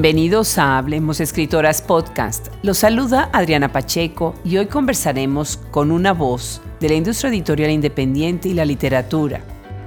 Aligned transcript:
Bienvenidos 0.00 0.58
a 0.58 0.78
Hablemos 0.78 1.18
Escritoras 1.18 1.82
Podcast. 1.82 2.54
Los 2.62 2.78
saluda 2.78 3.30
Adriana 3.32 3.72
Pacheco 3.72 4.36
y 4.44 4.56
hoy 4.56 4.66
conversaremos 4.66 5.56
con 5.72 5.90
una 5.90 6.12
voz 6.12 6.62
de 6.78 6.88
la 6.88 6.94
industria 6.94 7.30
editorial 7.30 7.72
independiente 7.72 8.48
y 8.48 8.54
la 8.54 8.64
literatura. 8.64 9.40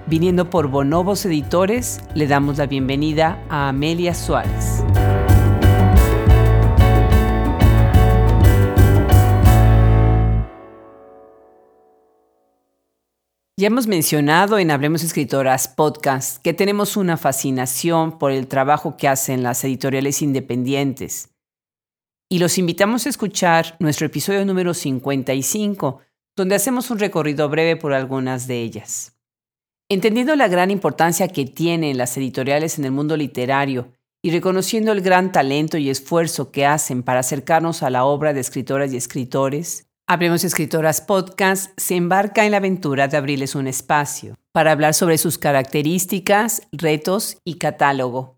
Viniendo 0.08 0.50
por 0.50 0.68
Bonobos 0.68 1.26
Editores, 1.26 2.02
le 2.14 2.28
damos 2.28 2.58
la 2.58 2.66
bienvenida 2.66 3.42
a 3.48 3.70
Amelia 3.70 4.14
Suárez. 4.14 4.84
Ya 13.62 13.68
hemos 13.68 13.86
mencionado 13.86 14.58
en 14.58 14.72
Hablemos 14.72 15.04
Escritoras 15.04 15.68
podcast 15.68 16.42
que 16.42 16.52
tenemos 16.52 16.98
una 16.98 17.16
fascinación 17.16 18.18
por 18.18 18.32
el 18.32 18.48
trabajo 18.48 18.98
que 18.98 19.08
hacen 19.08 19.44
las 19.44 19.64
editoriales 19.64 20.24
independientes. 20.24 21.30
Y 22.28 22.40
los 22.40 22.58
invitamos 22.58 23.06
a 23.06 23.10
escuchar 23.10 23.76
nuestro 23.78 24.08
episodio 24.08 24.44
número 24.46 24.74
55, 24.74 26.00
donde 26.36 26.56
hacemos 26.56 26.90
un 26.90 26.98
recorrido 26.98 27.50
breve 27.50 27.76
por 27.76 27.94
algunas 27.94 28.48
de 28.48 28.64
ellas. 28.64 29.16
Entendiendo 29.90 30.36
la 30.36 30.48
gran 30.48 30.72
importancia 30.72 31.28
que 31.28 31.46
tienen 31.46 32.00
las 32.00 32.18
editoriales 32.18 32.80
en 32.80 32.86
el 32.86 32.92
mundo 32.92 33.16
literario 33.16 33.92
y 34.24 34.32
reconociendo 34.32 34.92
el 34.92 35.02
gran 35.02 35.32
talento 35.32 35.78
y 35.78 35.92
esfuerzo 35.92 36.52
que 36.52 36.66
hacen 36.66 37.04
para 37.04 37.20
acercarnos 37.20 37.84
a 37.84 37.92
la 37.92 38.06
obra 38.06 38.34
de 38.34 38.40
escritoras 38.40 38.92
y 38.92 38.98
escritores, 38.98 39.91
Hablemos 40.12 40.44
Escritoras 40.44 41.00
Podcast 41.00 41.72
se 41.78 41.96
embarca 41.96 42.44
en 42.44 42.52
la 42.52 42.58
aventura 42.58 43.08
de 43.08 43.16
abrirles 43.16 43.56
un 43.56 43.66
espacio 43.66 44.36
para 44.52 44.74
hablar 44.74 44.94
sobre 44.94 45.18
sus 45.18 45.38
características, 45.38 46.64
retos 46.74 47.38
y 47.46 47.54
catálogo. 47.54 48.38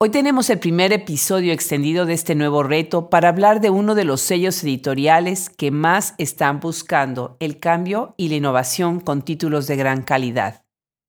Hoy 0.00 0.10
tenemos 0.10 0.50
el 0.50 0.58
primer 0.58 0.92
episodio 0.92 1.52
extendido 1.52 2.04
de 2.04 2.14
este 2.14 2.34
nuevo 2.34 2.64
reto 2.64 3.10
para 3.10 3.28
hablar 3.28 3.60
de 3.60 3.70
uno 3.70 3.94
de 3.94 4.02
los 4.02 4.20
sellos 4.22 4.60
editoriales 4.64 5.50
que 5.50 5.70
más 5.70 6.16
están 6.18 6.58
buscando 6.58 7.36
el 7.38 7.60
cambio 7.60 8.16
y 8.16 8.28
la 8.28 8.34
innovación 8.34 8.98
con 8.98 9.22
títulos 9.22 9.68
de 9.68 9.76
gran 9.76 10.02
calidad, 10.02 10.64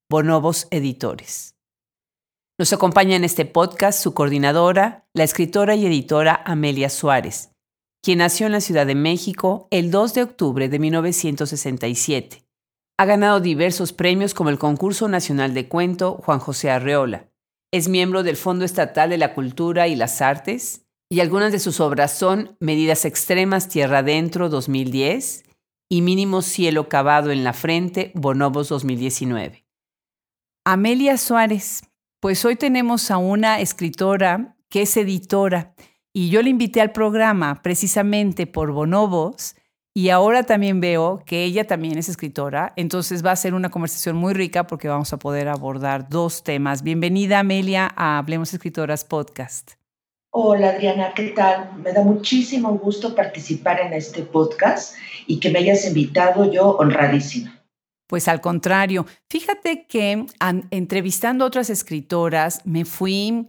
Bonobos 0.08 0.68
Editores. 0.70 1.56
Nos 2.60 2.72
acompaña 2.74 3.16
en 3.16 3.24
este 3.24 3.46
podcast 3.46 4.00
su 4.00 4.14
coordinadora, 4.14 5.08
la 5.16 5.24
escritora 5.24 5.74
y 5.74 5.88
editora 5.88 6.44
Amelia 6.46 6.92
Suárez, 6.92 7.50
quien 8.02 8.20
nació 8.20 8.46
en 8.46 8.54
la 8.54 8.62
Ciudad 8.62 8.86
de 8.86 8.96
México 8.96 9.68
el 9.72 9.92
2 9.92 10.14
de 10.14 10.24
octubre 10.24 10.70
de 10.70 10.80
1967. 10.80 12.44
Ha 12.98 13.06
ganado 13.06 13.40
diversos 13.40 13.94
premios 13.94 14.34
como 14.34 14.50
el 14.50 14.60
Concurso 14.60 15.08
Nacional 15.08 15.54
de 15.54 15.68
Cuento 15.68 16.22
Juan 16.24 16.40
José 16.40 16.70
Arreola. 16.70 17.30
Es 17.72 17.88
miembro 17.88 18.24
del 18.24 18.36
Fondo 18.36 18.66
Estatal 18.66 19.10
de 19.10 19.18
la 19.18 19.34
Cultura 19.34 19.88
y 19.88 19.96
las 19.96 20.22
Artes 20.22 20.86
y 21.10 21.22
algunas 21.22 21.52
de 21.52 21.60
sus 21.60 21.80
obras 21.80 22.18
son 22.18 22.56
Medidas 22.60 23.06
Extremas 23.06 23.68
Tierra 23.68 24.00
Adentro 24.00 24.50
2010 24.50 25.44
y 25.90 26.02
Mínimo 26.02 26.42
Cielo 26.42 26.88
Cavado 26.88 27.32
en 27.32 27.44
la 27.44 27.54
Frente 27.54 28.12
Bonobos 28.16 28.70
2019. 28.70 29.66
Amelia 30.66 31.18
Suárez, 31.18 31.82
pues 32.20 32.46
hoy 32.46 32.56
tenemos 32.56 33.12
a 33.12 33.18
una 33.18 33.60
escritora 33.60 34.58
que 34.70 34.84
es 34.84 34.98
editora 34.98 35.74
y 36.20 36.30
yo 36.30 36.42
le 36.42 36.50
invité 36.50 36.82
al 36.82 36.92
programa 36.92 37.62
precisamente 37.64 38.46
por 38.46 38.74
Bonobos 38.74 39.56
y 39.94 40.10
ahora 40.10 40.44
también 40.44 40.82
veo 40.82 41.24
que 41.26 41.46
ella 41.46 41.66
también 41.66 41.98
es 41.98 42.10
escritora, 42.10 42.74
entonces 42.76 43.26
va 43.26 43.32
a 43.32 43.38
ser 43.38 43.54
una 43.54 43.72
conversación 43.72 44.18
muy 44.18 44.34
rica 44.34 44.68
porque 44.68 44.90
vamos 44.90 45.14
a 45.14 45.18
poder 45.18 45.48
abordar 45.48 46.10
dos 46.10 46.44
temas. 46.44 46.84
Bienvenida 46.84 47.40
Amelia 47.40 47.90
a 47.96 48.18
Hablemos 48.18 48.54
Escritoras 48.54 49.06
Podcast. 49.06 49.76
Hola 50.32 50.72
Adriana, 50.72 51.14
¿qué 51.16 51.30
tal? 51.30 51.78
Me 51.78 51.94
da 51.94 52.04
muchísimo 52.04 52.78
gusto 52.78 53.16
participar 53.16 53.80
en 53.80 53.94
este 53.94 54.24
podcast 54.24 54.98
y 55.26 55.40
que 55.40 55.50
me 55.50 55.60
hayas 55.60 55.88
invitado, 55.88 56.52
yo 56.52 56.72
honradísima. 56.72 57.64
Pues 58.08 58.28
al 58.28 58.42
contrario, 58.42 59.06
fíjate 59.30 59.86
que 59.88 60.26
entrevistando 60.70 61.46
a 61.46 61.48
otras 61.48 61.70
escritoras 61.70 62.66
me 62.66 62.84
fui 62.84 63.48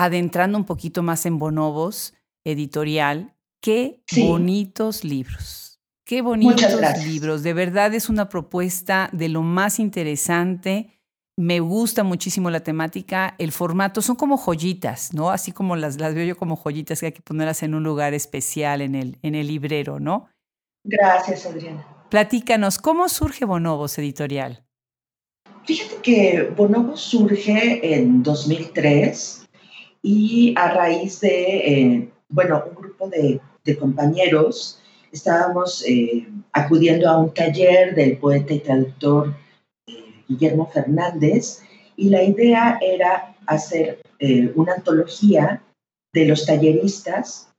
adentrando 0.00 0.56
un 0.56 0.64
poquito 0.64 1.02
más 1.02 1.26
en 1.26 1.38
Bonobos 1.38 2.14
editorial, 2.42 3.34
qué 3.60 4.02
bonitos 4.16 5.04
libros. 5.04 5.78
Qué 6.06 6.22
bonitos 6.22 6.80
libros. 7.04 7.42
De 7.42 7.52
verdad 7.52 7.92
es 7.92 8.08
una 8.08 8.30
propuesta 8.30 9.10
de 9.12 9.28
lo 9.28 9.42
más 9.42 9.78
interesante. 9.78 10.98
Me 11.36 11.60
gusta 11.60 12.02
muchísimo 12.02 12.48
la 12.48 12.60
temática, 12.60 13.34
el 13.36 13.52
formato, 13.52 14.00
son 14.00 14.16
como 14.16 14.38
joyitas, 14.38 15.12
¿no? 15.12 15.28
Así 15.28 15.52
como 15.52 15.76
las, 15.76 16.00
las 16.00 16.14
veo 16.14 16.24
yo 16.24 16.36
como 16.36 16.56
joyitas 16.56 17.00
que 17.00 17.06
hay 17.06 17.12
que 17.12 17.22
ponerlas 17.22 17.62
en 17.62 17.74
un 17.74 17.82
lugar 17.82 18.14
especial 18.14 18.80
en 18.80 18.94
el, 18.94 19.18
en 19.20 19.34
el 19.34 19.48
librero, 19.48 20.00
¿no? 20.00 20.28
Gracias, 20.82 21.44
Adriana. 21.44 21.86
Platícanos, 22.08 22.78
¿cómo 22.78 23.08
surge 23.10 23.44
Bonobos 23.44 23.98
Editorial? 23.98 24.64
Fíjate 25.64 25.96
que 26.02 26.52
Bonobos 26.56 27.02
surge 27.02 27.94
en 27.94 28.22
2003 28.22 29.40
y 30.02 30.54
a 30.56 30.72
raíz 30.72 31.20
de, 31.20 31.56
eh, 31.58 32.08
bueno, 32.28 32.64
un 32.68 32.74
grupo 32.74 33.08
de, 33.08 33.40
compañeros 33.78 34.80
estábamos 35.12 35.84
eh, 35.86 36.26
acudiendo 36.52 37.08
a 37.08 37.18
un 37.18 37.32
taller 37.32 37.94
del 37.94 38.16
poeta 38.16 38.52
y 38.52 38.58
traductor 38.58 39.32
eh, 39.86 40.24
Guillermo 40.26 40.68
Fernández 40.74 41.62
y 41.94 42.08
la 42.08 42.24
idea 42.24 42.80
era 42.82 43.36
hacer 43.46 44.00
una 44.56 44.74
antología 44.74 45.62
de 46.12 46.26
los 46.26 46.44
talleristas 46.44 47.52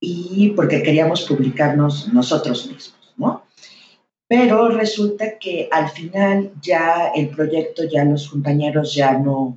y 0.00 0.50
porque 0.50 0.82
queríamos 0.82 1.22
publicarnos 1.22 2.12
nosotros 2.12 2.66
mismos, 2.66 3.14
¿no? 3.16 3.42
Pero 4.28 4.68
resulta 4.68 5.38
que 5.38 5.68
al 5.72 5.88
final 5.90 6.52
ya 6.60 7.10
el 7.14 7.30
proyecto, 7.30 7.84
ya 7.84 8.04
los 8.04 8.28
compañeros 8.28 8.94
ya 8.94 9.18
no, 9.18 9.56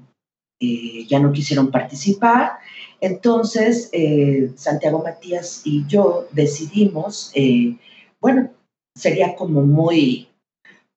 eh, 0.60 1.06
ya 1.08 1.20
no 1.20 1.32
quisieron 1.32 1.70
participar. 1.70 2.54
Entonces, 3.00 3.90
eh, 3.94 4.52
Santiago 4.56 5.04
Matías 5.04 5.62
y 5.64 5.86
yo 5.88 6.28
decidimos, 6.32 7.32
eh, 7.36 7.76
bueno, 8.20 8.50
sería 8.96 9.36
como 9.36 9.62
muy, 9.62 10.30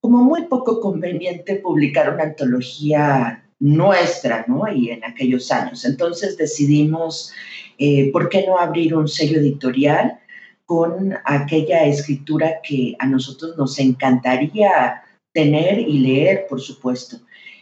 como 0.01 0.25
muy 0.25 0.45
poco 0.45 0.81
conveniente 0.81 1.57
publicar 1.57 2.15
una 2.15 2.25
antología 2.25 3.45
nuestra, 3.59 4.47
¿no? 4.49 4.73
Y 4.73 4.91
en 4.91 5.05
aquellos 5.05 5.53
años. 5.53 5.85
Entonces 5.85 6.39
decidimos, 6.39 7.33
¿por 8.13 8.31
qué 8.31 8.47
no 8.47 8.59
abrir 8.59 8.95
un 8.95 9.09
sello 9.09 9.39
editorial 9.39 10.19
con 10.65 11.15
aquella 11.27 11.85
escritura 11.85 12.61
que 12.63 12.97
a 12.99 13.07
nosotros 13.07 13.59
nos 13.59 13.79
encantaría 13.79 15.03
tener 15.35 15.79
y 15.79 15.99
leer, 15.99 16.47
por 16.49 16.63
supuesto? 16.63 17.19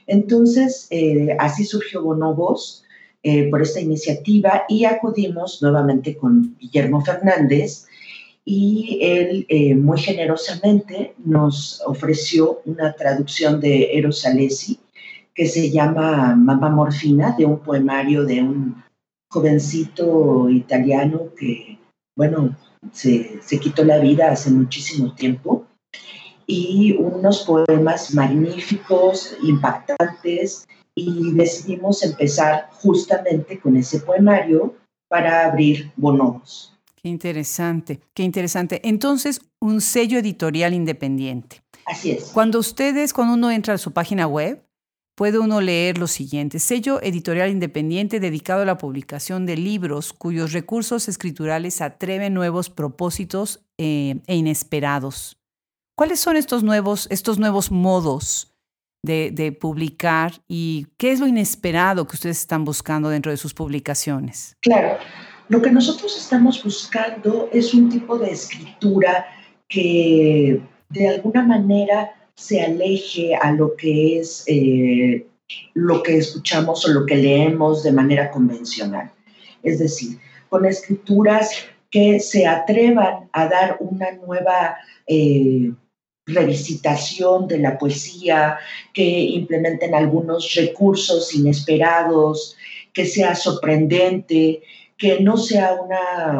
Entonces, 0.09 0.89
eh, 0.91 1.37
así 1.39 1.65
surgió 1.65 2.03
Bonobos 2.03 2.85
eh, 3.23 3.49
por 3.51 3.63
esta 3.63 3.81
iniciativa 3.81 4.65
y 4.69 4.87
acudimos 4.87 5.63
nuevamente 5.63 6.17
con 6.17 6.57
Guillermo 6.59 7.05
Fernández 7.05 7.87
y 8.45 8.99
él 9.03 9.45
eh, 9.51 9.75
muy 9.75 9.99
generosamente 9.99 11.15
nos 11.25 11.83
ofreció 11.87 12.63
una 12.65 12.95
traducción 12.95 13.61
de 13.61 13.99
Eros 13.99 14.25
Alessi 14.25 14.81
que 15.35 15.47
se 15.47 15.71
llama 15.71 16.35
Mamá 16.35 16.71
Morfina, 16.71 17.37
de 17.39 17.45
un 17.45 17.61
poemario 17.61 18.25
de 18.25 18.43
un 18.43 18.83
jovencito 19.31 20.49
italiano 20.51 21.29
que, 21.39 21.79
bueno, 22.17 22.57
se, 22.91 23.41
se 23.43 23.61
quitó 23.61 23.85
la 23.85 23.99
vida 23.99 24.33
hace 24.33 24.51
muchísimo 24.51 25.15
tiempo 25.15 25.68
y 26.51 26.97
unos 26.99 27.45
poemas 27.45 28.15
magníficos, 28.15 29.37
impactantes, 29.43 30.67
y 30.95 31.33
decidimos 31.35 32.03
empezar 32.03 32.71
justamente 32.73 33.61
con 33.61 33.77
ese 33.77 34.01
poemario 34.01 34.75
para 35.09 35.45
abrir 35.45 35.93
Bonobos. 35.97 36.75
Qué 36.97 37.09
interesante, 37.09 38.01
qué 38.15 38.25
interesante. 38.25 38.81
Entonces, 38.83 39.41
un 39.61 39.81
sello 39.81 40.19
editorial 40.19 40.75
independiente. 40.75 41.63
Así 41.87 42.11
es. 42.11 42.31
Cuando 42.33 42.59
ustedes, 42.59 43.13
cuando 43.13 43.35
uno 43.35 43.51
entra 43.51 43.75
a 43.75 43.79
su 43.79 43.93
página 43.93 44.27
web, 44.27 44.65
puede 45.15 45.39
uno 45.39 45.61
leer 45.61 45.99
lo 45.99 46.07
siguiente, 46.07 46.59
sello 46.59 47.01
editorial 47.03 47.51
independiente 47.51 48.21
dedicado 48.21 48.63
a 48.63 48.67
la 48.67 48.79
publicación 48.79 49.47
de 49.47 49.57
libros 49.57 50.13
cuyos 50.13 50.53
recursos 50.53 51.09
escriturales 51.09 51.81
atreven 51.81 52.35
nuevos 52.35 52.71
propósitos 52.71 53.61
eh, 53.79 54.21
e 54.27 54.35
inesperados. 54.35 55.39
¿Cuáles 55.99 56.21
son 56.21 56.37
estos 56.37 56.63
nuevos, 56.63 57.09
estos 57.11 57.41
nuevos 57.41 57.73
modos 57.73 58.55
de, 59.03 59.59
publicar 59.61 60.31
y 60.47 60.87
qué 60.97 61.11
es 61.11 61.19
lo 61.19 61.27
inesperado 61.27 62.07
que 62.07 62.15
ustedes 62.15 62.39
están 62.39 62.65
buscando 62.65 63.09
dentro 63.09 63.33
de 63.33 63.37
sus 63.37 63.53
publicaciones? 63.53 64.55
Claro, 64.61 64.97
lo 65.49 65.61
que 65.61 65.73
nosotros 65.73 66.17
estamos 66.17 66.63
buscando 66.63 67.49
es 67.53 67.75
un 67.75 67.89
tipo 67.89 68.17
de 68.17 68.31
escritura 68.31 69.27
que 69.67 70.61
de 70.89 71.09
alguna 71.09 71.43
manera 71.43 72.15
se 72.37 72.63
aleje 72.63 73.35
a 73.35 73.51
lo 73.51 73.75
que 73.75 74.21
es 74.21 74.45
eh, 74.47 75.27
lo 75.75 76.05
que 76.05 76.19
escuchamos 76.19 76.89
o 76.89 76.93
lo 76.93 77.07
que 77.07 77.17
leemos 77.17 77.83
de 77.83 77.91
manera 77.91 78.31
convencional. 78.31 79.11
Es 79.65 79.81
decir, 79.81 80.21
con 80.49 80.65
escrituras 80.65 81.51
que 81.91 82.21
se 82.21 82.47
atrevan 82.47 83.29
a 83.33 83.49
dar 83.49 83.79
una 83.81 84.13
nueva 84.13 84.77
eh, 85.09 85.73
revisitación 86.29 87.49
de 87.49 87.59
la 87.59 87.79
poesía, 87.79 88.59
que 88.93 89.03
implementen 89.03 89.95
algunos 89.95 90.55
recursos 90.55 91.35
inesperados, 91.35 92.57
que 92.93 93.07
sea 93.07 93.35
sorprendente, 93.35 94.63
que 94.97 95.21
no 95.21 95.37
sea 95.37 95.77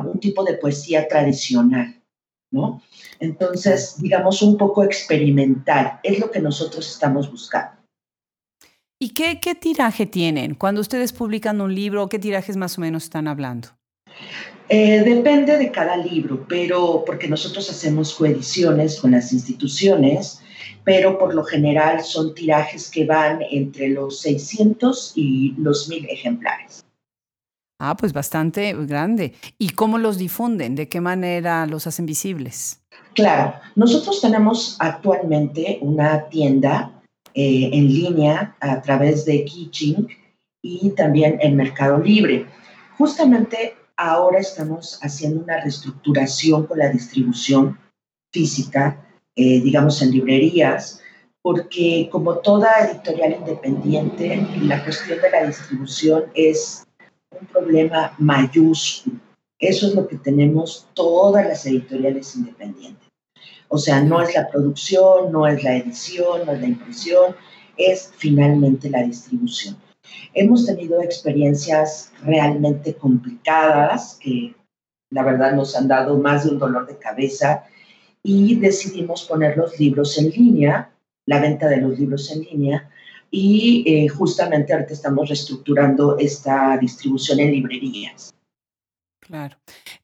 un 0.05 0.21
tipo 0.21 0.45
de 0.45 0.55
poesía 0.55 1.09
tradicional, 1.09 2.01
¿no? 2.53 2.83
Entonces, 3.21 3.97
digamos, 4.01 4.43
un 4.43 4.57
poco 4.57 4.85
experimental, 4.85 6.01
es 6.03 6.19
lo 6.19 6.31
que 6.31 6.41
nosotros 6.41 6.89
estamos 6.89 7.31
buscando. 7.31 7.79
¿Y 9.01 9.11
qué, 9.11 9.39
qué 9.41 9.55
tiraje 9.55 10.07
tienen? 10.07 10.55
Cuando 10.55 10.81
ustedes 10.81 11.13
publican 11.13 11.61
un 11.61 11.75
libro, 11.75 12.09
¿qué 12.09 12.19
tirajes 12.19 12.57
más 12.57 12.79
o 12.79 12.81
menos 12.81 13.05
están 13.05 13.29
hablando? 13.29 13.78
Eh, 14.69 15.03
depende 15.03 15.57
de 15.57 15.71
cada 15.71 15.97
libro, 15.97 16.45
pero 16.47 17.03
porque 17.07 17.27
nosotros 17.27 17.71
hacemos 17.71 18.15
coediciones 18.15 19.01
con 19.01 19.13
las 19.13 19.33
instituciones, 19.33 20.43
pero 20.85 21.19
por 21.19 21.35
lo 21.35 21.43
general 21.45 22.03
son 22.03 22.35
tirajes 22.35 22.91
que 22.91 23.07
van 23.07 23.41
entre 23.51 23.89
los 23.89 24.21
600 24.21 25.13
y 25.17 25.55
los 25.57 25.89
1000 25.89 26.11
ejemplares. 26.11 26.85
Ah, 27.81 27.97
pues 27.97 28.13
bastante 28.13 28.75
grande. 28.75 29.35
¿Y 29.57 29.71
cómo 29.71 29.99
los 29.99 30.19
difunden? 30.19 30.75
¿De 30.75 30.89
qué 30.89 31.01
manera 31.01 31.65
los 31.67 31.87
hacen 31.87 32.07
visibles? 32.07 32.81
Claro, 33.15 33.55
nosotros 33.77 34.21
tenemos 34.21 34.77
actualmente 34.81 35.79
una 35.81 36.29
tienda 36.29 36.93
eh, 37.35 37.71
en 37.73 37.87
línea 37.87 38.57
a 38.61 38.83
través 38.83 39.25
de 39.25 39.45
Kitching 39.45 40.09
y 40.61 40.91
también 40.91 41.39
en 41.41 41.55
Mercado 41.55 41.99
Libre. 41.99 42.47
Justamente 42.99 43.78
Ahora 44.01 44.39
estamos 44.39 45.01
haciendo 45.03 45.43
una 45.43 45.61
reestructuración 45.61 46.67
con 46.67 46.79
la 46.79 46.89
distribución 46.89 47.81
física, 48.33 49.05
eh, 49.35 49.61
digamos 49.61 50.01
en 50.01 50.13
librerías, 50.13 51.03
porque 51.43 52.09
como 52.13 52.39
toda 52.39 52.87
editorial 52.87 53.33
independiente, 53.41 54.47
la 54.63 54.85
cuestión 54.85 55.21
de 55.21 55.31
la 55.31 55.47
distribución 55.47 56.27
es 56.35 56.87
un 57.41 57.45
problema 57.49 58.15
mayúsculo. 58.19 59.19
Eso 59.59 59.89
es 59.89 59.95
lo 59.97 60.07
que 60.07 60.19
tenemos 60.19 60.87
todas 60.95 61.45
las 61.45 61.67
editoriales 61.67 62.37
independientes. 62.37 63.09
O 63.67 63.79
sea, 63.79 64.01
no 64.01 64.23
es 64.23 64.33
la 64.33 64.49
producción, 64.49 65.33
no 65.33 65.45
es 65.49 65.65
la 65.65 65.77
edición, 65.77 66.47
no 66.47 66.53
es 66.53 66.61
la 66.61 66.69
impresión, 66.69 67.35
es 67.77 68.13
finalmente 68.17 68.91
la 68.91 69.03
distribución. 69.03 69.77
Hemos 70.35 70.67
tenido 70.67 71.03
experiencias 71.03 72.13
realmente 72.23 72.95
complicadas 72.95 74.19
que 74.21 74.55
la 75.11 75.23
verdad 75.23 75.55
nos 75.55 75.75
han 75.77 75.89
dado 75.89 76.19
más 76.19 76.45
de 76.45 76.51
un 76.51 76.59
dolor 76.59 76.87
de 76.87 76.99
cabeza 76.99 77.65
y 78.23 78.57
decidimos 78.57 79.25
poner 79.25 79.57
los 79.57 79.79
libros 79.79 80.19
en 80.19 80.31
línea, 80.31 80.91
la 81.27 81.41
venta 81.41 81.67
de 81.69 81.79
los 81.79 81.99
libros 81.99 82.31
en 82.31 82.43
línea 82.43 82.91
y 83.31 83.85
eh, 83.87 84.09
justamente 84.09 84.73
ahorita 84.73 84.93
estamos 84.93 85.29
reestructurando 85.29 86.19
esta 86.19 86.77
distribución 86.79 87.41
en 87.41 87.53
librerías. 87.53 88.35
Claro. 89.21 89.59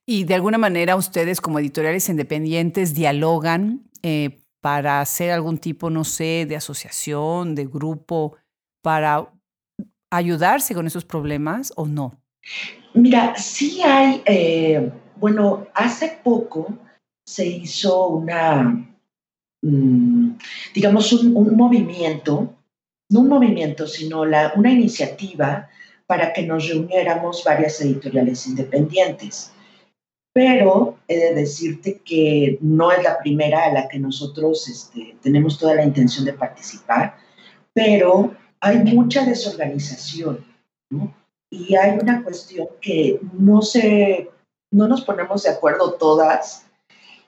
Y 0.05 0.25
de 0.25 0.35
alguna 0.35 0.59
manera 0.59 0.97
ustedes 0.97 1.41
como 1.41 1.59
editoriales 1.59 2.09
independientes 2.09 2.95
dialogan 2.95 3.89
eh, 4.03 4.43
para 4.61 5.01
hacer 5.01 5.31
algún 5.31 5.59
tipo, 5.59 5.89
no 5.89 6.05
sé, 6.05 6.47
de 6.47 6.57
asociación, 6.57 7.55
de 7.55 7.67
grupo, 7.67 8.37
para 8.83 9.34
ayudarse 10.17 10.75
con 10.75 10.87
esos 10.87 11.05
problemas 11.05 11.73
o 11.77 11.87
no? 11.87 12.21
Mira, 12.95 13.35
sí 13.37 13.83
hay, 13.83 14.23
eh, 14.25 14.91
bueno, 15.17 15.67
hace 15.75 16.21
poco 16.23 16.79
se 17.27 17.47
hizo 17.47 18.09
una, 18.09 18.87
mm, 19.63 20.31
digamos, 20.75 21.13
un, 21.13 21.57
movimiento, 21.57 22.55
no 23.11 23.21
un 23.21 23.29
movimiento, 23.29 23.87
sino 23.87 24.25
la, 24.25 24.53
una 24.57 24.71
iniciativa 24.71 25.69
para 26.07 26.33
que 26.33 26.43
nos 26.43 26.69
reuniéramos 26.69 27.43
varias 27.45 27.81
editoriales 27.81 28.47
independientes. 28.47 29.53
Pero 30.33 30.99
he 31.09 31.17
de 31.17 31.35
decirte 31.35 32.01
que 32.05 32.59
no 32.61 32.93
es 32.93 33.03
la 33.03 33.19
primera 33.19 33.65
a 33.65 33.73
la 33.73 33.89
que 33.89 33.99
nosotros 33.99 34.69
este, 34.69 35.17
tenemos 35.23 35.59
toda 35.59 35.75
la 35.75 35.85
intención 35.85 36.25
de 36.25 36.33
participar, 36.33 37.17
pero 37.73 38.35
hay 38.65 38.79
mucha 38.79 39.27
desorganización, 39.27 40.43
¿no? 40.91 41.15
Y 41.51 41.77
hay 41.77 41.99
una 41.99 42.25
cuestión 42.25 42.67
que 42.81 43.21
no 43.35 43.61
se, 43.61 44.31
no 44.73 44.89
nos 44.89 45.03
ponemos 45.03 45.43
de 45.43 45.51
acuerdo 45.51 45.93
todas 45.93 46.65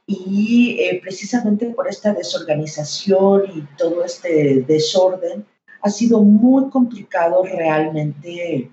y 0.06 0.78
eh, 0.80 0.98
precisamente 1.02 1.66
por 1.66 1.88
esta 1.88 2.14
desorganización 2.14 3.42
y 3.54 3.60
todo 3.76 4.02
este 4.02 4.64
desorden 4.66 5.44
ha 5.82 5.90
sido 5.90 6.22
muy 6.22 6.70
complicado 6.70 7.44
realmente 7.44 8.70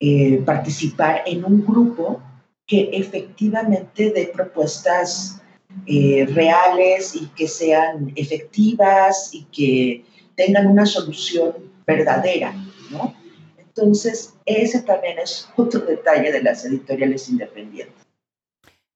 eh, 0.00 0.38
participar 0.46 1.22
en 1.26 1.44
un 1.44 1.66
grupo 1.66 2.22
que 2.64 2.90
efectivamente 2.92 4.12
dé 4.12 4.30
propuestas 4.32 5.42
eh, 5.86 6.26
reales 6.30 7.16
y 7.16 7.26
que 7.34 7.48
sean 7.48 8.12
efectivas 8.14 9.30
y 9.34 9.42
que 9.46 10.04
tengan 10.36 10.68
una 10.68 10.86
solución 10.86 11.73
verdadera, 11.86 12.54
¿no? 12.90 13.14
Entonces, 13.58 14.34
ese 14.46 14.82
también 14.82 15.18
es 15.18 15.48
otro 15.56 15.80
detalle 15.80 16.30
de 16.30 16.42
las 16.42 16.64
editoriales 16.64 17.28
independientes. 17.28 18.04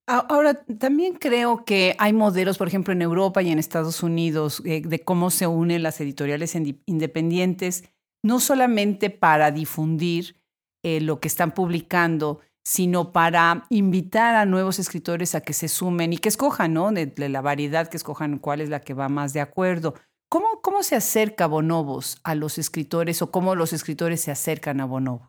Ahora, 0.07 0.55
también 0.79 1.13
creo 1.13 1.65
que 1.65 1.95
hay 1.99 2.13
modelos, 2.13 2.57
por 2.57 2.67
ejemplo, 2.67 2.93
en 2.93 3.03
Europa 3.03 3.43
y 3.43 3.51
en 3.51 3.59
Estados 3.59 4.01
Unidos, 4.01 4.63
eh, 4.65 4.81
de 4.83 4.99
cómo 4.99 5.29
se 5.29 5.45
unen 5.45 5.83
las 5.83 6.01
editoriales 6.01 6.55
independientes, 6.87 7.83
no 8.23 8.39
solamente 8.39 9.11
para 9.11 9.51
difundir 9.51 10.35
eh, 10.83 10.99
lo 10.99 11.19
que 11.19 11.27
están 11.27 11.53
publicando, 11.53 12.39
sino 12.63 13.11
para 13.11 13.65
invitar 13.69 14.33
a 14.35 14.45
nuevos 14.45 14.79
escritores 14.79 15.35
a 15.35 15.41
que 15.41 15.53
se 15.53 15.67
sumen 15.67 16.13
y 16.13 16.17
que 16.17 16.29
escojan, 16.29 16.73
¿no? 16.73 16.91
de 16.91 17.29
la 17.29 17.41
variedad, 17.41 17.87
que 17.87 17.97
escojan 17.97 18.39
cuál 18.39 18.61
es 18.61 18.69
la 18.69 18.81
que 18.81 18.95
va 18.95 19.09
más 19.09 19.33
de 19.33 19.41
acuerdo. 19.41 19.93
¿Cómo, 20.29 20.61
¿Cómo 20.61 20.83
se 20.83 20.95
acerca 20.95 21.47
Bonobos 21.47 22.19
a 22.23 22.35
los 22.35 22.59
escritores 22.59 23.23
o 23.23 23.31
cómo 23.31 23.55
los 23.55 23.73
escritores 23.73 24.21
se 24.21 24.29
acercan 24.29 24.79
a 24.79 24.85
Bonobos? 24.85 25.27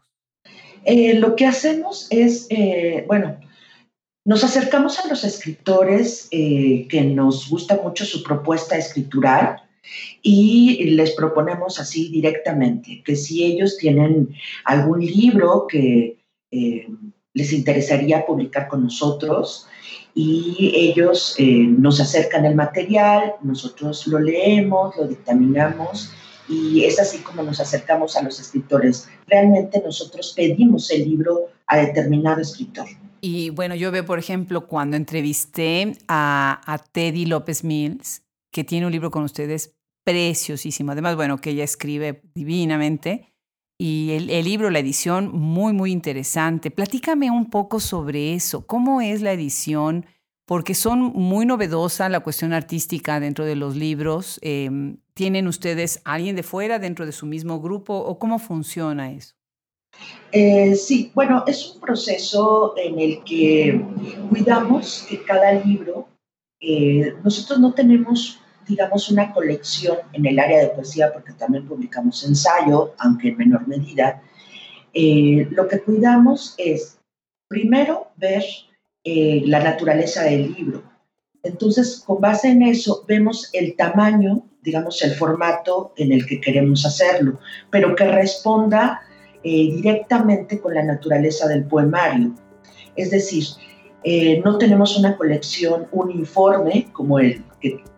Eh, 0.84 1.14
lo 1.14 1.36
que 1.36 1.46
hacemos 1.46 2.06
es, 2.10 2.46
eh, 2.50 3.04
bueno, 3.06 3.40
nos 4.26 4.44
acercamos 4.44 4.98
a 4.98 5.08
los 5.08 5.24
escritores 5.24 6.28
eh, 6.30 6.86
que 6.88 7.00
nos 7.00 7.48
gusta 7.48 7.80
mucho 7.82 8.04
su 8.04 8.22
propuesta 8.22 8.76
escritural 8.76 9.62
y 10.20 10.84
les 10.90 11.12
proponemos 11.12 11.80
así 11.80 12.10
directamente 12.10 13.02
que 13.02 13.16
si 13.16 13.44
ellos 13.44 13.78
tienen 13.78 14.34
algún 14.64 15.00
libro 15.00 15.66
que 15.66 16.18
les 17.32 17.52
interesaría 17.52 18.26
publicar 18.26 18.68
con 18.68 18.84
nosotros, 18.84 19.66
y 20.14 20.72
ellos 20.74 21.34
eh, 21.38 21.44
nos 21.44 22.00
acercan 22.00 22.44
el 22.44 22.54
material, 22.54 23.34
nosotros 23.42 24.06
lo 24.06 24.18
leemos, 24.18 24.96
lo 24.96 25.06
dictaminamos 25.06 26.12
y 26.48 26.84
es 26.84 26.98
así 26.98 27.18
como 27.18 27.42
nos 27.42 27.60
acercamos 27.60 28.16
a 28.16 28.22
los 28.22 28.40
escritores. 28.40 29.08
Realmente 29.26 29.80
nosotros 29.84 30.32
pedimos 30.34 30.90
el 30.90 31.08
libro 31.08 31.48
a 31.66 31.78
determinado 31.78 32.40
escritor. 32.40 32.86
Y 33.20 33.50
bueno, 33.50 33.74
yo 33.74 33.92
veo, 33.92 34.04
por 34.04 34.18
ejemplo, 34.18 34.66
cuando 34.66 34.96
entrevisté 34.96 35.92
a, 36.08 36.60
a 36.66 36.78
Teddy 36.78 37.26
López 37.26 37.62
Mills, 37.62 38.22
que 38.50 38.64
tiene 38.64 38.86
un 38.86 38.92
libro 38.92 39.10
con 39.10 39.22
ustedes 39.22 39.74
preciosísimo. 40.04 40.92
Además, 40.92 41.16
bueno, 41.16 41.40
que 41.40 41.50
ella 41.50 41.64
escribe 41.64 42.22
divinamente. 42.34 43.29
Y 43.82 44.10
el, 44.10 44.44
libro, 44.44 44.68
la 44.68 44.80
edición, 44.80 45.30
muy, 45.32 45.72
muy 45.72 45.90
interesante. 45.90 46.70
Platícame 46.70 47.30
un 47.30 47.48
poco 47.48 47.80
sobre 47.80 48.34
eso. 48.34 48.66
¿Cómo 48.66 49.00
es 49.00 49.22
la 49.22 49.32
edición? 49.32 50.04
Porque 50.44 50.74
son 50.74 51.00
muy 51.14 51.46
novedosa 51.46 52.10
la 52.10 52.20
cuestión 52.20 52.52
artística 52.52 53.18
dentro 53.20 53.46
de 53.46 53.56
los 53.56 53.76
libros. 53.76 54.38
Em, 54.42 54.98
¿Tienen 55.14 55.48
ustedes 55.48 56.02
alguien 56.04 56.36
de 56.36 56.42
fuera 56.42 56.78
dentro 56.78 57.06
de 57.06 57.12
su 57.12 57.24
mismo 57.24 57.58
grupo 57.58 57.94
o 57.94 58.18
cómo 58.18 58.38
funciona 58.38 59.12
eso? 59.12 59.34
Eh, 60.30 60.74
sí, 60.74 61.10
bueno, 61.14 61.42
es 61.46 61.72
un 61.72 61.80
proceso 61.80 62.74
en 62.76 63.00
el 63.00 63.24
que 63.24 63.82
cuidamos 64.28 65.08
cada 65.26 65.54
libro, 65.54 66.06
eh, 66.60 67.14
nosotros 67.24 67.58
no 67.58 67.72
tenemos 67.72 68.39
digamos, 68.70 69.10
una 69.10 69.32
colección 69.32 69.98
en 70.12 70.24
el 70.26 70.38
área 70.38 70.60
de 70.60 70.68
poesía, 70.68 71.12
porque 71.12 71.32
también 71.32 71.66
publicamos 71.66 72.24
ensayo, 72.24 72.94
aunque 72.98 73.28
en 73.28 73.36
menor 73.36 73.66
medida, 73.66 74.22
eh, 74.94 75.48
lo 75.50 75.68
que 75.68 75.80
cuidamos 75.80 76.54
es, 76.56 76.98
primero, 77.48 78.12
ver 78.16 78.44
eh, 79.04 79.42
la 79.44 79.60
naturaleza 79.60 80.22
del 80.22 80.54
libro. 80.54 80.82
Entonces, 81.42 82.02
con 82.06 82.20
base 82.20 82.48
en 82.48 82.62
eso, 82.62 83.04
vemos 83.08 83.50
el 83.52 83.74
tamaño, 83.74 84.44
digamos, 84.62 85.02
el 85.02 85.14
formato 85.14 85.92
en 85.96 86.12
el 86.12 86.26
que 86.26 86.40
queremos 86.40 86.86
hacerlo, 86.86 87.40
pero 87.70 87.96
que 87.96 88.04
responda 88.04 89.02
eh, 89.42 89.72
directamente 89.74 90.60
con 90.60 90.74
la 90.74 90.84
naturaleza 90.84 91.48
del 91.48 91.64
poemario. 91.64 92.34
Es 92.94 93.10
decir, 93.10 93.44
eh, 94.02 94.40
no 94.44 94.56
tenemos 94.56 94.98
una 94.98 95.16
colección 95.16 95.86
uniforme 95.92 96.88
como, 96.92 97.18
el, 97.18 97.44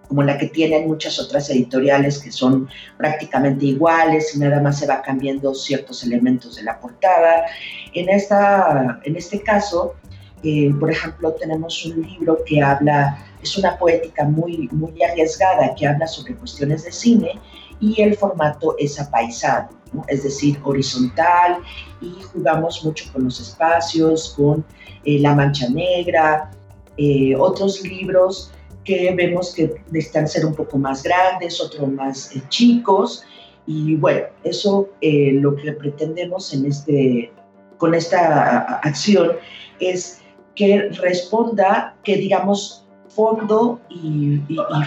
como 0.09 0.23
la 0.23 0.39
que 0.39 0.47
tienen 0.47 0.89
muchas 0.89 1.19
otras 1.19 1.49
editoriales 1.51 2.19
que 2.19 2.31
son 2.31 2.69
prácticamente 2.97 3.67
iguales 3.67 4.35
y 4.35 4.39
nada 4.39 4.61
más 4.61 4.79
se 4.79 4.87
va 4.87 5.03
cambiando 5.03 5.55
ciertos 5.55 6.05
elementos 6.05 6.57
de 6.57 6.65
la 6.65 6.79
portada. 6.79 7.47
En, 7.95 8.09
esta, 8.09 9.01
en 9.05 9.17
este 9.17 9.43
caso, 9.43 9.95
eh, 10.43 10.73
por 10.79 10.91
ejemplo, 10.91 11.33
tenemos 11.33 11.85
un 11.87 12.03
libro 12.03 12.39
que 12.45 12.61
habla, 12.61 13.19
es 13.43 13.57
una 13.57 13.79
poética 13.79 14.25
muy, 14.25 14.69
muy 14.73 15.03
arriesgada 15.03 15.75
que 15.75 15.87
habla 15.87 16.07
sobre 16.07 16.35
cuestiones 16.35 16.85
de 16.85 16.93
cine 16.93 17.41
y 17.81 18.01
el 18.03 18.17
formato 18.17 18.75
es 18.79 19.01
apaisado, 19.01 19.71
es 20.09 20.25
decir, 20.25 20.59
horizontal 20.65 21.59
y 22.01 22.23
jugamos 22.33 22.85
mucho 22.85 23.11
con 23.13 23.25
los 23.25 23.41
espacios, 23.41 24.35
con 24.37 24.65
eh, 25.05 25.19
La 25.21 25.35
Mancha 25.35 25.69
Negra, 25.69 26.51
eh, 26.97 27.35
otros 27.37 27.83
libros 27.83 28.53
que 28.85 29.15
vemos 29.15 29.55
que 29.55 29.83
necesitan 29.91 30.29
ser 30.29 30.47
un 30.47 30.55
poco 30.55 30.79
más 30.79 31.03
grandes, 31.03 31.61
otros 31.61 31.89
más 31.89 32.33
chicos 32.49 33.25
y 33.67 33.95
bueno, 33.97 34.27
eso 34.43 34.89
lo 35.01 35.55
que 35.55 35.73
pretendemos 35.73 36.53
en 36.53 36.67
este, 36.67 37.33
con 37.79 37.95
esta 37.95 38.81
acción 38.83 39.33
es 39.79 40.21
que 40.55 40.89
responda, 40.91 41.97
que 42.03 42.17
digamos 42.17 42.85
fondo 43.09 43.81
y, 43.89 44.41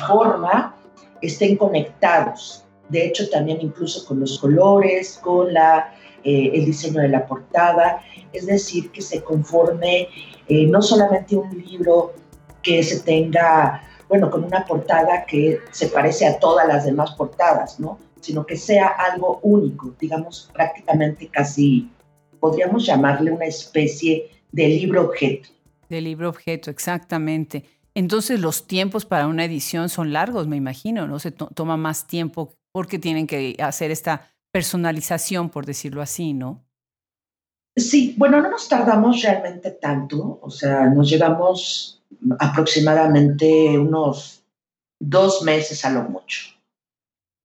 forma 0.07 0.75
estén 1.21 1.55
conectados. 1.55 2.65
De 2.89 3.05
hecho, 3.05 3.29
también 3.29 3.59
incluso 3.61 4.05
con 4.05 4.19
los 4.19 4.37
colores, 4.39 5.19
con 5.23 5.53
la, 5.53 5.93
eh, 6.23 6.51
el 6.53 6.65
diseño 6.65 7.01
de 7.01 7.09
la 7.09 7.25
portada, 7.25 8.01
es 8.33 8.45
decir, 8.45 8.91
que 8.91 9.01
se 9.01 9.23
conforme 9.23 10.07
eh, 10.47 10.67
no 10.67 10.81
solamente 10.81 11.35
un 11.35 11.63
libro 11.65 12.13
que 12.65 12.83
se 12.83 13.01
tenga, 13.01 13.83
bueno, 14.09 14.29
con 14.31 14.43
una 14.43 14.65
portada 14.65 15.25
que 15.25 15.59
se 15.71 15.87
parece 15.87 16.25
a 16.25 16.39
todas 16.39 16.67
las 16.67 16.83
demás 16.83 17.11
portadas, 17.11 17.79
¿no? 17.79 17.99
Sino 18.19 18.45
que 18.45 18.57
sea 18.57 18.87
algo 18.87 19.39
único, 19.43 19.93
digamos, 19.99 20.49
prácticamente 20.51 21.27
casi, 21.27 21.91
podríamos 22.39 22.85
llamarle 22.85 23.31
una 23.31 23.45
especie 23.45 24.31
de 24.51 24.67
libro 24.67 25.05
objeto. 25.05 25.49
De 25.87 26.01
libro 26.01 26.27
objeto, 26.27 26.71
exactamente. 26.71 27.65
Entonces 27.93 28.39
los 28.39 28.65
tiempos 28.65 29.05
para 29.05 29.27
una 29.27 29.45
edición 29.45 29.87
son 29.87 30.11
largos, 30.11 30.47
me 30.47 30.57
imagino, 30.57 31.07
¿no? 31.07 31.19
Se 31.19 31.31
toma 31.31 31.77
más 31.77 32.07
tiempo 32.07 32.51
porque 32.71 32.97
tienen 32.97 33.27
que 33.27 33.55
hacer 33.59 33.91
esta 33.91 34.31
personalización, 34.51 35.49
por 35.49 35.65
decirlo 35.65 36.01
así, 36.01 36.33
¿no? 36.33 36.65
Sí, 37.77 38.15
bueno, 38.17 38.41
no 38.41 38.49
nos 38.49 38.67
tardamos 38.67 39.21
realmente 39.21 39.71
tanto, 39.71 40.39
o 40.41 40.49
sea, 40.49 40.85
nos 40.87 41.09
llevamos 41.09 42.01
aproximadamente 42.39 43.77
unos 43.77 44.43
dos 44.99 45.41
meses 45.43 45.83
a 45.85 45.91
lo 45.91 46.03
mucho. 46.03 46.41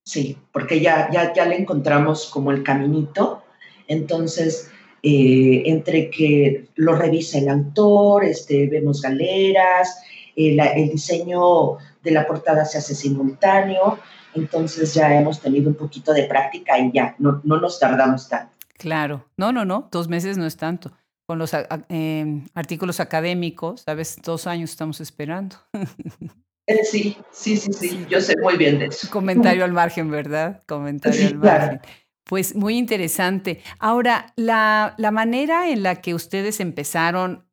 Sí, 0.05 0.37
porque 0.53 0.81
ya, 0.81 1.11
ya, 1.11 1.33
ya 1.33 1.47
le 1.47 1.57
encontramos 1.57 2.27
como 2.27 2.51
el 2.51 2.63
caminito. 2.63 3.43
Entonces, 3.87 4.71
eh, 5.03 5.63
entre 5.67 6.11
que 6.11 6.69
lo 6.77 6.95
revisa 6.95 7.39
el 7.39 7.49
autor, 7.49 8.25
este, 8.25 8.67
vemos 8.67 9.03
galeras, 9.03 10.03
el 10.37 10.91
diseño 10.91 11.79
de 12.03 12.11
la 12.11 12.27
portada 12.27 12.65
se 12.65 12.79
hace 12.79 12.95
simultáneo, 12.95 13.99
entonces 14.35 14.95
ya 14.95 15.15
hemos 15.19 15.41
tenido 15.41 15.69
un 15.69 15.75
poquito 15.75 16.13
de 16.13 16.25
práctica 16.25 16.79
y 16.79 16.93
ya, 16.93 17.15
no, 17.19 17.41
no 17.45 17.61
nos 17.61 17.79
tardamos 17.79 18.29
tanto. 18.29 18.53
Claro, 18.79 19.27
no, 19.37 19.53
no, 19.53 19.65
no, 19.65 19.89
dos 19.91 20.09
meses 20.09 20.39
no 20.39 20.47
es 20.47 20.57
tanto. 20.57 20.93
Con 21.31 21.39
los 21.39 21.53
em, 21.89 22.45
artículos 22.55 22.99
académicos, 22.99 23.83
sabes, 23.83 24.17
dos 24.21 24.49
años 24.49 24.71
estamos 24.71 25.01
esperando. 25.01 25.55
Eh, 26.67 26.85
sí, 26.85 27.17
sí, 27.33 27.57
sí, 27.57 27.73
sí, 27.73 28.07
yo 28.09 28.21
sé 28.21 28.35
muy 28.41 28.57
bien 28.57 28.79
de 28.79 28.87
eso. 28.87 29.09
Comentario 29.11 29.65
al 29.65 29.73
margen, 29.83 30.09
¿verdad? 30.11 30.63
Comentario 30.67 31.27
al 31.27 31.35
margen. 31.37 31.81
Pues 32.25 32.55
muy 32.55 32.77
interesante. 32.77 33.61
Ahora, 33.79 34.33
la, 34.37 34.95
manera 35.13 35.69
en 35.69 35.85
la 35.85 36.01
que 36.01 36.15
ustedes 36.15 36.59
empezaron 36.59 37.45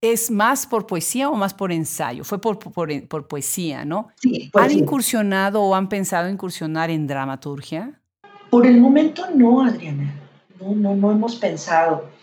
¿Es 0.00 0.30
más 0.30 0.68
por 0.68 0.86
poesía 0.86 1.28
o 1.28 1.34
más 1.34 1.54
por 1.54 1.72
ensayo? 1.72 2.22
Fue 2.22 2.40
por, 2.40 2.58
por, 2.58 3.28
poesía, 3.28 3.84
¿no? 3.84 4.08
Sí. 4.16 4.48
¿Han 4.54 4.70
incursionado 4.70 5.60
o 5.62 5.74
han 5.74 5.88
pensado 5.88 6.28
incursionar 6.28 6.88
en 6.90 7.08
dramaturgia? 7.08 8.00
Por 8.48 8.64
el 8.64 8.80
momento 8.80 9.24
no, 9.34 9.64
Adriana. 9.64 10.14
No, 10.60 10.74
no, 10.74 10.94
no 10.94 11.10
hemos 11.10 11.34
pensado. 11.34 12.17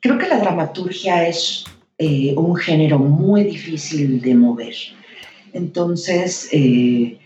Creo 0.00 0.18
que 0.18 0.28
la 0.28 0.38
dramaturgia 0.38 1.28
es 1.28 1.64
eh, 1.98 2.34
un 2.36 2.56
género 2.56 2.98
muy 2.98 3.44
difícil 3.44 4.20
de 4.22 4.34
mover. 4.34 4.74
Entonces, 5.52 6.48
eh, 6.52 7.18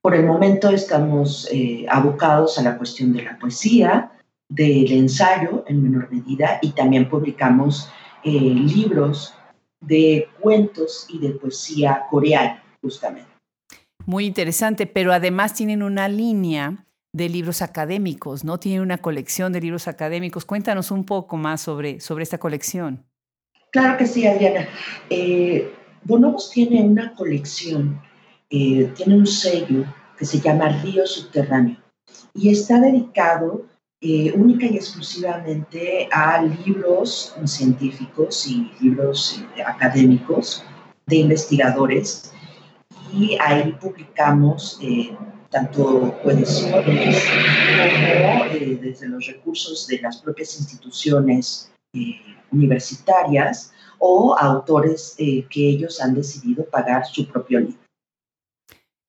por 0.00 0.14
el 0.14 0.24
momento 0.24 0.70
estamos 0.70 1.46
eh, 1.52 1.84
abocados 1.88 2.58
a 2.58 2.62
la 2.62 2.78
cuestión 2.78 3.12
de 3.12 3.22
la 3.22 3.38
poesía, 3.38 4.12
del 4.48 4.90
ensayo 4.92 5.64
en 5.66 5.82
menor 5.82 6.10
medida 6.10 6.58
y 6.62 6.70
también 6.70 7.08
publicamos 7.08 7.88
libros 8.24 9.34
de 9.82 10.28
cuentos 10.40 11.06
y 11.10 11.18
de 11.18 11.30
poesía 11.30 12.04
coreana, 12.10 12.62
justamente. 12.80 13.28
Muy 14.06 14.24
interesante, 14.24 14.86
pero 14.86 15.12
además 15.12 15.52
tienen 15.52 15.82
una 15.82 16.08
línea 16.08 16.83
de 17.14 17.30
libros 17.30 17.62
académicos, 17.62 18.44
¿no? 18.44 18.60
Tienen 18.60 18.82
una 18.82 18.98
colección 18.98 19.54
de 19.54 19.62
libros 19.62 19.88
académicos. 19.88 20.44
Cuéntanos 20.44 20.90
un 20.90 21.06
poco 21.06 21.38
más 21.38 21.62
sobre, 21.62 22.00
sobre 22.00 22.24
esta 22.24 22.36
colección. 22.36 23.06
Claro 23.70 23.96
que 23.96 24.06
sí, 24.06 24.26
Adriana. 24.26 24.68
Eh, 25.08 25.72
Bonobos 26.04 26.50
tiene 26.50 26.82
una 26.82 27.14
colección 27.14 27.98
eh, 28.56 28.92
tiene 28.94 29.16
un 29.16 29.26
sello 29.26 29.84
que 30.16 30.24
se 30.24 30.38
llama 30.38 30.68
Río 30.68 31.06
Subterráneo 31.06 31.76
y 32.34 32.50
está 32.50 32.78
dedicado 32.78 33.66
eh, 34.00 34.32
única 34.36 34.66
y 34.66 34.76
exclusivamente 34.76 36.08
a 36.12 36.42
libros 36.42 37.34
científicos 37.46 38.46
y 38.46 38.70
libros 38.80 39.42
eh, 39.56 39.62
académicos 39.62 40.62
de 41.06 41.16
investigadores 41.16 42.32
y 43.12 43.36
ahí 43.40 43.72
publicamos 43.80 44.78
tanto 45.54 46.18
coediciones 46.24 47.24
como 48.12 48.44
desde 48.80 49.06
los 49.06 49.24
recursos 49.26 49.86
de 49.86 50.00
las 50.00 50.20
propias 50.20 50.58
instituciones 50.58 51.70
universitarias 52.50 53.72
o 54.00 54.36
autores 54.36 55.14
que 55.16 55.68
ellos 55.68 56.00
han 56.00 56.16
decidido 56.16 56.64
pagar 56.64 57.06
su 57.06 57.28
propio 57.28 57.60
libro. 57.60 57.78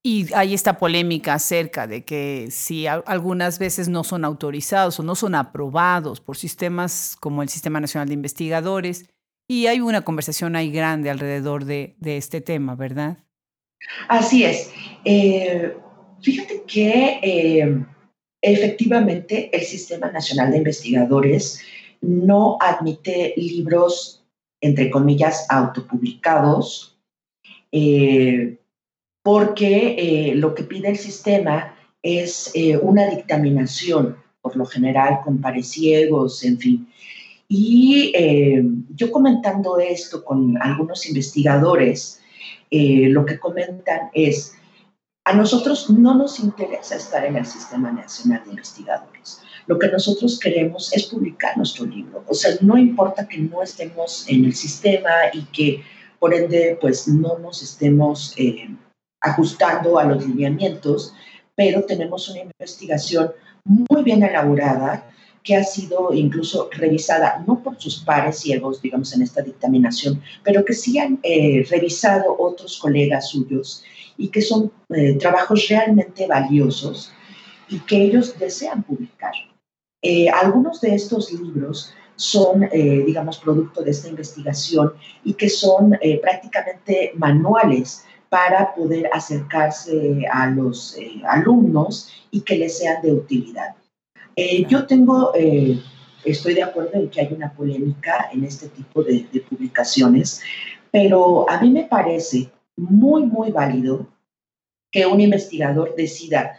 Y 0.04 0.32
hay 0.36 0.54
esta 0.54 0.78
polémica 0.78 1.34
acerca 1.34 1.88
de 1.88 2.06
que 2.06 2.50
si 2.52 2.86
algunas 2.86 3.58
veces 3.58 3.90
no 3.90 4.04
son 4.04 4.24
autorizados 4.24 5.00
o 5.00 5.04
no 5.04 5.16
son 5.16 5.34
aprobados 5.34 6.22
por 6.22 6.38
sistemas 6.38 7.18
como 7.20 7.42
el 7.42 7.50
Sistema 7.50 7.80
Nacional 7.80 8.08
de 8.08 8.14
Investigadores, 8.14 9.10
y 9.48 9.66
hay 9.66 9.80
una 9.80 10.02
conversación 10.02 10.56
ahí 10.56 10.72
grande 10.72 11.10
alrededor 11.10 11.66
de, 11.66 11.96
este 12.04 12.40
tema, 12.42 12.76
¿verdad? 12.76 13.18
Así 14.08 14.44
es. 14.44 14.72
Eh, 15.06 15.76
fíjate 16.22 16.64
que 16.68 17.20
eh, 17.22 17.86
efectivamente 18.42 19.56
el 19.56 19.62
Sistema 19.62 20.12
Nacional 20.12 20.52
de 20.52 20.58
Investigadores 20.58 21.62
no 22.02 22.58
admite 22.60 23.34
libros, 23.38 24.24
entre 24.62 24.90
comillas, 24.90 25.46
autopublicados. 25.50 26.98
Eh, 27.72 28.58
porque 29.26 29.96
eh, 29.98 30.36
lo 30.36 30.54
que 30.54 30.62
pide 30.62 30.90
el 30.90 30.98
sistema 30.98 31.76
es 32.04 32.52
eh, 32.54 32.78
una 32.78 33.10
dictaminación, 33.10 34.18
por 34.40 34.56
lo 34.56 34.68
general 34.68 35.22
con 35.24 35.42
pares 35.42 35.70
ciegos, 35.70 36.44
en 36.44 36.60
fin. 36.60 36.88
Y 37.48 38.12
eh, 38.14 38.64
yo 38.94 39.12
comentando 39.12 39.80
esto 39.80 40.24
con 40.24 40.62
algunos 40.62 41.08
investigadores, 41.08 42.22
lo 42.70 43.26
que 43.26 43.40
comentan 43.40 44.10
es, 44.14 44.54
a 45.26 45.34
nosotros 45.34 45.90
no 45.90 46.14
nos 46.14 46.40
interesa 46.40 46.96
estar 46.96 47.26
en 47.26 47.36
el 47.36 47.46
Sistema 47.48 47.92
Nacional 47.92 48.44
de 48.46 48.52
Investigadores. 48.52 49.42
Lo 49.66 49.80
que 49.80 49.88
nosotros 49.88 50.40
queremos 50.40 50.94
es 50.94 51.08
publicar 51.08 51.58
nuestro 51.58 51.88
libro. 51.88 52.24
O 52.28 52.36
sea, 52.36 52.52
no 52.62 52.78
importa 52.78 53.28
que 53.28 53.40
no 53.40 53.64
estemos 53.64 54.26
en 54.30 54.46
el 54.46 54.54
sistema 54.54 55.10
y 55.34 55.42
que 55.46 55.84
por 56.20 56.36
ende 56.36 56.78
pues 56.80 57.08
no 57.08 57.40
nos 57.40 57.64
estemos 57.64 58.36
ajustando 59.20 59.98
a 59.98 60.04
los 60.04 60.24
lineamientos, 60.24 61.14
pero 61.56 61.84
tenemos 61.84 62.30
una 62.30 62.42
investigación 62.42 63.32
muy 63.64 64.04
bien 64.04 64.22
elaborada 64.22 65.10
que 65.44 65.56
ha 65.56 65.64
sido 65.64 66.14
incluso 66.14 66.70
revisada, 66.72 67.44
no 67.48 67.64
por 67.64 67.80
sus 67.80 68.04
pares 68.04 68.40
ciegos, 68.40 68.82
digamos, 68.82 69.14
en 69.14 69.24
esta 69.24 69.42
dictaminación, 69.42 70.22
pero 70.44 70.64
que 70.66 70.74
sí 70.74 71.00
han 71.00 71.20
eh, 71.24 71.66
revisado 71.70 72.36
otros 72.38 72.78
colegas 72.80 73.30
suyos 73.30 73.84
y 74.18 74.30
que 74.30 74.42
son 74.42 74.72
eh, 74.90 75.18
trabajos 75.18 75.68
realmente 75.70 76.28
valiosos 76.28 77.12
y 77.70 77.80
que 77.80 78.04
ellos 78.04 78.38
desean 78.38 78.84
publicar. 78.84 79.34
Eh, 80.02 80.30
algunos 80.30 80.82
de 80.82 80.94
estos 80.94 81.32
libros 81.32 81.92
son, 82.16 82.64
eh, 82.72 83.04
digamos, 83.06 83.40
producto 83.40 83.82
de 83.82 83.90
esta 83.90 84.08
investigación 84.08 84.94
y 85.24 85.34
que 85.34 85.50
son 85.50 85.98
eh, 86.00 86.20
prácticamente 86.22 87.12
manuales 87.16 88.06
para 88.30 88.76
poder 88.76 89.10
acercarse 89.12 90.22
a 90.32 90.48
los 90.52 90.96
alumnos 91.28 92.12
y 92.30 92.42
que 92.42 92.56
les 92.56 92.78
sean 92.78 93.02
de 93.02 93.14
utilidad. 93.14 93.76
Yo 94.68 94.86
tengo, 94.86 95.32
estoy 96.26 96.54
de 96.54 96.64
acuerdo 96.64 96.92
en 96.96 97.10
que 97.10 97.22
hay 97.22 97.34
una 97.34 97.54
polémica 97.54 98.30
en 98.34 98.44
este 98.44 98.68
tipo 98.68 99.04
de, 99.04 99.26
de 99.32 99.40
publicaciones, 99.40 100.42
pero 100.92 101.50
a 101.50 101.62
mí 101.62 101.70
me 101.70 101.84
parece 101.84 102.52
muy, 102.78 103.26
muy 103.26 103.52
válido 103.52 104.08
que 104.92 105.06
un 105.06 105.22
investigador 105.22 105.96
decida 105.96 106.58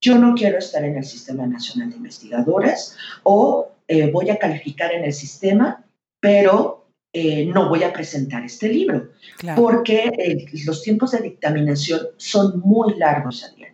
yo 0.00 0.18
no 0.18 0.34
quiero 0.34 0.58
estar 0.58 0.82
en 0.84 0.96
el 0.96 1.04
Sistema 1.04 1.46
Nacional 1.46 1.90
de 1.90 1.96
Investigadores 1.96 2.96
o 3.22 3.68
eh, 3.86 4.10
voy 4.10 4.30
a 4.30 4.38
calificar 4.38 4.92
en 4.92 5.04
el 5.04 5.12
sistema, 5.12 5.84
pero 6.20 6.86
eh, 7.12 7.44
no 7.46 7.68
voy 7.68 7.82
a 7.82 7.92
presentar 7.92 8.44
este 8.44 8.68
libro, 8.68 9.10
porque 9.56 10.04
eh, 10.16 10.46
los 10.64 10.82
tiempos 10.82 11.10
de 11.10 11.18
dictaminación 11.18 12.00
son 12.16 12.60
muy 12.60 12.94
largos, 12.94 13.44
Adriana. 13.44 13.70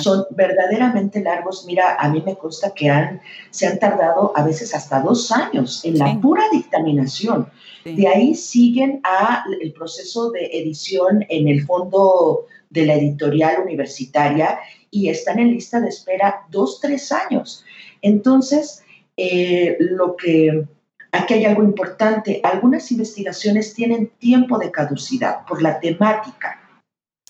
Son 0.00 0.24
verdaderamente 0.30 1.20
largos. 1.20 1.64
Mira, 1.66 1.96
a 1.98 2.08
mí 2.08 2.22
me 2.24 2.36
consta 2.36 2.72
que 2.72 2.88
han, 2.88 3.20
se 3.50 3.66
han 3.66 3.78
tardado 3.78 4.32
a 4.36 4.44
veces 4.44 4.72
hasta 4.74 5.00
dos 5.00 5.32
años 5.32 5.84
en 5.84 5.98
la 5.98 6.18
pura 6.20 6.44
dictaminación. 6.52 7.48
De 7.84 8.08
ahí 8.08 8.34
siguen 8.34 9.00
a 9.04 9.44
el 9.60 9.72
proceso 9.72 10.30
de 10.30 10.46
edición 10.46 11.24
en 11.28 11.48
el 11.48 11.66
fondo 11.66 12.46
de 12.70 12.86
la 12.86 12.94
editorial 12.94 13.62
universitaria 13.62 14.58
y 14.90 15.08
están 15.08 15.38
en 15.38 15.50
lista 15.50 15.80
de 15.80 15.88
espera 15.88 16.46
dos, 16.50 16.80
tres 16.80 17.12
años. 17.12 17.64
Entonces, 18.00 18.82
eh, 19.16 19.76
lo 19.80 20.16
que 20.16 20.66
aquí 21.12 21.34
hay 21.34 21.44
algo 21.44 21.62
importante, 21.62 22.40
algunas 22.42 22.90
investigaciones 22.90 23.74
tienen 23.74 24.08
tiempo 24.18 24.58
de 24.58 24.70
caducidad 24.70 25.44
por 25.46 25.62
la 25.62 25.78
temática. 25.78 26.60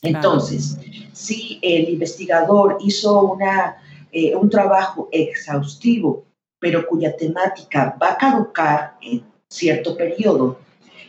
Entonces, 0.03 0.79
si 1.13 1.59
el 1.63 1.89
investigador 1.89 2.79
hizo 2.81 3.23
una, 3.23 3.77
eh, 4.13 4.37
un 4.37 4.49
trabajo 4.51 5.09
exhaustivo, 5.11 6.25
pero 6.61 6.87
cuya 6.87 7.17
temática 7.17 7.97
va 8.01 8.13
a 8.13 8.19
caducar 8.19 8.97
en 9.01 9.34
cierto 9.55 9.97
periodo, 9.97 10.59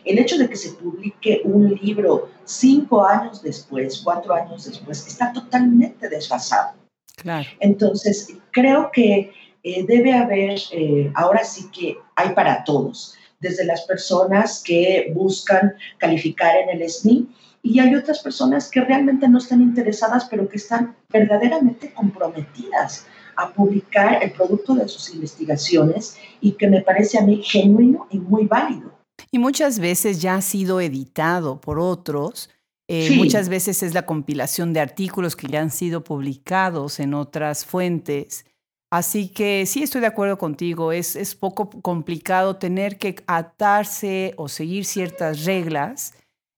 el 0.04 0.18
hecho 0.18 0.38
de 0.38 0.48
que 0.48 0.56
se 0.56 0.72
publique 0.72 1.40
un 1.44 1.74
libro 1.82 2.30
cinco 2.44 3.04
años 3.04 3.42
después, 3.42 4.00
cuatro 4.04 4.34
años 4.34 4.64
después, 4.64 5.04
está 5.06 5.32
totalmente 5.32 6.08
desfasado. 6.08 6.76
Claro. 7.16 7.48
Entonces, 7.60 8.32
creo 8.52 8.90
que 8.92 9.32
eh, 9.64 9.84
debe 9.86 10.12
haber, 10.12 10.58
eh, 10.70 11.10
ahora 11.14 11.42
sí 11.44 11.68
que 11.72 11.98
hay 12.14 12.30
para 12.34 12.62
todos, 12.62 13.14
desde 13.40 13.64
las 13.64 13.82
personas 13.82 14.62
que 14.64 15.10
buscan 15.12 15.74
calificar 15.98 16.56
en 16.56 16.80
el 16.80 16.88
SNI 16.88 17.28
y 17.62 17.80
hay 17.80 17.94
otras 17.96 18.20
personas 18.20 18.70
que 18.70 18.80
realmente 18.80 19.28
no 19.28 19.38
están 19.38 19.60
interesadas, 19.60 20.28
pero 20.30 20.48
que 20.48 20.56
están 20.56 20.94
verdaderamente 21.10 21.92
comprometidas 21.92 23.06
a 23.36 23.52
publicar 23.52 24.22
el 24.22 24.32
producto 24.32 24.74
de 24.74 24.88
sus 24.88 25.14
investigaciones 25.14 26.16
y 26.40 26.52
que 26.52 26.68
me 26.68 26.82
parece 26.82 27.18
a 27.18 27.22
mí 27.22 27.42
genuino 27.42 28.06
y 28.10 28.18
muy 28.18 28.46
válido. 28.46 28.92
Y 29.30 29.38
muchas 29.38 29.78
veces 29.78 30.20
ya 30.20 30.36
ha 30.36 30.42
sido 30.42 30.80
editado 30.80 31.60
por 31.60 31.78
otros. 31.78 32.50
Eh, 32.88 33.16
muchas 33.16 33.48
veces 33.48 33.82
es 33.82 33.94
la 33.94 34.06
compilación 34.06 34.72
de 34.72 34.80
artículos 34.80 35.34
que 35.34 35.48
ya 35.48 35.60
han 35.60 35.70
sido 35.70 36.04
publicados 36.04 37.00
en 37.00 37.14
otras 37.14 37.64
fuentes. 37.64 38.46
Así 38.90 39.28
que 39.28 39.66
sí 39.66 39.82
estoy 39.82 40.00
de 40.00 40.06
acuerdo 40.06 40.38
contigo, 40.38 40.92
es, 40.92 41.16
es 41.16 41.34
poco 41.34 41.68
complicado 41.68 42.56
tener 42.56 42.98
que 42.98 43.16
atarse 43.26 44.32
o 44.36 44.48
seguir 44.48 44.84
ciertas 44.84 45.44
reglas 45.44 46.14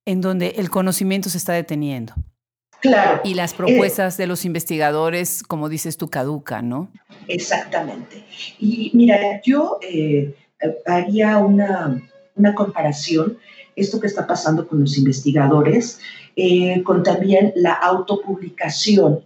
en 0.06 0.20
donde 0.20 0.48
el 0.56 0.68
conocimiento 0.68 1.30
se 1.30 1.38
está 1.38 1.54
deteniendo. 1.54 2.14
Claro. 2.80 3.20
Y 3.24 3.34
las 3.34 3.54
propuestas 3.54 4.16
de 4.16 4.26
los 4.26 4.44
investigadores, 4.44 5.42
como 5.42 5.68
dices 5.68 5.96
tú, 5.96 6.08
caducan, 6.08 6.68
¿no? 6.68 6.90
Exactamente. 7.26 8.24
Y 8.58 8.90
mira, 8.94 9.40
yo 9.42 9.78
eh, 9.82 10.34
haría 10.86 11.38
una, 11.38 12.00
una 12.36 12.54
comparación, 12.54 13.38
esto 13.74 14.00
que 14.00 14.06
está 14.06 14.26
pasando 14.26 14.66
con 14.66 14.80
los 14.80 14.96
investigadores, 14.96 16.00
eh, 16.36 16.82
con 16.84 17.02
también 17.02 17.52
la 17.56 17.72
autopublicación 17.72 19.24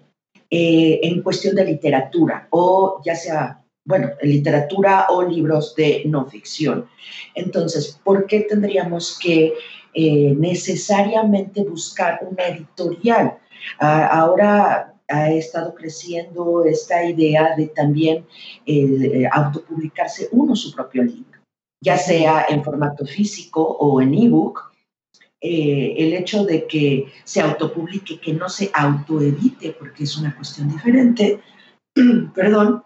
eh, 0.50 1.00
en 1.02 1.22
cuestión 1.22 1.54
de 1.54 1.64
literatura, 1.64 2.46
o 2.50 3.00
ya 3.04 3.14
sea, 3.14 3.62
bueno, 3.84 4.10
literatura 4.22 5.06
o 5.08 5.22
libros 5.22 5.74
de 5.74 6.02
no 6.06 6.26
ficción. 6.26 6.86
Entonces, 7.34 7.98
¿por 8.04 8.26
qué 8.26 8.40
tendríamos 8.40 9.18
que 9.18 9.54
eh, 9.94 10.34
necesariamente 10.38 11.64
buscar 11.64 12.20
una 12.30 12.46
editorial? 12.48 13.38
Ah, 13.79 14.07
ahora 14.07 14.94
ha 15.09 15.31
estado 15.31 15.75
creciendo 15.75 16.64
esta 16.64 17.05
idea 17.05 17.55
de 17.57 17.66
también 17.66 18.27
autopublicarse 19.33 20.29
uno 20.33 20.57
su 20.57 20.72
propio 20.75 21.03
libro 21.03 21.33
ya 21.83 21.98
sea 21.98 22.46
en 22.48 22.62
formato 22.62 23.05
físico 23.05 23.61
o 23.61 24.01
en 24.01 24.14
ebook, 24.14 24.72
eh, 25.40 25.94
el 25.98 26.14
hecho 26.14 26.44
de 26.44 26.66
que 26.68 27.12
se 27.25 27.40
autopublique, 27.40 28.20
que 28.20 28.33
no 28.33 28.48
se 28.48 28.70
autoedite, 28.72 29.72
porque 29.72 30.05
es 30.05 30.16
una 30.16 30.35
cuestión 30.35 30.68
diferente, 30.70 31.40
perdón, 32.35 32.85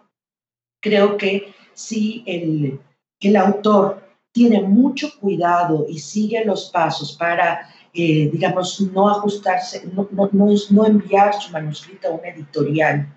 creo 0.81 1.15
que 1.15 1.53
si 1.73 2.23
el, 2.25 2.79
el 3.19 3.35
autor 3.35 4.03
tiene 4.31 4.63
mucho 4.63 5.11
cuidado 5.19 5.85
y 5.87 5.99
sigue 5.99 6.43
los 6.43 6.71
pasos 6.71 7.15
para, 7.15 7.69
eh, 7.93 8.29
digamos, 8.31 8.79
no 8.81 9.09
ajustarse, 9.09 9.87
no, 9.93 10.07
no, 10.11 10.29
no, 10.31 10.53
no 10.69 10.85
enviar 10.85 11.33
su 11.33 11.51
manuscrito 11.51 12.07
a 12.07 12.11
una 12.11 12.29
editorial, 12.29 13.07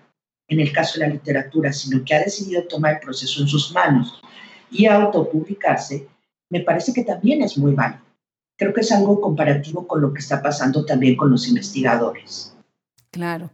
en 0.47 0.59
el 0.59 0.71
caso 0.71 0.99
de 0.99 1.07
la 1.07 1.13
literatura, 1.13 1.71
sino 1.71 2.03
que 2.03 2.13
ha 2.13 2.19
decidido 2.19 2.63
tomar 2.63 2.95
el 2.95 2.99
proceso 2.99 3.41
en 3.41 3.47
sus 3.47 3.71
manos 3.73 4.21
y 4.69 4.85
autopublicarse, 4.85 6.07
me 6.49 6.61
parece 6.61 6.93
que 6.93 7.03
también 7.03 7.41
es 7.41 7.57
muy 7.57 7.73
válido. 7.73 8.03
Creo 8.57 8.73
que 8.73 8.81
es 8.81 8.91
algo 8.91 9.19
comparativo 9.21 9.87
con 9.87 10.01
lo 10.01 10.13
que 10.13 10.19
está 10.19 10.41
pasando 10.41 10.85
también 10.85 11.15
con 11.15 11.31
los 11.31 11.47
investigadores. 11.47 12.55
Claro. 13.11 13.51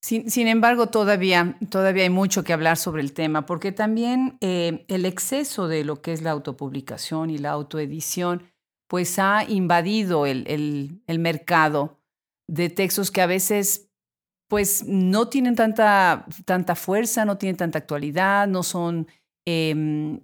Sin, 0.00 0.46
embargo, 0.46 0.86
todavía, 0.86 1.58
todavía 1.68 2.04
hay 2.04 2.10
mucho 2.10 2.44
que 2.44 2.52
hablar 2.52 2.76
sobre 2.76 3.02
el 3.02 3.12
tema, 3.12 3.44
porque 3.44 3.72
también 3.72 4.38
eh, 4.40 4.84
el 4.86 5.04
exceso 5.04 5.66
de 5.66 5.82
lo 5.82 6.00
que 6.00 6.12
es 6.12 6.22
la 6.22 6.30
autopublicación 6.30 7.28
y 7.28 7.38
la 7.38 7.50
autoedición, 7.50 8.44
pues 8.88 9.18
ha 9.18 9.44
invadido 9.48 10.26
el, 10.26 11.00
el, 11.06 11.18
mercado 11.18 11.98
de 12.48 12.68
textos 12.70 13.10
que 13.10 13.20
a 13.20 13.26
veces 13.26 13.90
pues 14.48 14.84
no 14.86 15.28
tienen 15.28 15.56
tanta, 15.56 16.26
tanta 16.44 16.76
fuerza, 16.76 17.24
no 17.24 17.36
tienen 17.36 17.56
tanta 17.56 17.78
actualidad, 17.78 18.46
no 18.46 18.62
son 18.62 19.08
em, 19.44 20.20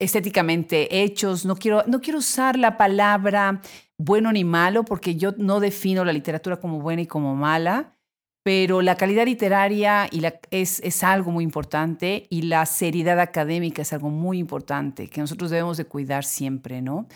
estéticamente 0.00 1.02
hechos. 1.02 1.44
No 1.44 1.56
quiero, 1.56 1.84
no 1.86 2.00
quiero 2.00 2.18
usar 2.18 2.58
la 2.58 2.76
palabra 2.76 3.60
bueno 3.98 4.32
ni 4.32 4.44
malo 4.44 4.84
porque 4.84 5.16
yo 5.16 5.32
no 5.38 5.60
defino 5.60 6.04
la 6.04 6.12
literatura 6.12 6.58
como 6.58 6.80
buena 6.80 7.02
y 7.02 7.06
como 7.06 7.36
mala, 7.36 7.96
pero 8.44 8.82
la 8.82 8.96
calidad 8.96 9.26
literaria 9.26 10.08
y 10.10 10.22
es, 10.50 10.80
es 10.80 11.04
algo 11.04 11.30
muy 11.30 11.44
importante 11.44 12.26
y 12.30 12.42
la 12.42 12.64
seriedad 12.66 13.20
académica 13.20 13.82
es 13.82 13.92
algo 13.92 14.10
muy 14.10 14.38
importante 14.38 15.08
que 15.08 15.20
nosotros 15.20 15.50
debemos 15.50 15.76
de 15.76 15.84
cuidar 15.84 16.24
siempre, 16.24 16.80
¿no? 16.80 17.06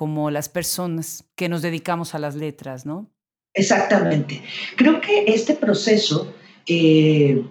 Como 0.00 0.30
las 0.30 0.48
personas 0.48 1.24
que 1.36 1.50
nos 1.50 1.60
dedicamos 1.60 2.14
a 2.14 2.18
las 2.18 2.34
letras, 2.34 2.86
¿no? 2.86 3.10
Exactamente. 3.52 4.40
Creo 4.74 4.98
que 4.98 5.24
este 5.26 5.52
proceso 5.52 6.32
eh, 6.66 7.44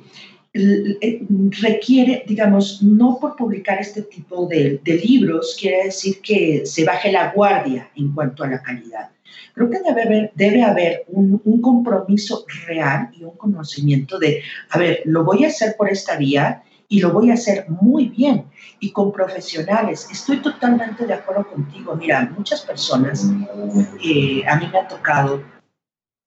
eh, 0.56 1.28
requiere, 1.62 2.24
digamos, 2.26 2.82
no 2.82 3.20
por 3.22 3.36
publicar 3.36 3.80
este 3.80 4.02
tipo 4.02 4.48
de, 4.48 4.82
libros 4.84 5.56
quiere 5.62 5.84
decir 5.84 6.22
que 6.22 6.66
se 6.66 6.86
baje 6.86 7.12
la 7.12 7.32
guardia 7.34 7.92
en 7.96 8.16
cuanto 8.16 8.44
a 8.44 8.48
la 8.48 8.64
calidad. 8.64 9.12
Creo 9.54 9.70
que 9.70 9.82
debe 9.88 10.02
haber, 10.02 10.32
debe 10.34 10.64
haber 10.64 11.04
un, 11.10 11.40
un, 11.46 11.62
compromiso 11.62 12.48
real 12.66 13.12
y 13.14 13.26
un 13.26 13.38
conocimiento 13.38 14.18
de, 14.18 14.42
a 14.72 14.80
ver, 14.80 15.04
lo 15.06 15.24
voy 15.24 15.46
a 15.46 15.50
hacer 15.50 15.76
por 15.78 15.88
esta 15.88 16.18
vía 16.18 16.64
y 16.90 17.00
lo 17.00 17.14
voy 17.14 17.30
a 17.30 17.36
hacer 17.36 17.70
muy 17.70 18.10
bien 18.10 18.46
y 18.80 18.92
con 18.92 19.12
profesionales. 19.12 20.08
Estoy 20.12 20.42
totalmente 20.42 21.06
de 21.06 21.14
acuerdo 21.14 21.48
contigo. 21.48 21.96
Mira, 21.96 22.34
muchas 22.36 22.62
personas, 22.62 23.28
eh, 24.04 24.44
a 24.48 24.56
mí 24.58 24.68
me 24.72 24.80
ha 24.80 24.88
tocado, 24.88 25.44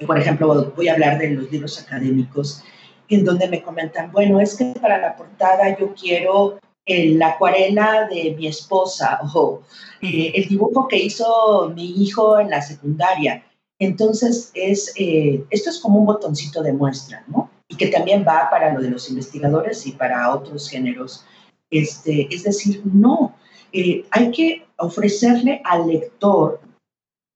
por 0.07 0.19
ejemplo, 0.19 0.73
voy 0.77 0.89
a 0.89 0.95
hablar 0.95 1.19
de 1.19 1.31
los 1.31 1.51
libros 1.51 1.83
académicos, 1.83 2.63
en 3.09 3.25
donde 3.25 3.49
me 3.49 3.63
comentan, 3.63 4.13
bueno, 4.13 4.41
es 4.41 4.57
que 4.57 4.73
para 4.81 4.99
la 4.99 5.17
portada 5.17 5.77
yo 5.79 5.93
quiero 5.95 6.59
la 6.87 7.29
acuarela 7.29 8.09
de 8.09 8.35
mi 8.37 8.47
esposa 8.47 9.21
o 9.35 9.63
eh, 10.01 10.33
el 10.35 10.49
dibujo 10.49 10.89
que 10.89 10.97
hizo 10.97 11.71
mi 11.75 12.03
hijo 12.03 12.39
en 12.39 12.51
la 12.51 12.63
secundaria. 12.63 13.45
Entonces, 13.79 14.51
es, 14.55 14.93
eh, 14.97 15.45
esto 15.51 15.71
es 15.71 15.81
como 15.81 16.01
un 16.01 16.07
botoncito 16.07 16.63
de 16.63 16.73
muestra, 16.73 17.25
¿no? 17.29 17.51
Y 17.73 17.77
que 17.77 17.87
también 17.89 18.25
va 18.27 18.49
para 18.51 18.73
lo 18.73 18.83
de 18.83 18.91
los 18.91 19.09
investigadores 19.09 19.87
y 19.87 19.93
para 19.93 20.31
otros 20.35 20.69
géneros 20.69 21.25
Este, 21.71 22.29
es 22.31 22.45
decir, 22.45 22.83
no, 22.85 23.35
eh, 23.73 24.05
hay 24.11 24.31
que 24.31 24.67
ofrecerle 24.77 25.63
al 25.65 25.87
lector 25.87 26.61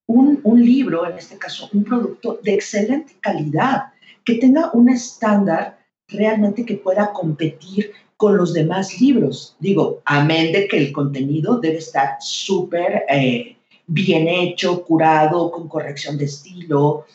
un, 0.06 0.40
un, 0.44 0.62
libro, 0.62 1.06
en 1.06 1.16
este 1.16 1.38
caso 1.38 1.70
un 1.72 1.82
producto 1.84 2.38
de 2.42 2.52
excelente 2.52 3.16
calidad, 3.20 3.94
que 4.24 4.34
tenga 4.34 4.70
un 4.74 4.90
estándar 4.90 5.78
realmente 6.08 6.66
que 6.66 6.76
pueda 6.76 7.12
competir 7.14 7.92
con 8.16 8.36
los 8.36 8.52
demás 8.52 9.00
libros. 9.00 9.56
Digo, 9.58 10.02
amén 10.04 10.52
de 10.52 10.68
que 10.68 10.78
el 10.78 10.92
contenido 10.92 11.58
debe 11.58 11.78
estar 11.78 12.16
súper 12.20 13.04
eh, 13.08 13.56
bien 13.86 14.28
hecho, 14.28 14.84
curado, 14.84 15.50
con 15.50 15.68
corrección 15.68 16.18
de 16.18 16.24
estilo, 16.26 17.06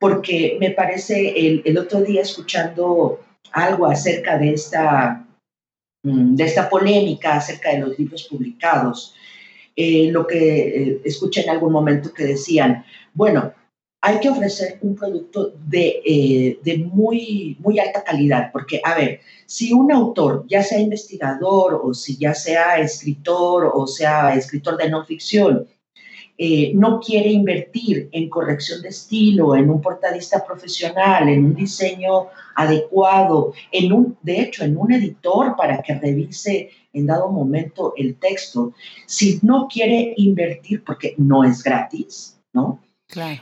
porque 0.00 0.56
me 0.58 0.70
parece 0.70 1.38
el, 1.38 1.62
el 1.64 1.78
otro 1.78 2.00
día 2.00 2.22
escuchando 2.22 3.20
algo 3.52 3.86
acerca 3.86 4.38
de 4.38 4.54
esta, 4.54 5.26
mm, 6.02 6.34
de 6.34 6.44
esta 6.44 6.68
polémica 6.68 7.36
acerca 7.36 7.70
de 7.70 7.80
los 7.80 7.98
libros 7.98 8.26
publicados, 8.28 9.14
eh, 9.76 10.10
lo 10.10 10.26
que 10.26 10.38
eh, 10.38 11.00
escuché 11.04 11.42
en 11.42 11.50
algún 11.50 11.72
momento 11.72 12.12
que 12.14 12.24
decían, 12.24 12.84
bueno, 13.12 13.52
hay 14.02 14.18
que 14.20 14.30
ofrecer 14.30 14.78
un 14.80 14.96
producto 14.96 15.52
de, 15.66 16.00
eh, 16.06 16.58
de, 16.62 16.78
muy, 16.78 17.58
muy 17.60 17.78
alta 17.78 18.02
calidad, 18.02 18.50
porque, 18.50 18.80
a 18.82 18.94
ver, 18.94 19.20
si 19.44 19.74
un 19.74 19.92
autor, 19.92 20.46
ya 20.48 20.62
sea 20.62 20.80
investigador 20.80 21.78
o 21.84 21.92
si 21.92 22.16
ya 22.16 22.32
sea 22.32 22.78
escritor 22.78 23.70
o 23.74 23.86
sea 23.86 24.34
escritor 24.34 24.78
de 24.78 24.88
no 24.88 25.04
ficción, 25.04 25.68
eh, 26.42 26.72
no 26.74 27.00
quiere 27.00 27.28
invertir 27.28 28.08
en 28.12 28.30
corrección 28.30 28.80
de 28.80 28.88
estilo, 28.88 29.54
en 29.54 29.68
un 29.68 29.82
portadista 29.82 30.42
profesional, 30.42 31.28
en 31.28 31.44
un 31.44 31.54
diseño 31.54 32.28
adecuado, 32.54 33.52
en 33.70 33.92
un, 33.92 34.16
de 34.22 34.40
hecho, 34.40 34.64
en 34.64 34.78
un 34.78 34.90
editor 34.90 35.54
para 35.54 35.82
que 35.82 35.96
revise 35.96 36.70
en 36.94 37.04
dado 37.04 37.30
momento 37.30 37.92
el 37.94 38.16
texto, 38.16 38.72
si 39.04 39.38
no 39.42 39.68
quiere 39.70 40.14
invertir, 40.16 40.82
porque 40.82 41.14
no 41.18 41.44
es 41.44 41.62
gratis, 41.62 42.40
¿no? 42.54 42.80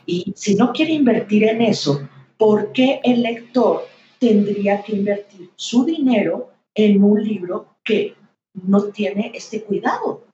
Y 0.04 0.32
si 0.34 0.56
no 0.56 0.72
quiere 0.72 0.92
invertir 0.92 1.44
en 1.44 1.62
eso, 1.62 2.00
¿por 2.36 2.72
qué 2.72 3.00
el 3.04 3.22
lector 3.22 3.86
tendría 4.18 4.82
que 4.82 4.96
invertir 4.96 5.50
su 5.54 5.84
dinero 5.84 6.50
en 6.74 7.00
un 7.04 7.22
libro 7.22 7.76
que 7.84 8.16
no 8.54 8.86
tiene 8.86 9.30
este 9.36 9.62
cuidado? 9.62 10.27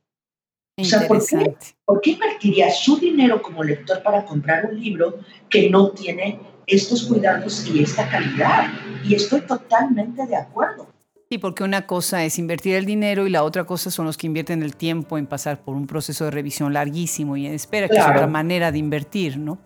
O 0.77 0.85
sea, 0.85 1.07
¿por 1.07 1.25
qué, 1.25 1.57
¿por 1.85 2.01
qué 2.01 2.11
invertiría 2.11 2.71
su 2.71 2.97
dinero 2.97 3.41
como 3.41 3.63
lector 3.63 4.03
para 4.03 4.25
comprar 4.25 4.67
un 4.67 4.81
libro 4.81 5.21
que 5.49 5.71
no 5.71 5.91
tiene 5.91 6.41
estos 6.67 7.05
cuidados 7.05 7.67
y 7.69 7.83
esta 7.83 8.09
calidad? 8.09 8.67
Y 9.05 9.15
estoy 9.15 9.43
totalmente 9.43 10.27
de 10.27 10.35
acuerdo. 10.35 10.89
Sí, 11.31 11.39
porque 11.39 11.63
una 11.63 11.87
cosa 11.87 12.25
es 12.25 12.39
invertir 12.39 12.75
el 12.75 12.87
dinero 12.87 13.27
y 13.27 13.31
la 13.31 13.45
otra 13.45 13.65
cosa 13.65 13.91
son 13.91 14.07
los 14.07 14.17
que 14.17 14.27
invierten 14.27 14.63
el 14.63 14.77
tiempo 14.77 15.17
en 15.17 15.27
pasar 15.27 15.63
por 15.63 15.77
un 15.77 15.87
proceso 15.87 16.25
de 16.25 16.33
revisión 16.33 16.73
larguísimo 16.73 17.37
y 17.37 17.47
en 17.47 17.55
espera, 17.55 17.89
que 17.89 17.97
es 17.97 18.05
otra 18.05 18.27
manera 18.27 18.73
de 18.73 18.79
invertir, 18.79 19.39
¿no? 19.39 19.59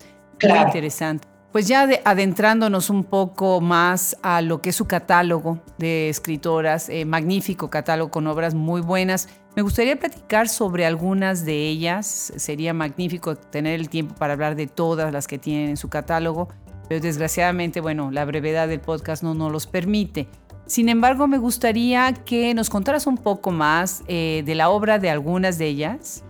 Muy 0.42 0.58
interesante. 0.58 1.26
Pues 1.52 1.66
ya 1.66 1.88
adentrándonos 2.04 2.90
un 2.90 3.04
poco 3.04 3.62
más 3.62 4.16
a 4.22 4.42
lo 4.42 4.60
que 4.60 4.70
es 4.70 4.76
su 4.76 4.86
catálogo 4.86 5.60
de 5.78 6.10
escritoras, 6.10 6.90
eh, 6.90 7.06
magnífico 7.06 7.70
catálogo 7.70 8.10
con 8.10 8.26
obras 8.26 8.54
muy 8.54 8.82
buenas, 8.82 9.28
me 9.56 9.62
gustaría 9.62 9.98
platicar 9.98 10.48
sobre 10.48 10.86
algunas 10.86 11.44
de 11.44 11.68
ellas. 11.68 12.32
Sería 12.36 12.72
magnífico 12.72 13.36
tener 13.36 13.80
el 13.80 13.88
tiempo 13.88 14.14
para 14.14 14.34
hablar 14.34 14.54
de 14.54 14.66
todas 14.66 15.12
las 15.12 15.26
que 15.26 15.38
tienen 15.38 15.70
en 15.70 15.76
su 15.76 15.88
catálogo, 15.88 16.48
pero 16.88 17.00
desgraciadamente, 17.00 17.80
bueno, 17.80 18.10
la 18.10 18.24
brevedad 18.24 18.68
del 18.68 18.80
podcast 18.80 19.22
no 19.22 19.34
nos 19.34 19.50
los 19.50 19.66
permite. 19.66 20.28
Sin 20.66 20.88
embargo, 20.88 21.26
me 21.26 21.38
gustaría 21.38 22.12
que 22.12 22.52
nos 22.54 22.68
contaras 22.68 23.06
un 23.06 23.16
poco 23.16 23.50
más 23.50 24.02
eh, 24.06 24.42
de 24.44 24.54
la 24.54 24.68
obra 24.68 24.98
de 24.98 25.10
algunas 25.10 25.58
de 25.58 25.66
ellas. 25.66 26.22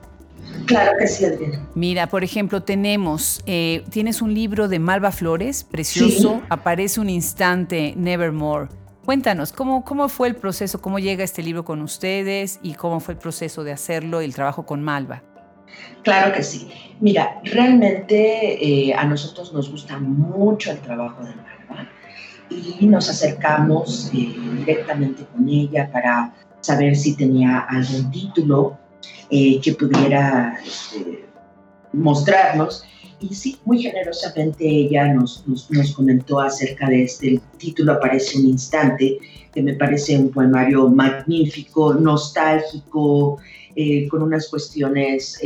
Claro 0.66 0.92
que 0.98 1.07
sí, 1.07 1.24
Adriana. 1.24 1.66
Mira, 1.74 2.07
por 2.07 2.24
ejemplo, 2.24 2.62
tenemos, 2.62 3.42
eh, 3.46 3.85
tienes 3.90 4.22
un 4.22 4.35
libro 4.35 4.68
de 4.68 4.78
Malva 4.78 5.11
Flores, 5.11 5.64
precioso, 5.64 6.40
aparece 6.48 7.00
un 7.00 7.11
instante, 7.11 7.94
Nevermore. 7.96 8.68
Cuéntanos, 9.09 9.53
¿cómo, 9.55 9.87
¿cómo 9.87 10.11
fue 10.11 10.29
el 10.29 10.37
proceso? 10.37 10.83
¿Cómo 10.83 10.99
llega 10.99 11.25
este 11.25 11.42
libro 11.42 11.64
con 11.64 11.81
ustedes? 11.81 12.61
¿Y 12.62 12.75
cómo 12.75 13.01
fue 13.01 13.14
el 13.14 13.18
proceso 13.18 13.64
de 13.64 13.73
hacerlo 13.73 14.21
y 14.21 14.27
el 14.27 14.35
trabajo 14.35 14.66
con 14.66 14.83
Malva? 14.83 15.23
Claro 16.03 16.35
que 16.35 16.42
sí. 16.42 16.68
Mira, 17.01 17.40
realmente 17.42 18.62
eh, 18.62 18.92
a 18.92 19.07
nosotros 19.07 19.51
nos 19.55 19.71
gusta 19.71 19.99
mucho 19.99 20.73
el 20.73 20.81
trabajo 20.81 21.25
de 21.25 21.31
Malva 21.37 21.88
y 22.51 22.87
nos 22.87 23.09
acercamos 23.09 24.11
eh, 24.12 24.37
directamente 24.59 25.25
con 25.33 25.49
ella 25.49 25.90
para 25.90 26.35
saber 26.61 26.94
si 26.94 27.16
tenía 27.16 27.61
algún 27.61 28.11
título 28.11 28.77
eh, 29.31 29.59
que 29.62 29.73
pudiera 29.73 30.59
este, 30.62 31.25
mostrarnos. 31.94 32.85
Y 33.20 33.35
sí, 33.35 33.59
muy 33.64 33.83
generosamente 33.83 34.64
ella 34.64 35.12
nos, 35.12 35.44
nos, 35.46 35.92
comentó 35.92 36.40
acerca 36.40 36.88
de 36.88 37.04
este 37.04 37.40
título, 37.57 37.94
Aparece 37.94 38.38
un 38.38 38.46
instante, 38.46 39.18
que 39.52 39.62
me 39.62 39.74
parece 39.74 40.16
un 40.16 40.31
poemario 40.31 40.88
magnífico, 40.88 41.94
nostálgico, 41.94 43.38
eh, 43.74 44.07
con 44.09 44.22
unas 44.22 44.48
cuestiones, 44.48 45.40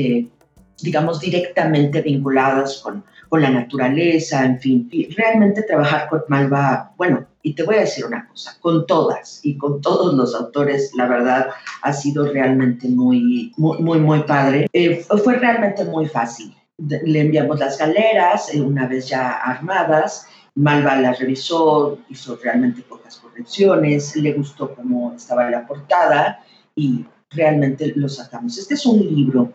digamos, 0.82 1.20
directamente 1.20 2.02
vinculadas 2.02 2.80
con, 2.82 3.04
con 3.32 3.40
la 3.40 3.48
naturaleza, 3.48 4.44
en 4.44 4.60
fin. 4.60 4.88
Y 4.92 5.08
realmente 5.14 5.62
trabajar 5.62 6.06
con 6.10 6.22
Malva, 6.28 6.92
bueno, 6.98 7.26
y 7.42 7.54
te 7.54 7.62
voy 7.62 7.76
a 7.76 7.80
decir 7.80 8.04
una 8.04 8.28
cosa, 8.28 8.58
con 8.60 8.86
todas 8.86 9.40
y 9.42 9.56
con 9.56 9.80
todos 9.80 10.12
los 10.12 10.34
autores, 10.34 10.92
la 10.94 11.08
verdad, 11.08 11.46
ha 11.80 11.92
sido 11.94 12.30
realmente 12.30 12.88
muy, 12.88 13.50
muy, 13.56 13.78
muy, 13.78 13.98
muy 14.00 14.22
padre. 14.24 14.68
Eh, 14.74 15.02
fue 15.24 15.36
realmente 15.36 15.82
muy 15.86 16.06
fácil. 16.06 16.54
Le 16.88 17.20
enviamos 17.20 17.58
las 17.58 17.78
galeras, 17.78 18.52
eh, 18.54 18.60
una 18.60 18.86
vez 18.86 19.08
ya 19.08 19.32
armadas, 19.32 20.26
Malva 20.54 20.96
las 20.96 21.18
revisó, 21.18 21.98
hizo 22.10 22.38
realmente 22.42 22.82
pocas 22.82 23.16
correcciones, 23.16 24.16
le 24.16 24.32
gustó 24.32 24.74
cómo 24.74 25.14
estaba 25.14 25.48
la 25.50 25.66
portada 25.66 26.44
y 26.74 27.06
realmente 27.30 27.92
lo 27.96 28.08
sacamos. 28.08 28.58
Este 28.58 28.74
es 28.74 28.84
un 28.84 28.98
libro 28.98 29.52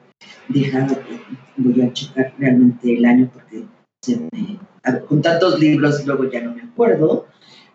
deja, 0.48 0.88
voy 1.58 1.82
a 1.82 1.94
checar 1.94 2.34
realmente 2.38 2.96
el 2.96 3.06
año 3.06 3.30
porque 3.34 3.66
me, 4.32 4.60
con 5.08 5.22
tantos 5.22 5.60
libros 5.60 6.06
luego 6.06 6.30
ya 6.30 6.42
no 6.42 6.56
me 6.56 6.64
acuerdo, 6.64 7.28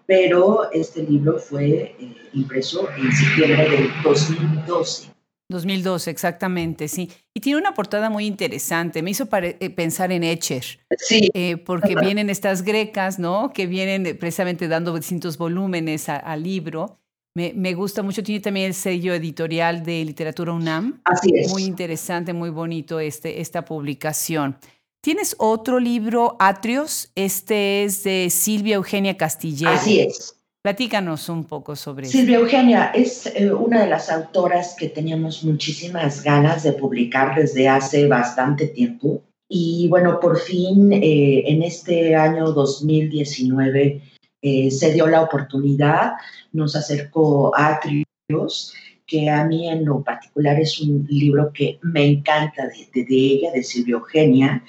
pero 0.06 0.70
este 0.72 1.02
libro 1.02 1.38
fue 1.38 1.94
eh, 1.98 2.16
impreso 2.32 2.88
en 2.96 3.12
septiembre 3.12 3.70
del 3.70 3.90
2012. 4.02 5.11
2012, 5.52 6.10
exactamente, 6.10 6.88
sí. 6.88 7.08
Y 7.32 7.40
tiene 7.40 7.60
una 7.60 7.74
portada 7.74 8.10
muy 8.10 8.26
interesante. 8.26 9.02
Me 9.02 9.10
hizo 9.10 9.28
eh, 9.30 9.70
pensar 9.70 10.10
en 10.10 10.24
Echer. 10.24 10.64
Sí. 10.98 11.30
Eh, 11.34 11.56
porque 11.58 11.94
vienen 11.94 12.28
estas 12.28 12.62
grecas, 12.62 13.20
¿no? 13.20 13.52
Que 13.52 13.66
vienen 13.66 14.16
precisamente 14.18 14.66
dando 14.66 14.94
distintos 14.96 15.38
volúmenes 15.38 16.08
al 16.08 16.42
libro. 16.42 16.98
Me, 17.34 17.72
gusta 17.72 18.02
mucho, 18.02 18.22
tiene 18.22 18.40
también 18.40 18.66
el 18.66 18.74
sello 18.74 19.14
editorial 19.14 19.82
de 19.82 20.04
Literatura 20.04 20.52
UNAM. 20.52 21.00
Así 21.04 21.30
es. 21.34 21.50
Muy 21.50 21.64
interesante, 21.64 22.34
muy 22.34 22.50
bonito 22.50 23.00
este, 23.00 23.40
esta 23.40 23.64
publicación. 23.64 24.58
Tienes 25.00 25.34
otro 25.38 25.80
libro, 25.80 26.36
Atrios, 26.38 27.10
este 27.14 27.84
es 27.84 28.04
de 28.04 28.28
Silvia 28.30 28.76
Eugenia 28.76 29.16
Castillero. 29.16 29.72
Así 29.72 30.00
es. 30.00 30.36
Platícanos 30.62 31.28
un 31.28 31.44
poco 31.44 31.74
sobre 31.74 32.06
eso. 32.06 32.16
Silvia 32.16 32.38
Eugenia 32.38 32.92
es 32.94 33.26
eh, 33.26 33.52
una 33.52 33.82
de 33.82 33.90
las 33.90 34.08
autoras 34.10 34.76
que 34.78 34.88
teníamos 34.88 35.42
muchísimas 35.42 36.22
ganas 36.22 36.62
de 36.62 36.72
publicar 36.72 37.34
desde 37.34 37.68
hace 37.68 38.06
bastante 38.06 38.68
tiempo. 38.68 39.24
Y 39.48 39.88
bueno, 39.88 40.20
por 40.20 40.38
fin 40.38 40.92
eh, 40.92 41.42
en 41.48 41.64
este 41.64 42.14
año 42.14 42.52
2019 42.52 44.02
eh, 44.40 44.70
se 44.70 44.92
dio 44.92 45.08
la 45.08 45.22
oportunidad, 45.22 46.12
nos 46.52 46.76
acercó 46.76 47.52
a 47.56 47.74
Atrios, 47.74 48.72
que 49.04 49.28
a 49.28 49.44
mí 49.44 49.68
en 49.68 49.84
lo 49.84 50.04
particular 50.04 50.60
es 50.60 50.80
un 50.80 51.04
libro 51.10 51.52
que 51.52 51.80
me 51.82 52.06
encanta 52.06 52.68
de, 52.68 53.02
de, 53.02 53.16
ella, 53.16 53.50
de 53.50 53.64
Silvia 53.64 53.94
Eugenia, 53.94 54.64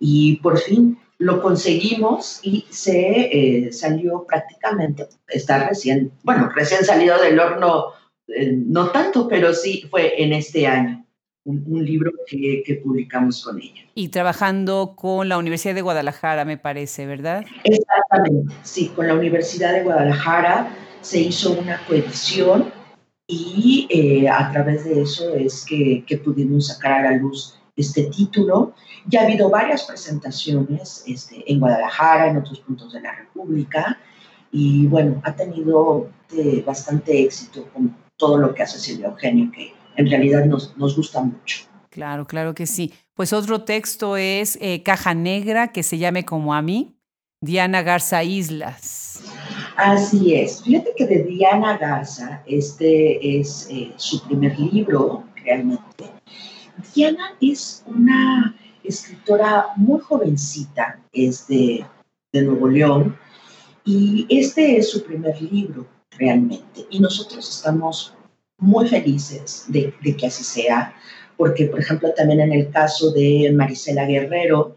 y 0.00 0.36
por 0.36 0.58
fin 0.58 0.98
lo 1.18 1.40
conseguimos 1.40 2.40
y 2.42 2.66
se 2.70 3.66
eh, 3.66 3.72
salió 3.72 4.24
prácticamente, 4.26 5.06
está 5.28 5.68
recién, 5.68 6.12
bueno, 6.22 6.50
recién 6.54 6.84
salido 6.84 7.20
del 7.20 7.38
horno, 7.38 7.86
eh, 8.28 8.52
no 8.52 8.90
tanto, 8.90 9.28
pero 9.28 9.54
sí 9.54 9.86
fue 9.90 10.22
en 10.22 10.32
este 10.32 10.66
año 10.66 11.06
un, 11.44 11.84
libro 11.84 12.10
que, 12.26 12.80
publicamos 12.82 13.44
con 13.44 13.60
ella. 13.60 13.82
Y 13.94 14.08
trabajando 14.08 14.94
con 14.96 15.28
la 15.28 15.38
Universidad 15.38 15.74
de 15.74 15.82
Guadalajara, 15.82 16.44
me 16.44 16.58
parece, 16.58 17.06
¿verdad? 17.06 17.44
Exactamente, 17.64 18.54
sí, 18.62 18.88
con 18.88 19.06
la 19.06 19.14
Universidad 19.14 19.72
de 19.72 19.84
Guadalajara 19.84 20.76
se 21.00 21.20
hizo 21.20 21.52
una 21.52 21.80
coedición 21.86 22.72
y 23.28 23.86
eh, 23.90 24.28
a 24.28 24.50
través 24.52 24.84
de 24.84 25.02
eso 25.02 25.34
es 25.34 25.64
que, 25.64 26.04
que, 26.06 26.18
pudimos 26.18 26.66
sacar 26.68 27.06
a 27.06 27.10
la 27.10 27.16
luz 27.16 27.58
este 27.76 28.04
título. 28.04 28.74
Ya 29.06 29.20
ha 29.20 29.24
habido 29.24 29.50
varias 29.50 29.84
presentaciones 29.84 31.04
este, 31.06 31.44
en 31.50 31.60
Guadalajara, 31.60 32.28
en 32.30 32.38
otros 32.38 32.60
puntos 32.60 32.92
de 32.92 33.00
la 33.00 33.14
República, 33.14 33.98
y 34.50 34.86
bueno, 34.86 35.20
ha 35.24 35.34
tenido 35.34 36.08
eh, 36.36 36.62
bastante 36.66 37.22
éxito, 37.22 37.68
como 37.72 37.90
todo 38.16 38.38
lo 38.38 38.54
que 38.54 38.62
hace 38.62 38.78
Silvia 38.78 39.08
Eugenio, 39.08 39.50
que 39.52 39.72
en 39.96 40.10
realidad 40.10 40.44
nos, 40.46 40.76
nos 40.76 40.96
gusta 40.96 41.20
mucho. 41.20 41.66
Claro, 41.90 42.26
claro 42.26 42.54
que 42.54 42.66
sí. 42.66 42.92
Pues 43.14 43.32
otro 43.32 43.62
texto 43.62 44.16
es 44.16 44.58
eh, 44.60 44.82
Caja 44.82 45.14
Negra, 45.14 45.72
que 45.72 45.82
se 45.82 45.98
llame 45.98 46.24
como 46.24 46.54
a 46.54 46.62
mí, 46.62 46.96
Diana 47.40 47.82
Garza 47.82 48.22
Islas. 48.24 49.22
Así 49.76 50.34
es. 50.34 50.62
Fíjate 50.62 50.92
que 50.96 51.06
de 51.06 51.24
Diana 51.24 51.76
Garza, 51.78 52.42
este 52.46 53.38
es 53.38 53.68
eh, 53.70 53.92
su 53.96 54.22
primer 54.26 54.58
libro, 54.58 55.24
realmente. 55.44 56.04
Diana 56.94 57.34
es 57.40 57.84
una 57.86 58.54
escritora 58.84 59.68
muy 59.76 60.00
jovencita, 60.00 61.00
es 61.12 61.46
de, 61.48 61.84
Nuevo 62.32 62.68
León, 62.68 63.16
y 63.84 64.26
este 64.28 64.76
es 64.76 64.90
su 64.90 65.02
primer 65.02 65.40
libro, 65.40 65.86
realmente. 66.18 66.84
Y 66.90 67.00
nosotros 67.00 67.48
estamos 67.48 68.14
muy 68.58 68.86
felices 68.86 69.64
de, 69.68 69.94
de 70.02 70.16
que 70.16 70.26
así 70.26 70.44
sea 70.44 70.94
porque, 71.36 71.66
por 71.66 71.80
ejemplo, 71.80 72.12
también 72.14 72.40
en 72.40 72.52
el 72.52 72.70
caso 72.70 73.12
de 73.12 73.52
Marisela 73.54 74.06
Guerrero, 74.06 74.76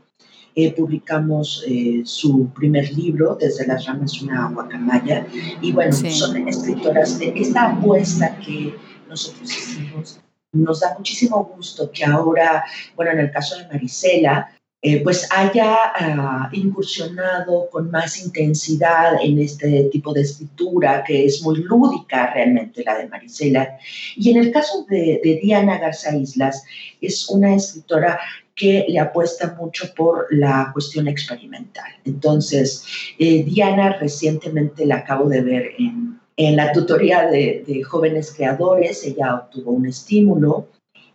eh, 0.56 0.74
publicamos 0.74 1.64
eh, 1.68 2.02
su 2.04 2.50
primer 2.50 2.92
libro, 2.92 3.38
Desde 3.40 3.66
las 3.68 3.86
ramas 3.86 4.22
una 4.22 4.50
guacamaya, 4.50 5.26
y 5.62 5.72
bueno, 5.72 5.94
son 5.94 6.48
escritoras, 6.48 7.20
esta 7.22 7.72
apuesta 7.72 8.38
que 8.40 8.76
nosotros 9.08 9.52
hicimos 9.52 10.20
nos 10.52 10.80
da 10.80 10.96
muchísimo 10.98 11.52
gusto 11.56 11.92
que 11.92 12.06
ahora, 12.06 12.64
bueno, 12.96 13.12
en 13.12 13.20
el 13.20 13.32
caso 13.32 13.58
de 13.58 13.68
Marisela, 13.68 14.52
eh, 14.82 15.04
pues 15.04 15.28
haya 15.32 15.76
ah, 15.94 16.50
incursionado 16.54 17.70
con 17.70 17.92
más 17.92 18.24
intensidad 18.24 19.22
en 19.22 19.40
este 19.40 19.90
tipo 19.92 20.14
de 20.14 20.22
escritura 20.22 21.04
que 21.06 21.26
es 21.26 21.42
muy 21.42 21.58
lúdica 21.58 22.32
realmente 22.34 22.84
la 22.86 22.98
de 22.98 23.10
Marisela. 23.10 23.78
Y 24.16 24.32
en 24.32 24.38
el 24.38 24.52
caso 24.52 24.86
de, 24.90 25.40
Diana 25.44 25.80
Garza 25.80 26.16
Islas, 26.16 26.64
es 27.02 27.28
una 27.30 27.56
escritora 27.56 28.20
que 28.56 28.86
le 28.88 29.00
apuesta 29.00 29.56
mucho 29.60 29.94
por 29.96 30.28
la 30.32 30.70
cuestión 30.72 31.10
experimental. 31.10 31.92
Entonces, 32.06 32.86
eh, 33.18 33.44
Diana 33.44 33.98
recientemente 34.00 34.86
la 34.86 34.98
acabo 34.98 35.28
de 35.28 35.42
ver 35.42 35.72
en, 35.78 36.19
en 36.40 36.56
la 36.56 36.72
tutoría 36.72 37.28
de, 37.28 37.84
jóvenes 37.84 38.34
creadores, 38.34 39.04
ella 39.04 39.36
obtuvo 39.36 39.72
un 39.72 39.86
estímulo 39.86 40.70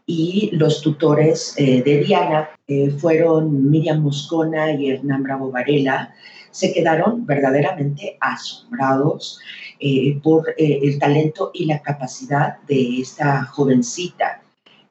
y 0.05 0.51
los 0.53 0.83
tutores 0.83 1.55
eh, 1.57 1.83
de 1.83 2.01
Diana 2.01 2.51
eh, 2.69 2.91
fueron 2.91 3.71
Miriam 3.71 4.03
Moscona 4.03 4.73
y 4.73 4.91
Hernán 4.91 5.23
Bravo 5.23 5.51
Varela. 5.51 6.15
Se 6.51 6.75
quedaron 6.75 7.25
verdaderamente 7.25 8.19
asombrados 8.21 9.41
eh, 9.81 10.21
por 10.23 10.55
el 10.59 10.99
talento 10.99 11.53
y 11.55 11.65
la 11.65 11.81
capacidad 11.81 12.59
de 12.69 13.01
esta 13.01 13.47
jovencita. 13.47 14.43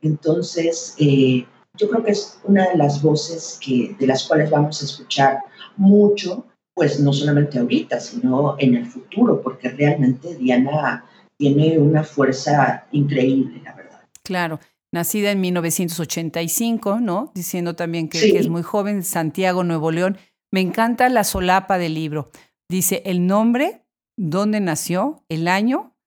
Entonces, 0.02 0.96
yo 0.98 1.90
creo 1.90 2.04
que 2.04 2.12
es 2.12 2.40
una 2.44 2.70
de 2.70 2.78
las 2.78 3.04
voces 3.04 3.60
que, 3.64 3.96
de 4.00 4.08
las 4.08 4.28
cuales 4.28 4.50
vamos 4.50 4.82
a 4.82 4.86
escuchar 4.86 5.38
mucho, 5.78 6.44
pues 6.74 7.00
no 7.00 7.14
solamente 7.14 7.60
ahorita, 7.60 8.00
sino 8.00 8.56
en 8.60 8.76
el 8.76 8.86
futuro, 8.86 9.42
porque 9.42 9.70
realmente 9.70 10.36
Diana 10.36 11.06
tiene 11.38 11.78
una 11.78 12.04
fuerza 12.04 12.86
increíble, 12.92 13.62
la 13.64 13.74
verdad. 13.74 14.02
Claro 14.24 14.60
nacida 14.94 15.32
en 15.32 15.42
1985, 15.42 17.00
¿no? 17.02 17.32
Diciendo 17.34 17.76
también 17.76 18.08
que, 18.08 18.38
es 18.38 18.48
muy 18.48 18.62
joven, 18.62 19.04
Santiago, 19.04 19.64
Nuevo 19.64 19.92
León. 19.92 20.18
Me 20.52 20.62
encanta 20.62 21.10
la 21.10 21.24
solapa 21.24 21.80
del 21.80 21.96
libro. 21.96 22.30
Dice 22.70 23.02
el 23.06 23.26
nombre, 23.26 23.82
dónde 24.18 24.60
nació, 24.62 25.26
el 25.30 25.48
año. 25.48 25.98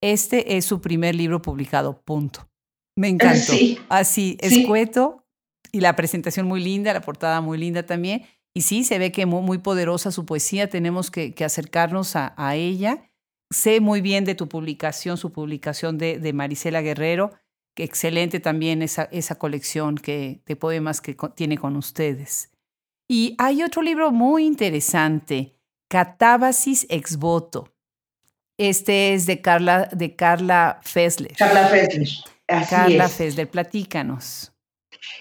Este 0.00 0.56
es 0.56 0.64
su 0.64 0.80
primer 0.80 1.16
libro 1.16 1.42
publicado, 1.42 2.00
punto. 2.02 2.48
Me 2.96 3.08
encantó. 3.08 3.52
Así, 3.88 4.38
escueto 4.40 5.26
y 5.72 5.80
la 5.80 5.96
presentación 5.96 6.46
muy 6.46 6.62
linda, 6.62 6.94
la 6.94 7.00
portada 7.00 7.40
muy 7.40 7.58
linda 7.58 7.84
también. 7.84 8.22
Y 8.56 8.62
sí, 8.62 8.84
se 8.84 8.98
ve 8.98 9.12
que 9.12 9.26
muy, 9.26 9.42
muy 9.42 9.58
poderosa 9.58 10.10
su 10.10 10.24
poesía, 10.24 10.70
tenemos 10.70 11.10
que, 11.10 11.34
acercarnos 11.44 12.16
a, 12.16 12.54
ella. 12.54 13.10
Sé 13.50 13.80
muy 13.80 14.00
bien 14.00 14.24
de 14.24 14.34
tu 14.34 14.48
publicación, 14.48 15.18
su 15.18 15.30
publicación 15.30 15.98
de, 15.98 16.18
de 16.18 16.32
Marisela 16.32 16.80
Guerrero 16.80 17.32
excelente 17.76 18.40
también 18.40 18.82
esa, 18.82 19.04
esa 19.12 19.34
colección 19.34 19.96
que, 19.96 20.40
de 20.46 20.56
poemas 20.56 21.02
que 21.02 21.14
tiene 21.34 21.58
con 21.58 21.76
ustedes. 21.76 22.50
Y 23.08 23.34
hay 23.38 23.62
otro 23.62 23.82
libro 23.82 24.10
muy 24.10 24.46
interesante, 24.46 25.54
Catábasis 25.88 26.86
ex 26.88 27.18
voto. 27.18 27.72
Este 28.58 29.12
es 29.12 29.26
de 29.26 29.42
Carla, 29.42 29.88
de 29.92 30.16
Carla 30.16 30.80
Fessler. 30.82 31.36
Carla 31.36 31.68
Fessler. 31.68 32.08
Carla 32.46 33.08
Fessler, 33.08 33.50
platícanos. 33.50 34.55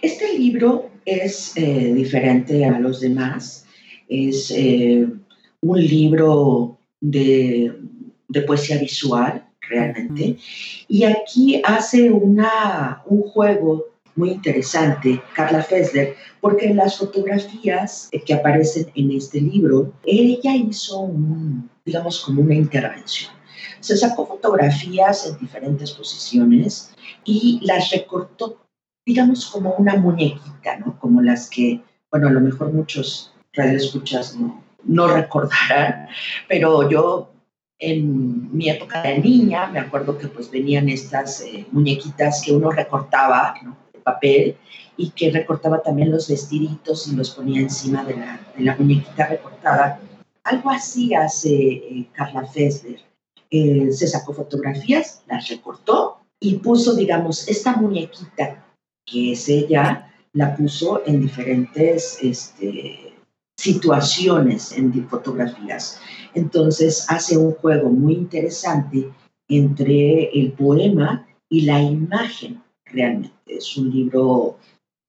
Este 0.02 0.38
libro 0.38 0.92
es 1.06 1.54
eh, 1.56 1.94
diferente 1.94 2.66
a 2.66 2.80
los 2.80 3.00
demás. 3.00 3.66
Es 4.08 4.52
eh, 4.52 5.08
un 5.62 5.80
libro 5.80 6.80
de, 7.02 7.74
de 8.28 8.42
poesía 8.42 8.78
visual 8.78 9.46
realmente. 9.70 10.38
Y 10.88 11.04
aquí 11.04 11.62
hace 11.64 12.12
una, 12.12 13.02
un 13.06 13.24
juego 13.24 13.86
muy 14.16 14.32
interesante, 14.32 15.22
Carla 15.34 15.62
Fessler, 15.62 16.16
porque 16.40 16.74
las 16.74 16.98
fotografías 16.98 18.10
que 18.26 18.34
aparecen 18.34 18.88
en 18.96 19.12
este 19.12 19.42
libro, 19.42 19.94
ella 20.06 20.56
hizo, 20.56 21.00
un, 21.00 21.70
digamos, 21.86 22.22
como 22.22 22.42
una 22.42 22.56
intervención. 22.56 23.32
Se 23.82 23.98
sacó 23.98 24.26
fotografías 24.26 25.28
en 25.28 25.38
diferentes 25.40 25.92
posiciones 25.92 26.92
y 27.26 27.60
las 27.64 27.92
recortó, 27.92 28.65
digamos, 29.06 29.46
como 29.48 29.76
una 29.76 29.96
muñequita, 29.96 30.78
¿no? 30.80 31.00
Como 31.00 31.22
las 31.22 31.50
que, 31.50 31.82
bueno, 32.12 32.28
a 32.28 32.32
lo 32.32 32.42
mejor 32.42 32.74
muchos 32.74 33.34
radioescuchas 33.54 34.36
no, 34.36 34.64
no 34.84 35.08
recordarán, 35.08 36.08
pero 36.48 36.90
yo 36.90 37.32
en 37.80 38.56
mi 38.56 38.70
época 38.70 39.02
de 39.02 39.20
niña, 39.20 39.68
me 39.68 39.80
acuerdo 39.80 40.18
que 40.18 40.28
pues 40.28 40.50
venían 40.50 40.90
estas 40.90 41.42
eh, 41.42 41.66
muñequitas 41.72 42.42
que 42.44 42.54
uno 42.54 42.72
recortaba 42.72 43.56
de 43.94 44.00
papel 44.00 44.58
y 44.98 45.10
que 45.12 45.30
recortaba 45.30 45.82
también 45.82 46.12
los 46.12 46.30
vestiditos 46.30 47.08
y 47.08 47.16
los 47.16 47.32
ponía 47.32 47.62
encima 47.62 48.04
de 48.06 48.16
la, 48.16 48.40
de 48.58 48.64
la 48.64 48.76
muñequita 48.78 49.28
recortada. 49.28 50.00
Algo 50.44 50.70
así 50.70 51.14
hace 51.14 51.54
eh, 51.54 52.08
Carla 52.14 52.46
Fessler. 52.48 53.00
Eh, 53.52 53.92
se 53.92 54.08
sacó 54.08 54.34
fotografías, 54.34 55.24
las 55.28 55.48
recortó 55.50 56.20
y 56.40 56.56
puso, 56.56 56.96
digamos, 56.96 57.48
esta 57.48 57.76
muñequita 57.76 58.65
que 59.06 59.34
es 59.34 59.48
ella, 59.50 60.12
la 60.34 60.56
puso 60.56 61.06
en 61.06 61.22
diferentes 61.22 62.20
este, 62.22 63.14
situaciones 63.58 64.72
en 64.74 65.08
fotografías. 65.08 66.00
Entonces 66.34 67.06
hace 67.10 67.38
un 67.38 67.54
juego 67.54 67.90
muy 67.90 68.14
interesante 68.14 69.10
entre 69.48 70.30
el 70.32 70.52
poema 70.54 71.26
y 71.50 71.62
la 71.62 71.82
imagen 71.82 72.62
realmente. 72.86 73.34
Es 73.48 73.78
un 73.78 73.92
libro 73.92 74.58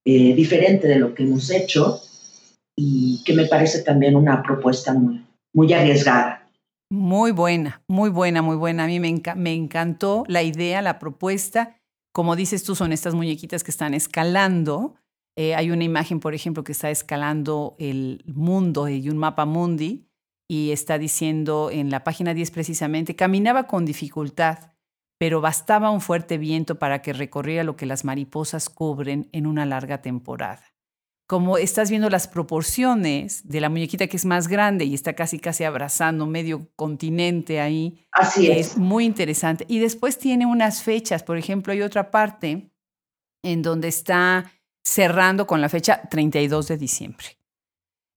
eh, 0.05 0.35
diferente 0.35 0.87
de 0.87 0.97
lo 0.97 1.15
que 1.15 1.25
hemos 1.25 1.51
hecho 1.51 2.01
y 2.77 3.23
que 3.25 3.35
me 3.35 3.47
parece 3.47 3.83
también 3.83 4.15
una 4.15 4.43
propuesta 4.43 4.95
muy, 4.95 5.73
arriesgada. 5.73 6.49
Muy 6.93 7.33
buena, 7.33 7.83
muy 7.89 8.11
buena, 8.11 8.43
muy 8.43 8.57
buena. 8.57 8.85
A 8.85 8.87
mí 8.87 9.01
me 9.01 9.55
encantó 9.55 10.25
la 10.29 10.43
idea, 10.43 10.83
la 10.83 10.99
propuesta. 10.99 11.77
Como 12.17 12.35
dices 12.35 12.65
tú, 12.65 12.75
son 12.75 12.95
estas 12.95 13.15
muñequitas 13.15 13.63
que 13.63 13.71
están 13.71 13.93
escalando. 13.93 14.95
Eh, 15.37 15.55
hay 15.55 15.71
una 15.71 15.85
imagen, 15.85 16.19
por 16.19 16.33
ejemplo, 16.33 16.65
que 16.65 16.73
está 16.73 16.91
escalando 16.91 17.77
el 17.79 18.25
mundo 18.27 18.89
y 18.89 19.11
un 19.11 19.19
mapa 19.19 19.45
mundi 19.45 20.09
y 20.49 20.71
está 20.71 20.97
diciendo 20.97 21.69
en 21.71 21.91
la 21.91 22.05
página 22.05 22.33
10 22.33 22.53
precisamente, 22.53 23.17
caminaba 23.17 23.67
con 23.67 23.85
dificultad, 23.85 24.73
pero 25.19 25.43
bastaba 25.43 25.91
un 25.91 26.01
fuerte 26.01 26.39
viento 26.39 26.79
para 26.79 27.03
que 27.03 27.13
recorriera 27.13 27.65
lo 27.65 27.77
que 27.77 27.85
las 27.85 28.07
mariposas 28.07 28.71
cubren 28.71 29.29
en 29.33 29.47
una 29.47 29.67
larga 29.67 30.01
temporada. 30.01 30.63
Como 31.27 31.59
estás 31.59 31.91
viendo 31.91 32.09
las 32.09 32.29
proporciones 32.29 33.49
de 33.49 33.61
la 33.61 33.69
muñequita 33.69 34.07
que 34.07 34.17
es 34.17 34.25
más 34.25 34.47
grande 34.47 34.85
y 34.85 34.95
está 34.95 35.15
casi 35.15 35.41
casi 35.41 35.65
abrazando 35.65 36.27
medio 36.27 36.71
continente 36.77 37.61
ahí. 37.61 38.07
Así 38.13 38.51
es. 38.51 38.73
Es 38.73 38.79
muy 38.79 39.05
interesante. 39.05 39.65
Y 39.69 39.81
después 39.81 40.19
tiene 40.19 40.47
unas 40.47 40.83
fechas, 40.83 41.23
por 41.23 41.37
ejemplo, 41.37 41.73
hay 41.73 41.83
otra 41.83 42.11
parte 42.11 42.71
en 43.43 43.63
donde 43.63 43.89
está 43.89 44.53
cerrando 44.85 45.47
con 45.47 45.61
la 45.61 45.69
fecha 45.69 46.03
32 46.09 46.69
de 46.69 46.77
diciembre. 46.79 47.27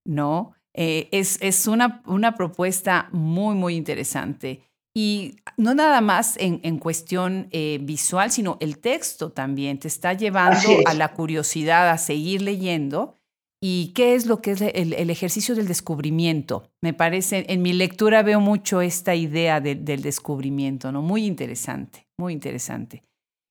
¿No? 0.05 0.53
Eh, 0.73 1.09
es, 1.11 1.67
una, 1.67 2.01
una, 2.05 2.35
propuesta 2.35 3.09
muy, 3.11 3.55
muy 3.55 3.75
interesante. 3.75 4.68
Y 4.95 5.37
no 5.55 5.75
nada 5.75 6.01
más 6.01 6.35
en, 6.39 6.77
cuestión 6.79 7.47
eh, 7.51 7.79
visual, 7.81 8.31
sino 8.31 8.57
el 8.59 8.79
texto 8.79 9.31
también 9.31 9.79
te 9.79 9.87
está 9.87 10.13
llevando 10.13 10.67
a 10.85 10.93
la 10.93 11.13
curiosidad, 11.13 11.89
a 11.89 11.97
seguir 11.97 12.41
leyendo. 12.41 13.15
¿Y 13.61 13.91
qué 13.93 14.15
es 14.15 14.25
lo 14.25 14.41
que 14.41 14.51
es 14.51 14.61
el, 14.61 15.09
ejercicio 15.09 15.53
del 15.53 15.67
descubrimiento? 15.67 16.71
Me 16.81 16.93
parece, 16.93 17.45
en 17.49 17.61
mi 17.61 17.73
lectura 17.73 18.23
veo 18.23 18.39
mucho 18.39 18.81
esta 18.81 19.15
idea 19.15 19.59
del 19.59 20.01
descubrimiento, 20.01 20.91
¿no? 20.91 21.01
Muy 21.01 21.25
interesante, 21.25 22.07
muy 22.17 22.33
interesante. 22.33 23.03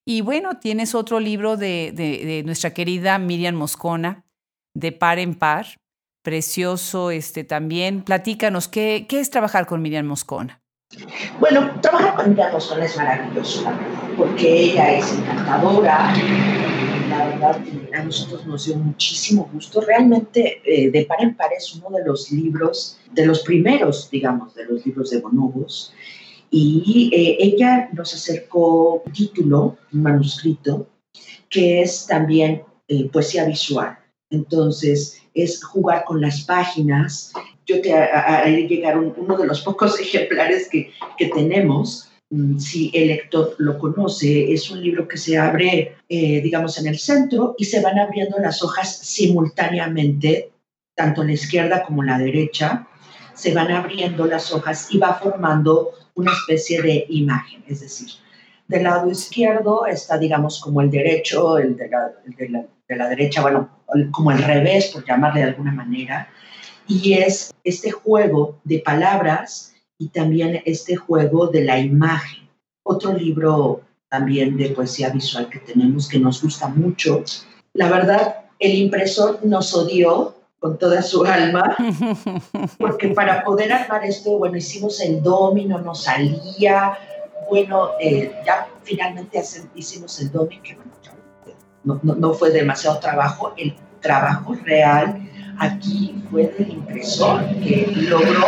Y 0.07 0.23
bueno, 0.23 0.59
tienes 0.59 0.95
otro 0.95 1.21
libro 1.21 1.59
de, 1.59 1.93
de, 1.95 2.43
nuestra 2.45 2.73
querida 2.73 3.19
Miriam 3.19 3.55
Moscona, 3.55 4.25
de 4.75 4.93
par 4.93 5.19
en 5.19 5.35
par, 5.35 5.77
precioso 6.25 7.11
este 7.11 7.45
también. 7.45 8.03
Platícanos, 8.03 8.69
¿qué, 8.69 9.05
qué 9.07 9.21
es 9.21 9.29
trabajar 9.29 9.67
con 9.67 9.83
Miriam 9.83 10.07
Moscona? 10.07 10.63
Bueno, 11.39 11.79
trabajar 11.83 12.15
con 12.15 12.31
Miriam 12.31 12.53
Moscona 12.53 12.87
es 12.87 12.97
maravilloso, 12.97 13.71
porque 14.17 14.63
ella 14.63 14.97
es 14.97 15.13
encantadora, 15.13 16.15
la 17.11 17.27
verdad 17.27 17.61
a 17.95 18.03
nosotros 18.05 18.47
nos 18.47 18.65
dio 18.65 18.77
muchísimo 18.77 19.51
gusto. 19.53 19.83
Realmente, 19.83 20.63
eh, 20.65 20.91
de 20.91 21.05
par 21.05 21.23
en 21.23 21.37
par 21.37 21.51
es 21.53 21.75
uno 21.75 21.95
de 21.97 22.05
los 22.05 22.31
libros, 22.31 22.99
de 23.13 23.27
los 23.27 23.41
primeros, 23.41 24.09
digamos, 24.11 24.55
de 24.55 24.65
los 24.65 24.85
libros 24.87 25.11
de 25.11 25.21
bonobos. 25.21 25.93
Y 26.51 27.11
eh, 27.13 27.37
ella 27.39 27.91
nos 27.93 28.15
acercó 28.15 29.03
un 29.05 29.13
título, 29.13 29.77
un 29.93 30.03
manuscrito, 30.03 30.89
que 31.51 31.83
es 31.83 32.07
también 32.07 32.63
eh, 32.89 33.11
poesía 33.11 33.45
visual. 33.45 33.99
Entonces, 34.31 35.21
es 35.35 35.63
jugar 35.63 36.05
con 36.05 36.21
las 36.21 36.43
páginas. 36.43 37.33
Yo 37.69 37.83
te 37.83 37.93
haré 37.95 38.67
llegar 38.67 38.99
uno 38.99 39.37
de 39.37 39.47
los 39.47 39.61
pocos 39.61 40.01
ejemplares 40.01 40.69
que, 40.69 40.91
que 41.19 41.29
tenemos. 41.29 42.11
Mm, 42.31 42.59
si 42.59 42.91
el 42.95 43.09
lector 43.09 43.55
lo 43.59 43.79
conoce, 43.79 44.53
es 44.53 44.71
un 44.71 44.83
libro 44.83 45.07
que 45.07 45.19
se 45.19 45.39
abre, 45.39 45.97
eh, 46.09 46.41
digamos, 46.41 46.79
en 46.79 46.87
el 46.89 46.99
centro 46.99 47.55
y 47.59 47.65
se 47.67 47.81
van 47.81 47.99
abriendo 47.99 48.39
las 48.39 48.63
hojas 48.63 48.99
simultáneamente, 48.99 50.51
tanto 50.95 51.23
la 51.25 51.33
izquierda 51.33 51.85
como 51.85 52.03
la 52.03 52.19
derecha, 52.19 52.89
se 53.35 53.55
van 53.55 53.71
abriendo 53.71 54.27
las 54.27 54.53
hojas 54.53 54.89
y 54.91 54.99
va 54.99 55.15
formando 55.15 55.93
una 56.15 56.33
especie 56.33 56.83
de 56.83 57.07
imagen, 57.11 57.63
es 57.69 57.81
decir, 57.81 58.09
del 58.67 58.83
lado 58.83 59.11
izquierdo 59.11 59.87
está, 59.87 60.19
digamos, 60.19 60.61
como 60.61 60.83
el 60.83 60.91
derecho, 60.91 61.57
el 61.59 61.77
de 61.77 61.89
la, 61.89 62.13
de 62.27 62.49
la, 62.49 62.65
de 62.89 62.97
la 62.97 63.09
derecha, 63.09 63.41
bueno, 63.41 63.71
como 64.11 64.33
el 64.33 64.43
revés, 64.43 64.89
por 64.89 65.07
llamarle 65.07 65.41
de 65.41 65.47
alguna 65.47 65.73
manera, 65.73 66.29
y 66.89 67.13
es 67.13 67.55
este 67.63 67.91
juego 67.91 68.59
de 68.65 68.81
palabras 68.81 69.75
y 69.99 70.09
también 70.09 70.63
este 70.65 70.97
juego 70.97 71.47
de 71.49 71.63
la 71.65 71.79
imagen. 71.79 72.49
Otro 72.83 73.13
libro 73.13 73.83
también 74.09 74.57
de 74.57 74.71
poesía 74.71 75.11
visual 75.11 75.51
que 75.51 75.59
tenemos 75.59 76.09
que 76.09 76.19
nos 76.19 76.43
gusta 76.43 76.69
mucho. 76.69 77.23
La 77.75 77.91
verdad, 77.91 78.37
el 78.59 78.75
impresor 78.75 79.45
nos 79.45 79.75
odió 79.75 80.35
con 80.59 80.79
toda 80.79 81.03
su 81.03 81.25
alma, 81.25 81.77
porque 82.79 83.09
para 83.09 83.45
poder 83.45 83.73
armar 83.73 84.05
esto, 84.05 84.39
bueno, 84.39 84.57
hicimos 84.57 85.01
el 85.01 85.23
domino, 85.23 85.79
no 85.79 85.95
salía, 85.95 86.99
bueno, 87.49 87.91
eh, 88.01 88.33
ya 88.45 88.67
finalmente 88.83 89.41
hicimos 89.77 90.21
el 90.21 90.33
domino, 90.33 90.63
que 90.63 90.77
no, 91.85 92.01
no, 92.03 92.15
no 92.15 92.35
fue 92.35 92.51
demasiado 92.51 92.99
trabajo, 92.99 93.53
el 93.57 93.77
trabajo 94.01 94.55
real 94.65 95.29
Aquí 95.59 96.23
fue 96.31 96.47
del 96.59 96.71
impresor 96.71 97.45
que 97.61 97.93
logró 97.95 98.47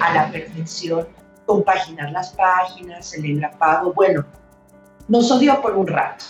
a 0.00 0.14
la 0.14 0.30
perfección 0.30 1.06
compaginar 1.46 2.10
las 2.12 2.30
páginas, 2.30 3.14
el 3.14 3.24
engrapado. 3.24 3.92
Bueno, 3.92 4.24
nos 5.08 5.30
odió 5.30 5.60
por 5.60 5.76
un 5.76 5.86
rato. 5.86 6.24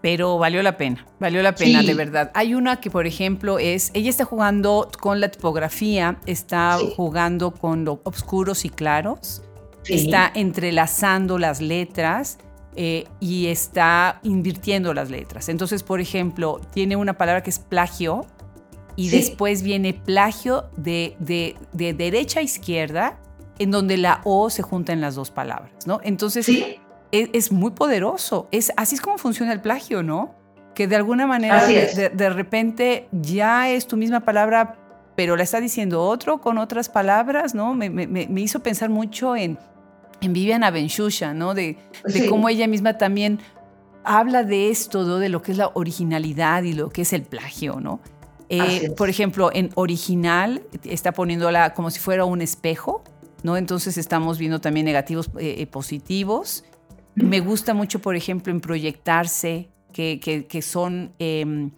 Pero 0.00 0.36
valió 0.36 0.62
la 0.62 0.76
pena, 0.76 1.06
valió 1.20 1.42
la 1.42 1.54
pena, 1.54 1.82
de 1.82 1.94
verdad. 1.94 2.32
Hay 2.34 2.54
una 2.54 2.80
que, 2.80 2.90
por 2.90 3.06
ejemplo, 3.06 3.58
es, 3.60 3.92
ella 3.94 4.10
está 4.10 4.24
jugando 4.24 4.90
con 5.00 5.20
la 5.20 5.28
tipografía, 5.28 6.18
está 6.26 6.76
jugando 6.96 7.52
con 7.52 7.84
los 7.84 7.98
oscuros 8.02 8.64
y 8.64 8.68
claros, 8.68 9.42
está 9.88 10.30
entrelazando 10.34 11.38
las 11.38 11.60
letras 11.60 12.38
eh, 12.74 13.04
y 13.20 13.46
está 13.46 14.18
invirtiendo 14.24 14.92
las 14.92 15.08
letras. 15.08 15.48
Entonces, 15.48 15.84
por 15.84 16.00
ejemplo, 16.00 16.60
tiene 16.72 16.96
una 16.96 17.16
palabra 17.16 17.44
que 17.44 17.50
es 17.50 17.60
plagio, 17.60 18.26
y 18.96 19.10
después 19.10 19.62
viene 19.62 19.94
plagio 19.94 20.70
de, 20.76 21.16
de, 21.18 21.56
de, 21.72 21.94
derecha 21.94 22.40
a 22.40 22.42
izquierda, 22.42 23.18
en 23.58 23.70
donde 23.70 23.96
la 23.96 24.20
O 24.24 24.50
se 24.50 24.62
junta 24.62 24.92
en 24.92 25.00
las 25.00 25.14
dos 25.14 25.30
palabras, 25.30 25.86
¿no? 25.86 26.00
Entonces, 26.02 26.48
es, 26.48 27.28
es, 27.32 27.52
muy 27.52 27.72
poderoso. 27.72 28.48
Es, 28.50 28.72
así 28.76 28.94
es 28.94 29.00
como 29.00 29.18
funciona 29.18 29.52
el 29.52 29.60
plagio, 29.60 30.02
¿no? 30.02 30.34
Que 30.74 30.86
de 30.86 30.96
alguna 30.96 31.26
manera, 31.26 31.66
de, 31.66 32.10
de, 32.10 32.30
repente, 32.30 33.08
ya 33.12 33.68
es 33.68 33.86
tu 33.86 33.96
misma 33.96 34.20
palabra, 34.20 34.78
pero 35.16 35.36
la 35.36 35.42
está 35.42 35.60
diciendo 35.60 36.02
otro 36.02 36.40
con 36.40 36.58
otras 36.58 36.88
palabras, 36.88 37.54
¿no? 37.54 37.74
Me, 37.74 37.90
me, 37.90 38.06
me 38.06 38.40
hizo 38.40 38.60
pensar 38.60 38.88
mucho 38.88 39.36
en, 39.36 39.58
en 40.20 40.32
Viviana 40.32 40.70
Benchusha, 40.70 41.34
¿no? 41.34 41.54
De, 41.54 41.76
de 42.04 42.28
cómo 42.28 42.48
ella 42.48 42.66
misma 42.66 42.96
también 42.96 43.40
habla 44.04 44.44
de 44.44 44.70
esto, 44.70 45.04
¿no? 45.04 45.18
de 45.18 45.28
lo 45.28 45.42
que 45.42 45.52
es 45.52 45.58
la 45.58 45.70
originalidad 45.74 46.62
y 46.62 46.72
lo 46.72 46.90
que 46.90 47.02
es 47.02 47.12
el 47.12 47.22
plagio, 47.22 47.80
¿no? 47.80 48.00
Eh, 48.54 48.90
por 48.90 49.08
ejemplo, 49.08 49.50
en 49.54 49.70
original 49.76 50.62
está 50.84 51.12
poniéndola 51.12 51.72
como 51.72 51.90
si 51.90 51.98
fuera 52.00 52.26
un 52.26 52.42
espejo, 52.42 53.02
¿no? 53.42 53.56
Entonces 53.56 53.96
estamos 53.96 54.36
viendo 54.36 54.60
también 54.60 54.84
negativos, 54.84 55.30
eh, 55.38 55.56
eh, 55.58 55.66
positivos. 55.66 56.62
Me 57.14 57.40
gusta 57.40 57.72
mucho, 57.72 58.00
por 58.00 58.14
ejemplo, 58.14 58.52
en 58.52 58.60
proyectarse, 58.60 59.70
que, 59.94 60.20
que, 60.20 60.62
son 60.62 61.14
em, 61.18 61.70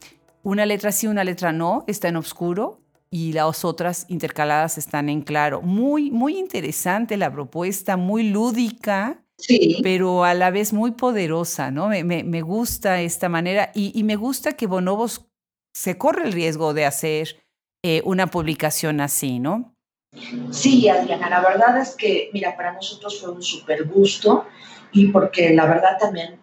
una 0.42 0.66
letra 0.66 0.90
sí, 0.90 1.06
una 1.06 1.22
letra 1.22 1.52
no, 1.52 1.84
está 1.86 2.08
en 2.08 2.16
oscuro 2.16 2.80
y 3.08 3.32
las 3.32 3.64
otras 3.64 4.06
intercaladas 4.08 4.76
están 4.76 5.08
en 5.08 5.22
claro. 5.22 5.62
Muy, 5.62 6.10
muy 6.10 6.36
interesante 6.36 7.16
la 7.16 7.32
propuesta, 7.32 7.96
muy 7.96 8.30
lúdica. 8.30 9.20
Sí. 9.36 9.80
pero 9.82 10.22
a 10.22 10.32
la 10.32 10.52
vez 10.52 10.72
muy 10.72 10.92
poderosa, 10.92 11.72
¿no? 11.72 11.88
Me, 11.88 12.04
me, 12.04 12.40
gusta 12.40 13.00
esta 13.00 13.28
manera 13.28 13.72
y, 13.74 13.90
y, 13.92 14.04
me 14.04 14.14
gusta 14.14 14.52
que 14.52 14.68
Bonobos 14.68 15.26
se 15.74 15.98
corre 15.98 16.24
el 16.24 16.32
riesgo 16.32 16.72
de 16.72 16.86
hacer 16.86 17.44
eh, 17.82 18.00
una 18.04 18.28
publicación 18.28 19.00
así, 19.00 19.40
¿no? 19.40 19.74
Sí, 20.50 20.88
Adriana, 20.88 21.28
la 21.28 21.40
verdad 21.40 21.76
es 21.78 21.96
que, 21.96 22.30
mira, 22.32 22.56
para 22.56 22.72
nosotros 22.72 23.20
fue 23.20 23.32
un 23.32 23.42
súper 23.42 23.84
gusto 23.84 24.46
y 24.92 25.08
porque 25.08 25.52
la 25.52 25.66
verdad 25.66 25.98
también, 25.98 26.38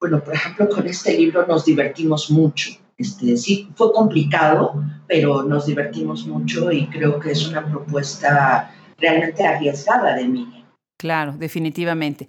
bueno, 0.00 0.22
por 0.22 0.34
ejemplo, 0.34 0.68
con 0.68 0.86
este 0.88 1.16
libro 1.16 1.46
nos 1.46 1.64
divertimos 1.64 2.30
mucho. 2.30 2.72
Este, 2.98 3.36
sí, 3.36 3.70
fue 3.76 3.92
complicado, 3.92 4.84
pero 5.06 5.44
nos 5.44 5.66
divertimos 5.66 6.26
mucho 6.26 6.72
y 6.72 6.88
creo 6.88 7.20
que 7.20 7.30
es 7.30 7.46
una 7.46 7.64
propuesta 7.64 8.74
realmente 8.98 9.46
arriesgada 9.46 10.16
de 10.16 10.28
mí. 10.28 10.66
Claro, 10.98 11.32
definitivamente. 11.36 12.28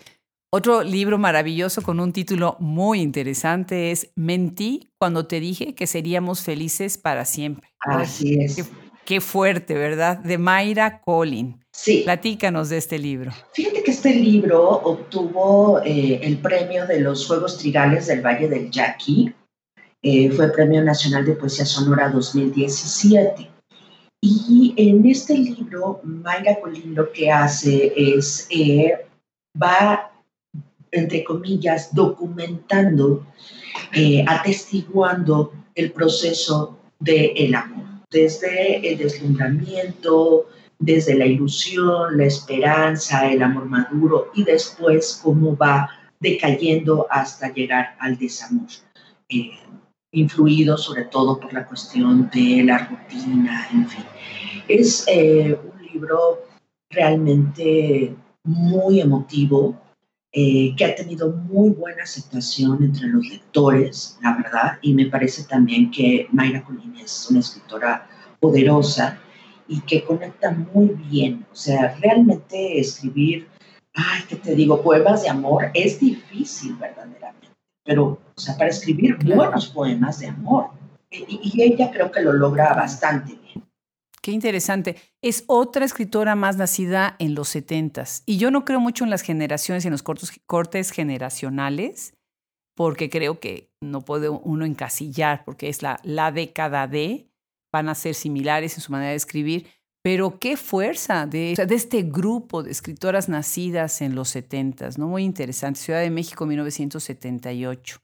Otro 0.56 0.84
libro 0.84 1.18
maravilloso 1.18 1.82
con 1.82 2.00
un 2.00 2.14
título 2.14 2.58
muy 2.60 3.02
interesante 3.02 3.90
es 3.90 4.12
Mentí 4.16 4.92
cuando 5.00 5.26
te 5.26 5.40
dije 5.40 5.74
que 5.74 5.88
seríamos 5.88 6.44
felices 6.44 7.00
para 7.00 7.26
siempre. 7.26 7.70
Así 7.80 8.40
es. 8.40 8.70
Qué, 9.04 9.20
fuerte, 9.20 9.74
¿verdad? 9.74 10.20
De 10.20 10.38
Mayra 10.38 11.02
Collin. 11.02 11.60
Sí. 11.72 12.02
Platícanos 12.04 12.70
de 12.70 12.78
este 12.78 13.00
libro. 13.00 13.32
Fíjate 13.54 13.82
que 13.82 13.90
este 13.90 14.14
libro 14.14 14.70
obtuvo 14.70 15.82
eh, 15.84 16.20
el 16.22 16.38
premio 16.38 16.86
de 16.86 17.00
los 17.00 17.26
Juegos 17.26 17.58
Trigales 17.58 18.06
del 18.06 18.22
Valle 18.22 18.48
del 18.48 18.70
Yaqui. 18.70 19.34
Eh, 20.04 20.30
fue 20.30 20.54
Premio 20.54 20.84
Nacional 20.84 21.26
de 21.26 21.34
Poesía 21.34 21.66
Sonora 21.66 22.10
2017. 22.10 23.50
Y 24.22 24.76
en 24.78 25.04
este 25.08 25.36
libro, 25.36 26.00
Mayra 26.04 26.60
Collin 26.62 26.94
lo 26.94 27.12
que 27.12 27.32
hace 27.32 27.92
es, 27.98 28.46
eh, 28.52 28.94
va 29.60 30.12
entre 30.94 31.24
comillas, 31.24 31.94
documentando, 31.94 33.26
eh, 33.94 34.24
atestiguando 34.28 35.52
el 35.76 35.92
proceso 35.92 36.80
del 37.00 37.32
el 37.36 37.56
amor, 37.56 37.84
desde 38.10 38.88
el 38.88 38.98
deslumbramiento, 38.98 40.48
desde 40.80 41.16
la 41.16 41.26
ilusión, 41.26 42.18
la 42.18 42.26
esperanza, 42.26 43.32
el 43.32 43.42
amor 43.42 43.66
maduro 43.66 44.32
y 44.36 44.44
después 44.44 45.20
cómo 45.24 45.58
va 45.58 45.90
decayendo 46.20 47.08
hasta 47.10 47.54
llegar 47.54 47.96
al 48.00 48.18
desamor, 48.18 48.68
eh, 49.30 49.52
influido 50.12 50.78
sobre 50.78 51.06
todo 51.06 51.40
por 51.40 51.54
la 51.54 51.66
cuestión 51.66 52.30
de 52.34 52.64
la 52.64 52.78
rutina, 52.78 53.68
en 53.74 53.88
fin. 53.88 54.06
Es 54.68 55.06
eh, 55.08 55.58
un 55.74 55.86
libro 55.86 56.44
realmente 56.90 58.16
muy 58.44 59.02
emotivo, 59.02 59.83
eh, 60.36 60.74
que 60.76 60.86
ha 60.86 60.96
tenido 60.96 61.30
muy 61.32 61.70
buena 61.74 62.02
aceptación 62.02 62.84
entre 62.84 63.08
los 63.08 63.24
lectores, 63.24 64.18
la 64.24 64.36
verdad, 64.36 64.80
y 64.82 64.96
me 64.96 65.06
parece 65.06 65.44
también 65.44 65.92
que 65.92 66.28
Mayra 66.32 66.64
Colín 66.64 66.96
es 66.96 67.28
una 67.30 67.40
escritora 67.40 68.08
poderosa 68.40 69.20
y 69.68 69.80
que 69.82 70.04
conecta 70.04 70.50
muy 70.50 70.88
bien. 71.12 71.46
O 71.52 71.56
sea, 71.56 71.96
realmente 72.02 72.80
escribir, 72.80 73.48
ay, 73.94 74.24
¿qué 74.28 74.38
te 74.38 74.56
digo? 74.56 74.82
Poemas 74.82 75.22
de 75.22 75.30
amor 75.30 75.70
es 75.76 76.00
difícil 76.00 76.78
verdaderamente, 76.78 77.50
pero, 77.86 78.20
o 78.36 78.42
sea, 78.42 78.58
para 78.58 78.72
escribir 78.72 79.18
buenos 79.24 79.68
poemas 79.68 80.20
de 80.20 80.30
amor. 80.30 80.70
Y, 81.12 81.42
y 81.44 81.62
ella 81.62 81.92
creo 81.92 82.12
que 82.12 82.22
lo 82.22 82.34
logra 82.34 82.74
bastante. 82.74 83.38
Qué 84.24 84.32
interesante. 84.32 84.96
Es 85.22 85.44
otra 85.48 85.84
escritora 85.84 86.36
más 86.36 86.56
nacida 86.56 87.18
en 87.20 87.36
los 87.36 87.50
setentas. 87.50 88.24
Y 88.26 88.38
yo 88.38 88.52
no 88.52 88.64
creo 88.64 88.80
mucho 88.80 89.04
en 89.04 89.10
las 89.10 89.22
generaciones, 89.22 89.84
en 89.84 89.92
los 89.92 90.02
cortos, 90.02 90.32
cortes 90.46 90.92
generacionales, 90.92 92.16
porque 92.74 93.10
creo 93.10 93.42
que 93.42 93.70
no 93.82 94.06
puede 94.06 94.30
uno 94.30 94.64
encasillar, 94.64 95.44
porque 95.44 95.68
es 95.68 95.82
la, 95.82 96.00
la 96.04 96.32
década 96.32 96.88
de, 96.88 97.28
van 97.70 97.90
a 97.90 97.96
ser 97.96 98.16
similares 98.16 98.76
en 98.76 98.82
su 98.82 98.94
manera 98.94 99.10
de 99.10 99.18
escribir, 99.18 99.68
pero 100.02 100.40
qué 100.40 100.56
fuerza 100.56 101.26
de, 101.26 101.56
de 101.68 101.76
este 101.76 102.04
grupo 102.04 102.64
de 102.64 102.72
escritoras 102.72 103.28
nacidas 103.28 104.02
en 104.02 104.16
los 104.16 104.30
setentas, 104.30 104.98
¿no? 104.98 105.08
Muy 105.08 105.26
interesante. 105.26 105.82
Ciudad 105.82 106.00
de 106.00 106.10
México, 106.10 106.46
1978. 106.46 108.03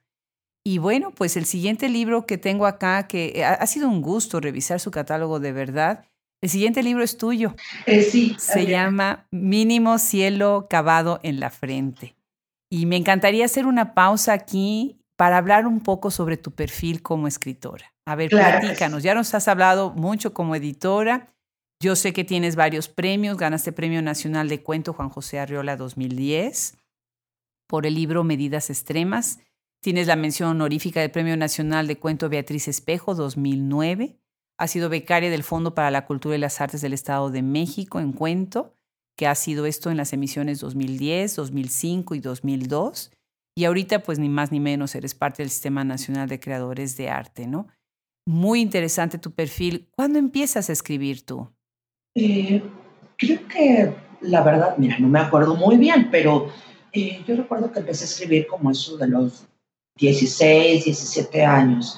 Y 0.69 0.77
bueno, 0.77 1.09
pues 1.09 1.35
el 1.35 1.45
siguiente 1.45 1.89
libro 1.89 2.27
que 2.27 2.37
tengo 2.37 2.67
acá, 2.67 3.07
que 3.07 3.43
ha, 3.43 3.65
sido 3.65 3.89
un 3.89 4.03
gusto 4.03 4.39
revisar 4.39 4.79
su 4.79 4.91
catálogo 4.91 5.39
de 5.39 5.51
verdad. 5.51 6.05
El 6.43 6.51
siguiente 6.51 6.83
libro 6.83 7.03
es 7.03 7.17
tuyo. 7.17 7.55
Eh, 7.87 8.03
sí. 8.03 8.35
Se 8.37 8.67
llama 8.67 9.25
Mínimo 9.31 9.97
Cielo 9.97 10.67
Cavado 10.69 11.21
en 11.23 11.39
la 11.39 11.49
Frente. 11.49 12.15
Y 12.69 12.85
me 12.85 12.97
encantaría 12.97 13.45
hacer 13.45 13.65
una 13.65 13.95
pausa 13.95 14.33
aquí 14.33 15.01
para 15.17 15.39
hablar 15.39 15.65
un 15.65 15.79
poco 15.79 16.11
sobre 16.11 16.37
tu 16.37 16.51
perfil 16.51 17.01
como 17.01 17.27
escritora. 17.27 17.91
A 18.05 18.13
ver, 18.13 18.29
platícanos. 18.29 19.01
Ya 19.01 19.15
nos 19.15 19.33
has 19.33 19.47
hablado 19.47 19.89
mucho 19.95 20.35
como 20.35 20.55
editora. 20.55 21.33
Yo 21.81 21.95
sé 21.95 22.13
que 22.13 22.23
tienes 22.23 22.55
varios 22.55 22.89
premios. 22.89 23.37
Ganaste 23.37 23.71
Premio 23.71 24.03
Nacional 24.03 24.47
de 24.49 24.61
Cuento 24.61 24.93
Juan 24.93 25.09
José 25.09 25.39
Arriola 25.39 25.77
2010 25.77 26.77
por 27.67 27.87
el 27.87 27.95
libro 27.95 28.23
Medidas 28.23 28.69
Extremas. 28.69 29.39
Tienes 29.81 30.07
la 30.07 30.17
mención 30.17 30.49
honorífica 30.49 30.99
del 30.99 31.11
Premio 31.11 31.37
Nacional 31.37 31.87
de 31.87 31.97
Cuento 31.97 32.27
Beatriz 32.27 32.67
Espejo 32.67 33.15
2009. 33.15 34.19
Ha 34.57 34.67
sido 34.67 34.89
becaria 34.89 35.29
del 35.29 35.43
Fondo 35.43 35.73
para 35.73 35.89
la 35.89 36.05
Cultura 36.05 36.35
y 36.35 36.39
las 36.39 36.59
Artes 36.59 36.81
del 36.81 36.91
Estado 36.91 37.29
de 37.29 37.41
México 37.43 38.01
en 38.01 38.11
cuento, 38.11 38.75
que 39.15 39.25
ha 39.25 39.35
sido 39.35 39.65
esto 39.65 39.89
en 39.89 39.95
las 39.95 40.11
emisiones 40.11 40.59
2010, 40.59 41.33
2005 41.33 42.15
y 42.15 42.19
2002. 42.19 43.11
Y 43.55 43.63
ahorita, 43.63 43.99
pues 43.99 44.19
ni 44.19 44.27
más 44.27 44.51
ni 44.51 44.59
menos, 44.59 44.95
eres 44.95 45.15
parte 45.15 45.43
del 45.43 45.49
Sistema 45.49 45.85
Nacional 45.85 46.27
de 46.27 46.41
Creadores 46.41 46.97
de 46.97 47.09
Arte, 47.09 47.47
¿no? 47.47 47.67
Muy 48.27 48.59
interesante 48.59 49.17
tu 49.17 49.31
perfil. 49.31 49.87
¿Cuándo 49.91 50.19
empiezas 50.19 50.69
a 50.69 50.73
escribir 50.73 51.25
tú? 51.25 51.49
Eh, 52.15 52.61
creo 53.17 53.47
que, 53.47 53.95
la 54.19 54.43
verdad, 54.43 54.75
mira, 54.77 54.99
no 54.99 55.07
me 55.07 55.19
acuerdo 55.19 55.55
muy 55.55 55.77
bien, 55.77 56.09
pero 56.11 56.49
eh, 56.91 57.23
yo 57.25 57.37
recuerdo 57.37 57.71
que 57.71 57.79
empecé 57.79 58.03
a 58.03 58.07
escribir 58.07 58.45
como 58.45 58.71
eso 58.71 58.97
de 58.97 59.07
los 59.07 59.48
16, 59.99 60.85
17 60.85 61.43
años. 61.43 61.97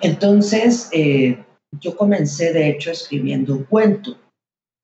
Entonces, 0.00 0.88
eh, 0.92 1.44
yo 1.80 1.96
comencé, 1.96 2.52
de 2.52 2.70
hecho, 2.70 2.90
escribiendo 2.90 3.54
un 3.54 3.64
cuento. 3.64 4.16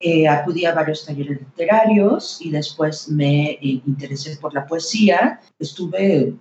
Eh, 0.01 0.27
acudí 0.27 0.65
a 0.65 0.73
varios 0.75 1.05
talleres 1.05 1.39
literarios 1.39 2.39
y 2.41 2.51
después 2.51 3.07
me 3.07 3.51
eh, 3.51 3.81
interesé 3.87 4.35
por 4.37 4.53
la 4.53 4.65
poesía. 4.65 5.39
Estuve 5.57 6.33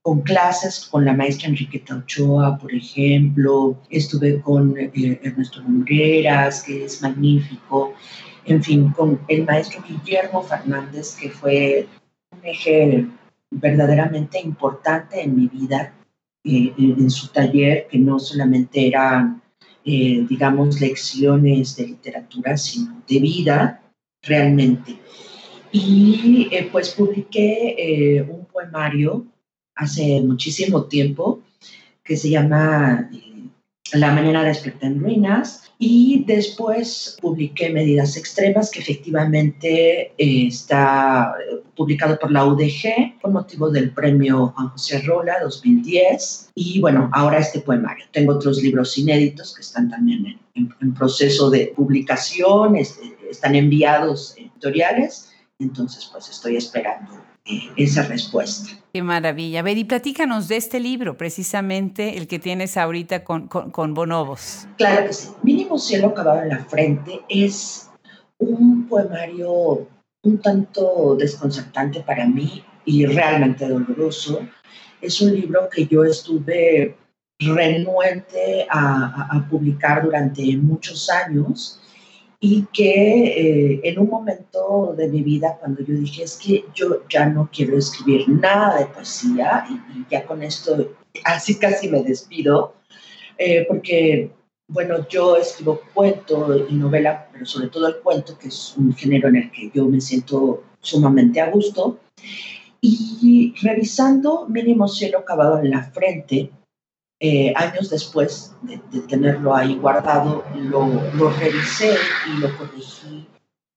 con 0.00 0.22
clases 0.22 0.88
con 0.90 1.04
la 1.04 1.12
maestra 1.12 1.48
Enriqueta 1.48 1.96
Ochoa, 1.96 2.56
por 2.56 2.72
ejemplo. 2.72 3.78
Estuve 3.90 4.40
con 4.40 4.74
Ernesto 4.78 5.60
Lumbreras, 5.60 6.62
que 6.62 6.86
es 6.86 7.02
magnífico. 7.02 7.92
En 8.46 8.62
fin, 8.62 8.90
con 8.92 9.20
el 9.28 9.44
maestro 9.44 9.84
Guillermo 9.86 10.42
Fernández, 10.42 11.14
que 11.20 11.28
fue 11.28 11.86
un 12.32 12.46
eje 12.46 13.06
verdaderamente 13.50 14.40
importante 14.40 15.22
en 15.22 15.36
mi 15.36 15.48
vida, 15.48 15.94
eh, 16.44 16.72
en 16.78 17.10
su 17.10 17.28
taller, 17.28 17.86
que 17.88 17.98
no 17.98 18.18
solamente 18.18 18.86
eran, 18.86 19.42
eh, 19.84 20.24
digamos, 20.28 20.80
lecciones 20.80 21.76
de 21.76 21.86
literatura, 21.88 22.56
sino 22.56 23.02
de 23.08 23.18
vida 23.20 23.82
realmente. 24.22 24.98
Y 25.72 26.48
eh, 26.50 26.68
pues 26.70 26.90
publiqué 26.90 28.26
un 28.28 28.46
poemario 28.46 29.26
hace 29.74 30.20
muchísimo 30.22 30.84
tiempo 30.84 31.42
que 32.02 32.16
se 32.16 32.30
llama 32.30 33.10
La 33.92 34.12
mañana 34.12 34.44
despierta 34.44 34.86
en 34.86 35.00
ruinas 35.00 35.62
y 35.78 36.24
después 36.26 37.16
publiqué 37.22 37.70
Medidas 37.70 38.18
Extremas, 38.18 38.70
que 38.70 38.80
efectivamente 38.80 40.12
eh, 40.18 40.46
está 40.46 41.32
eh, 41.40 41.62
publicado 41.74 42.18
por 42.18 42.30
la 42.30 42.44
UDG 42.44 43.18
con 43.22 43.32
motivo 43.32 43.70
del 43.70 43.92
premio 43.92 44.48
Juan 44.48 44.68
José 44.68 45.00
Rola 45.02 45.36
2010. 45.42 46.50
Y 46.54 46.80
bueno, 46.82 47.08
ahora 47.14 47.38
este 47.38 47.60
poemario. 47.60 48.04
Tengo 48.12 48.34
otros 48.34 48.62
libros 48.62 48.98
inéditos 48.98 49.54
que 49.54 49.62
están 49.62 49.88
también 49.88 50.38
en, 50.54 50.94
proceso 50.94 51.48
de 51.48 51.72
publicación, 51.74 52.76
este, 52.76 53.16
están 53.30 53.54
enviados 53.54 54.34
editoriales. 54.36 55.30
Entonces, 55.58 56.10
pues 56.12 56.28
estoy 56.28 56.56
esperando 56.56 57.27
esa 57.76 58.02
respuesta. 58.04 58.70
Qué 58.92 59.02
maravilla. 59.02 59.60
A 59.60 59.62
ver, 59.62 59.78
y 59.78 59.84
platícanos 59.84 60.48
de 60.48 60.56
este 60.56 60.80
libro, 60.80 61.16
precisamente 61.16 62.16
el 62.18 62.26
que 62.26 62.38
tienes 62.38 62.76
ahorita 62.76 63.24
con, 63.24 63.48
con, 63.48 63.94
Bonobos. 63.94 64.66
Claro 64.76 65.06
que 65.06 65.12
sí. 65.12 65.28
Mínimo 65.42 65.78
cielo 65.78 66.08
acabado 66.08 66.42
en 66.42 66.48
la 66.50 66.64
frente 66.64 67.20
es 67.28 67.90
un 68.38 68.86
poemario 68.88 69.86
un 70.22 70.38
tanto 70.40 71.16
desconcertante 71.16 72.00
para 72.00 72.26
mí 72.26 72.64
y 72.84 73.06
realmente 73.06 73.68
doloroso. 73.68 74.40
Es 75.00 75.20
un 75.20 75.34
libro 75.34 75.68
que 75.70 75.86
yo 75.86 76.04
estuve 76.04 76.96
renuente 77.38 78.66
a, 78.68 79.28
a 79.30 79.48
publicar 79.48 80.02
durante 80.02 80.56
muchos 80.56 81.08
años 81.08 81.80
y 82.40 82.66
que 82.72 83.24
eh, 83.24 83.80
en 83.82 83.98
un 83.98 84.08
momento 84.08 84.94
de 84.96 85.08
mi 85.08 85.22
vida 85.22 85.56
cuando 85.58 85.82
yo 85.82 85.94
dije 85.94 86.22
es 86.22 86.36
que 86.36 86.64
yo 86.72 87.02
ya 87.08 87.26
no 87.26 87.50
quiero 87.52 87.76
escribir 87.76 88.28
nada 88.28 88.78
de 88.78 88.86
poesía 88.86 89.66
y, 89.68 90.04
ya 90.08 90.24
con 90.24 90.42
esto 90.42 90.94
así 91.24 91.58
casi 91.58 91.88
me 91.88 92.02
despido 92.02 92.76
eh, 93.38 93.64
porque 93.68 94.30
bueno 94.68 95.08
yo 95.08 95.36
escribo 95.36 95.80
cuento 95.92 96.64
y 96.68 96.74
novela 96.74 97.28
pero 97.32 97.44
sobre 97.44 97.68
todo 97.68 97.88
el 97.88 97.96
cuento 97.96 98.38
que 98.38 98.48
es 98.48 98.74
un 98.76 98.94
género 98.94 99.28
en 99.28 99.36
el 99.36 99.50
que 99.50 99.72
yo 99.74 99.86
me 99.86 100.00
siento 100.00 100.62
sumamente 100.80 101.40
a 101.40 101.50
gusto 101.50 101.98
y 102.80 103.52
revisando 103.60 104.46
mínimo 104.48 104.86
cielo 104.86 105.24
cavado 105.24 105.58
en 105.58 105.70
la 105.70 105.82
frente 105.82 106.52
eh, 107.20 107.52
años 107.56 107.90
después 107.90 108.54
de, 108.62 108.78
tenerlo 109.08 109.52
ahí 109.52 109.74
guardado, 109.74 110.44
lo, 110.54 110.86
lo, 111.14 111.30
revisé 111.30 111.96
y 112.28 112.40
lo 112.40 112.56
corregí 112.56 113.26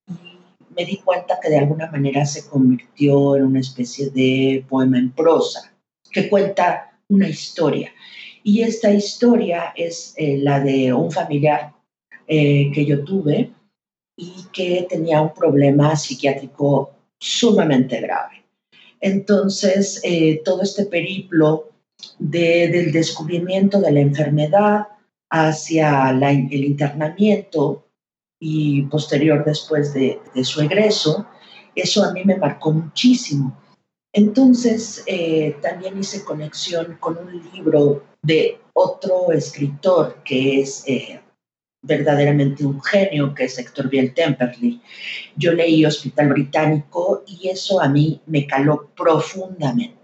y 0.08 0.74
me 0.76 0.86
di 0.86 0.98
cuenta 0.98 1.40
que 1.42 1.50
de 1.50 1.58
alguna 1.58 1.90
manera 1.90 2.24
se 2.24 2.48
convirtió 2.48 3.36
en 3.36 3.46
una 3.46 3.60
especie 3.60 4.12
de 4.12 4.64
poema 4.70 5.00
en 5.00 5.12
prosa 5.12 5.74
que 6.12 6.30
cuenta 6.30 7.00
una 7.08 7.28
historia. 7.28 7.92
Y 8.44 8.62
esta 8.62 8.92
historia 8.92 9.74
es 9.76 10.14
eh, 10.18 10.38
la 10.38 10.60
de 10.60 10.94
un 10.94 11.12
familiar 11.12 11.74
eh, 12.28 12.72
que 12.72 12.86
yo 12.86 13.04
tuve 13.04 13.52
y 14.16 14.36
que 14.54 14.86
tenía 14.88 15.20
un 15.20 15.34
problema 15.34 15.96
psiquiátrico 15.96 16.92
sumamente 17.20 18.00
grave. 18.02 18.44
Entonces, 19.00 20.00
todo 20.46 20.62
este 20.62 20.86
periplo 20.86 21.71
del 22.20 22.92
descubrimiento 22.92 23.80
de 23.80 23.92
la 23.92 24.00
enfermedad 24.00 24.88
hacia 25.30 26.10
el 26.10 26.66
internamiento 26.66 27.88
y 28.40 28.84
posterior 28.84 29.44
después 29.46 29.94
de, 29.94 30.20
su 30.44 30.62
egreso, 30.62 31.28
eso 31.76 32.04
a 32.04 32.12
mí 32.12 32.24
me 32.26 32.38
marcó 32.38 32.72
muchísimo. 32.72 33.58
Entonces 34.14 35.04
eh, 35.06 35.56
también 35.62 35.98
hice 35.98 36.24
conexión 36.26 36.98
con 37.00 37.18
un 37.18 37.50
libro 37.54 38.04
de 38.22 38.60
otro 38.74 39.32
escritor 39.32 40.22
que 40.26 40.60
es 40.60 40.84
eh, 40.86 41.22
verdaderamente 41.82 42.66
un 42.66 42.82
genio, 42.82 43.34
que 43.34 43.46
es 43.46 43.58
Héctor 43.58 43.90
Biel 43.90 44.14
Temperley. 44.14 44.82
Yo 45.36 45.54
leí 45.54 45.86
Hospital 45.86 46.30
Británico 46.30 47.24
y 47.26 47.48
eso 47.48 47.82
a 47.82 47.88
mí 47.88 48.22
me 48.26 48.46
caló 48.46 48.90
profundamente. 48.96 50.01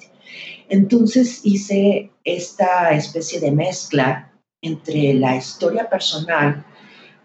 Entonces 0.69 1.41
hice 1.43 2.11
esta 2.23 2.91
especie 2.91 3.39
de 3.39 3.51
mezcla 3.51 4.31
entre 4.61 5.13
la 5.13 5.35
historia 5.35 5.89
personal 5.89 6.65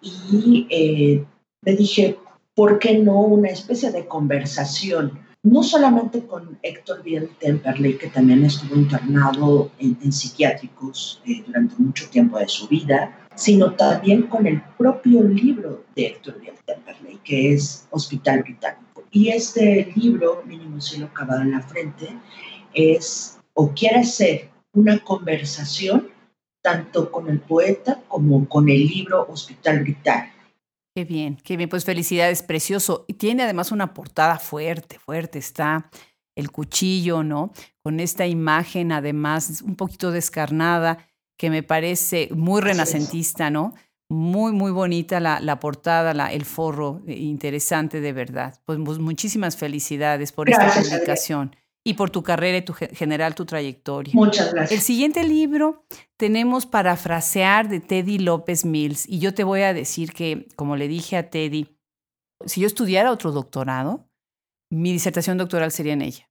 y 0.01 0.67
eh, 0.71 1.25
me 1.63 1.77
dije, 1.77 2.19
¿por 2.55 2.79
qué 2.79 2.99
no 2.99 3.21
una 3.21 3.49
especie 3.49 3.91
de 3.91 4.07
conversación? 4.07 5.21
No 5.45 5.63
solamente 5.63 6.25
con 6.25 6.59
Héctor 6.63 7.03
Biel 7.03 7.31
Temperley, 7.41 7.99
que 7.99 8.09
también 8.09 8.45
estuvo 8.45 8.77
internado 8.77 9.73
en, 9.79 10.13
psiquiátricos 10.13 11.21
eh, 11.27 11.43
durante 11.47 11.75
mucho 11.79 12.09
tiempo 12.11 12.39
de 12.39 12.47
su 12.49 12.69
vida, 12.69 13.19
sino 13.35 13.75
también 13.75 14.25
con 14.25 14.47
el 14.47 14.63
propio 14.79 15.25
libro 15.25 15.85
de 15.97 16.07
Héctor 16.07 16.41
Biel 16.41 16.55
Temperley, 16.65 17.19
que 17.25 17.55
es 17.55 17.87
Hospital 17.91 18.43
Británico. 18.43 19.05
Y 19.11 19.29
este 19.29 19.93
libro, 19.97 20.43
Mínimo 20.47 20.81
Cielo 20.81 21.07
Acabado 21.07 21.43
en 21.43 21.51
la 21.51 21.61
Frente, 21.61 22.09
es 22.75 23.39
o 23.55 23.73
quiere 23.75 24.05
ser 24.05 24.51
una 24.73 24.99
conversación 25.01 26.09
tanto 26.63 27.11
con 27.11 27.29
el 27.29 27.41
poeta 27.41 28.03
como 28.09 28.49
con 28.49 28.69
el 28.69 28.87
libro 28.87 29.27
Hospital 29.29 29.81
Vital. 29.81 30.31
Qué 30.95 31.05
bien, 31.05 31.39
qué 31.43 31.57
bien. 31.57 31.69
Pues 31.69 31.85
felicidades, 31.85 32.43
precioso. 32.43 33.05
Y 33.09 33.15
tiene 33.15 33.43
además 33.43 33.73
una 33.73 33.95
portada 33.95 34.39
fuerte, 34.39 34.99
fuerte. 34.99 35.39
Está 35.39 35.91
el 36.37 36.51
cuchillo, 36.51 37.23
¿no? 37.23 37.53
Con 37.83 37.99
esta 37.99 38.27
imagen, 38.27 38.93
además, 38.93 39.63
un 39.63 39.75
poquito 39.75 40.11
descarnada, 40.11 40.99
que 41.39 41.51
me 41.51 41.63
parece 41.63 42.29
muy 42.35 42.61
renacentista, 42.61 43.51
¿no? 43.51 43.75
Muy, 44.09 44.53
muy 44.53 44.71
bonita 44.71 45.19
la, 45.19 45.41
la 45.41 45.59
portada, 45.59 46.13
la, 46.13 46.31
el 46.33 46.45
forro, 46.45 47.03
eh, 47.07 47.15
interesante 47.15 48.01
de 48.03 48.13
verdad. 48.13 48.61
Pues, 48.67 48.79
pues 48.85 48.99
muchísimas 48.99 49.57
felicidades 49.57 50.33
por 50.33 50.51
esta 50.51 50.71
publicación 50.75 51.57
y 51.85 51.95
por 51.95 52.11
tu 52.11 52.23
carrera 52.23 52.59
y 52.59 52.63
tu 52.63 52.75
general 52.75 53.35
tu 53.35 53.45
trayectoria. 53.45 54.13
Muchas 54.15 54.53
gracias. 54.53 54.73
El 54.79 54.85
siguiente 54.85 55.25
libro 55.25 55.85
tenemos 56.17 56.67
Parafrasear 56.67 57.69
de 57.69 57.81
Teddy 57.81 58.19
López 58.19 58.65
Mills 58.65 59.09
y 59.09 59.19
yo 59.19 59.35
te 59.35 59.45
voy 59.45 59.63
a 59.63 59.75
decir 59.75 60.13
que, 60.13 60.47
como 60.55 60.77
le 60.77 60.89
dije 60.89 61.17
a 61.17 61.31
Teddy, 61.31 61.77
si 62.47 62.61
yo 62.61 62.67
estudiara 62.67 63.11
otro 63.11 63.33
doctorado, 63.33 64.09
mi 64.71 64.93
disertación 64.93 65.39
doctoral 65.39 65.73
sería 65.73 65.93
en 65.93 66.03
ella. 66.03 66.31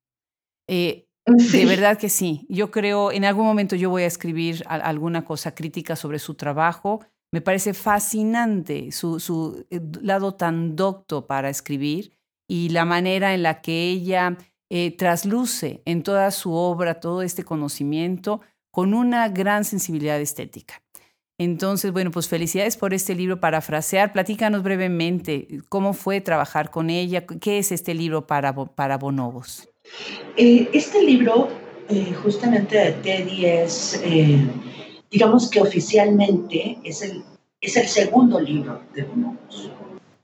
Eh, 0.68 1.08
de 1.26 1.66
verdad 1.66 1.98
que 1.98 2.10
sí. 2.10 2.46
Yo 2.50 2.72
creo, 2.72 3.12
en 3.12 3.26
algún 3.26 3.46
momento 3.46 3.76
yo 3.76 3.90
voy 3.90 4.04
a 4.04 4.08
escribir 4.08 4.64
alguna 4.68 5.26
cosa 5.26 5.54
crítica 5.54 5.96
sobre 5.96 6.20
su 6.20 6.36
trabajo. 6.36 7.06
Me 7.32 7.42
parece 7.42 7.74
fascinante 7.74 8.92
su, 8.92 9.20
su 9.20 9.66
eh, 9.70 9.80
lado 10.02 10.34
tan 10.34 10.76
docto 10.76 11.28
para 11.28 11.50
escribir 11.50 12.18
y 12.50 12.70
la 12.70 12.84
manera 12.84 13.34
en 13.34 13.44
la 13.44 13.62
que 13.62 13.90
ella 13.90 14.38
eh, 14.74 14.96
trasluce 14.96 15.82
en 15.84 16.02
toda 16.02 16.32
su 16.32 16.54
obra 16.54 17.02
todo 17.02 17.24
este 17.24 17.44
conocimiento 17.44 18.40
con 18.72 18.94
una 18.94 19.28
gran 19.28 19.66
sensibilidad 19.66 20.22
estética. 20.22 20.82
Entonces, 21.38 21.92
bueno, 21.92 22.10
pues 22.10 22.30
felicidades 22.30 22.78
por 22.78 22.94
este 22.94 23.14
libro 23.14 23.42
Parafrasear. 23.42 24.14
Platícanos 24.14 24.64
brevemente 24.64 25.60
cómo 25.68 25.92
fue 25.92 26.22
trabajar 26.22 26.72
con 26.72 26.90
ella, 26.90 27.26
qué 27.26 27.58
es 27.58 27.74
este 27.74 27.94
libro 27.94 28.28
para, 28.28 28.56
para 28.56 28.98
bonobos. 28.98 29.68
Eh, 30.38 30.70
este 30.72 31.04
libro, 31.04 31.50
eh, 31.90 32.14
justamente 32.24 32.78
de 32.78 32.92
Teddy, 32.94 33.46
es, 33.46 34.02
digamos 35.12 35.50
que 35.50 35.60
oficialmente 35.60 36.78
es 36.86 37.02
el, 37.02 37.22
es 37.60 37.76
el 37.76 37.90
segundo 37.90 38.40
libro 38.40 38.82
de 38.96 39.04
bonobos. 39.04 39.70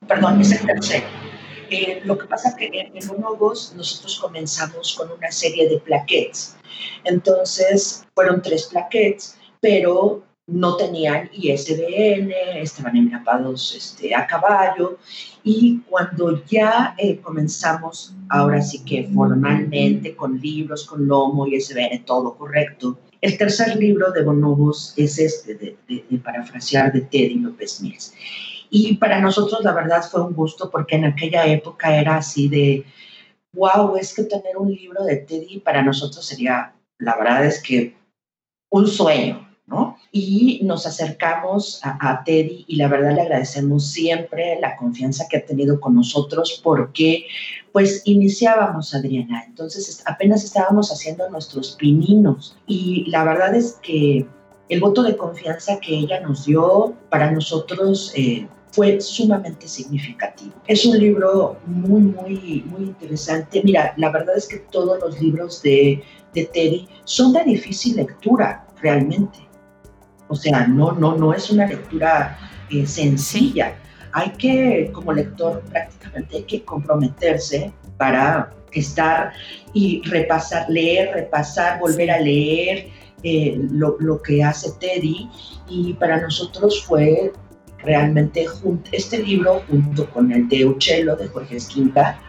Perdón, 0.07 0.39
es 0.39 0.53
el 0.53 0.65
tercero 0.65 1.26
eh, 1.69 2.01
lo 2.03 2.17
que 2.17 2.25
pasa 2.25 2.55
que 2.55 2.69
en, 2.73 3.07
Bonobos 3.07 3.73
nosotros 3.75 4.19
comenzamos 4.19 4.95
con 4.95 5.11
una 5.11 5.31
serie 5.31 5.69
de 5.69 5.79
plaquettes. 5.79 6.57
Entonces 7.03 8.05
fueron 8.13 8.41
tres 8.41 8.65
plaquettes, 8.65 9.37
pero 9.59 10.23
no 10.47 10.77
tenían 10.77 11.29
ISBN, 11.33 12.31
estaban 12.55 12.95
engrapados 12.95 13.75
este, 13.75 14.15
a 14.15 14.25
caballo. 14.25 14.97
Y 15.43 15.79
cuando 15.89 16.43
ya 16.45 16.95
eh, 16.97 17.19
comenzamos, 17.19 18.13
ahora 18.29 18.61
sí 18.61 18.83
que 18.85 19.09
formalmente, 19.13 20.15
con 20.15 20.39
libros, 20.39 20.85
con 20.85 21.07
lomo, 21.07 21.47
ISBN, 21.47 22.05
todo 22.05 22.35
correcto, 22.35 22.97
el 23.19 23.37
tercer 23.37 23.75
libro 23.75 24.11
de 24.11 24.23
Bonobos 24.23 24.93
es 24.95 25.17
este, 25.17 25.55
de 25.55 26.17
parafrasear 26.23 26.93
de 26.93 27.01
Teddy 27.01 27.39
López 27.39 27.81
Mills. 27.81 28.13
Y 28.69 28.95
para 28.97 29.21
nosotros 29.21 29.63
la 29.63 29.73
verdad 29.73 30.03
fue 30.09 30.21
un 30.21 30.33
gusto 30.33 30.69
porque 30.69 30.95
en 30.95 31.05
aquella 31.05 31.45
época 31.45 31.95
era 31.95 32.17
así 32.17 32.49
de, 32.49 32.85
wow, 33.53 33.95
es 33.97 34.13
que 34.13 34.23
tener 34.23 34.57
un 34.57 34.71
libro 34.71 35.03
de 35.03 35.17
Teddy 35.17 35.59
para 35.59 35.81
nosotros 35.81 36.25
sería, 36.25 36.73
la 36.99 37.15
verdad 37.17 37.45
es 37.45 37.61
que 37.61 37.95
un 38.69 38.87
sueño, 38.87 39.47
¿no? 39.65 39.97
Y 40.11 40.61
nos 40.63 40.85
acercamos 40.85 41.81
a, 41.83 42.23
Teddy 42.23 42.65
y 42.67 42.77
la 42.77 42.87
verdad 42.87 43.13
le 43.13 43.21
agradecemos 43.21 43.91
siempre 43.91 44.59
la 44.59 44.75
confianza 44.77 45.27
que 45.29 45.37
ha 45.37 45.45
tenido 45.45 45.79
con 45.79 45.95
nosotros 45.95 46.61
porque 46.63 47.27
pues 47.71 48.01
iniciábamos 48.05 48.95
Adriana, 48.95 49.43
entonces 49.45 50.01
apenas 50.05 50.43
estábamos 50.43 50.91
haciendo 50.91 51.29
nuestros 51.29 51.75
pininos 51.75 52.57
y 52.65 53.05
la 53.09 53.23
verdad 53.23 53.55
es 53.55 53.77
que 53.83 54.25
el 54.69 54.79
voto 54.79 55.03
de 55.03 55.17
confianza 55.17 55.79
que 55.79 55.97
ella 55.97 56.21
nos 56.21 56.45
dio 56.45 56.95
para 57.09 57.31
nosotros 57.31 58.11
eh, 58.15 58.47
fue 58.71 59.01
sumamente 59.01 59.67
significativo. 59.67 60.53
Es 60.67 60.85
un 60.85 60.97
libro 60.97 61.57
muy, 61.65 62.01
muy, 62.01 62.63
muy 62.67 62.83
interesante. 62.83 63.61
Mira, 63.63 63.93
la 63.97 64.11
verdad 64.11 64.37
es 64.37 64.47
que 64.47 64.57
todos 64.57 64.99
los 64.99 65.19
libros 65.21 65.61
de, 65.61 66.03
de 66.33 66.45
Teddy 66.45 66.87
son 67.03 67.33
de 67.33 67.43
difícil 67.43 67.95
lectura, 67.95 68.67
realmente. 68.81 69.39
O 70.27 70.35
sea, 70.35 70.67
no, 70.67 70.91
no, 70.91 71.15
no 71.15 71.33
es 71.33 71.49
una 71.49 71.65
lectura 71.65 72.37
eh, 72.69 72.85
sencilla. 72.85 73.75
Hay 74.11 74.31
que, 74.31 74.91
como 74.93 75.13
lector, 75.13 75.61
prácticamente 75.69 76.37
hay 76.37 76.43
que 76.43 76.63
comprometerse 76.63 77.71
para 77.97 78.51
estar 78.71 79.33
y 79.73 80.01
repasar, 80.03 80.69
leer, 80.69 81.13
repasar, 81.13 81.79
volver 81.79 82.11
a 82.11 82.19
leer 82.19 82.89
eh, 83.23 83.57
lo, 83.71 83.97
lo, 83.99 84.21
que 84.21 84.43
hace 84.43 84.71
Teddy. 84.79 85.29
Y 85.69 85.93
para 85.93 86.21
nosotros 86.21 86.83
fue 86.85 87.31
realmente 87.87 88.45
este 88.91 89.23
libro, 89.23 89.63
junto 89.69 90.09
con 90.11 90.31
el 90.31 90.47
de 90.49 90.65
Uccello 90.65 91.15
de 91.15 91.27
Jorge 91.29 91.55
Esquinca, 91.55 92.19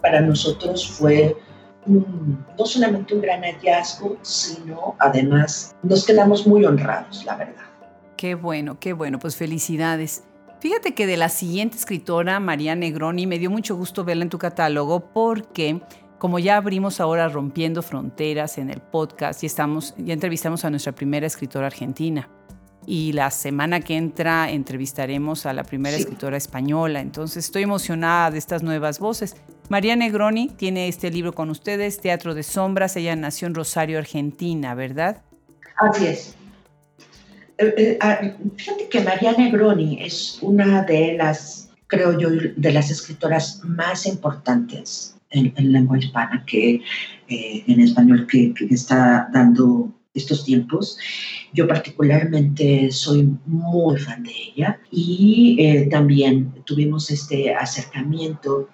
para 0.00 0.20
nosotros 0.20 0.88
fue 0.88 1.36
no 1.86 2.64
solamente 2.64 3.14
un 3.14 3.22
gran 3.22 3.42
hallazgo, 3.42 4.16
sino 4.22 4.94
además 5.00 5.74
nos 5.82 6.06
quedamos 6.06 6.46
muy 6.46 6.64
honrados, 6.64 7.24
la 7.24 7.36
verdad. 7.36 7.64
Qué 8.16 8.34
bueno, 8.34 8.78
qué 8.78 8.92
bueno, 8.92 9.18
pues 9.18 9.36
felicidades. 9.36 10.24
Fíjate 10.60 10.94
que 10.94 11.06
de 11.06 11.16
la 11.16 11.28
siguiente 11.28 11.76
escritora, 11.76 12.40
María 12.40 12.76
Negroni, 12.76 13.26
me 13.26 13.38
dio 13.38 13.50
mucho 13.50 13.76
gusto 13.76 14.04
verla 14.04 14.24
en 14.24 14.30
tu 14.30 14.38
catálogo 14.38 15.12
porque 15.12 15.80
como 16.18 16.38
ya 16.38 16.56
abrimos 16.56 17.00
ahora 17.00 17.28
Rompiendo 17.28 17.82
Fronteras 17.82 18.58
en 18.58 18.70
el 18.70 18.80
podcast 18.80 19.42
y 19.42 19.46
estamos, 19.46 19.94
ya 19.98 20.14
entrevistamos 20.14 20.64
a 20.64 20.70
nuestra 20.70 20.92
primera 20.92 21.26
escritora 21.26 21.66
argentina 21.68 22.28
y 22.90 23.12
la 23.12 23.30
semana 23.30 23.80
que 23.80 23.98
entra 23.98 24.50
entrevistaremos 24.50 25.44
a 25.44 25.52
la 25.52 25.62
primera 25.62 25.94
escritora 25.94 26.38
española. 26.38 27.02
Entonces 27.02 27.44
estoy 27.44 27.64
emocionada 27.64 28.30
de 28.30 28.38
estas 28.38 28.62
nuevas 28.62 28.98
voces. 28.98 29.36
María 29.68 29.94
Negroni 29.94 30.48
tiene 30.56 30.88
este 30.88 31.10
libro 31.10 31.34
con 31.34 31.50
ustedes, 31.50 32.00
Teatro 32.00 32.34
de 32.34 32.42
Sombras. 32.42 32.96
Ella 32.96 33.14
nació 33.14 33.46
en 33.46 33.54
Rosario, 33.54 33.98
Argentina, 33.98 34.74
¿verdad? 34.74 35.20
Así 35.76 36.06
es. 36.06 36.34
Eh, 37.58 37.74
eh, 37.76 37.98
ah, 38.00 38.20
fíjate 38.56 38.88
que 38.88 39.00
María 39.02 39.32
Negroni 39.32 40.02
es 40.02 40.38
una 40.40 40.82
de 40.82 41.14
las, 41.18 41.68
creo 41.88 42.18
yo, 42.18 42.30
de 42.30 42.72
las 42.72 42.90
escritoras 42.90 43.60
más 43.64 44.06
importantes 44.06 45.14
en, 45.28 45.52
lengua 45.72 45.98
hispana 45.98 46.42
que 46.46 46.80
eh, 47.28 47.64
en 47.66 47.80
español 47.80 48.26
que, 48.26 48.54
que 48.54 48.64
está 48.74 49.28
dando 49.30 49.92
estos 50.18 50.44
tiempos. 50.44 50.98
Yo 51.52 51.66
particularmente 51.66 52.90
soy 52.90 53.34
muy 53.46 53.98
fan 53.98 54.22
de 54.22 54.32
ella 54.54 54.80
y 54.90 55.56
eh, 55.58 55.88
también 55.90 56.52
tuvimos 56.64 57.10
este 57.10 57.54
acercamiento 57.54 58.68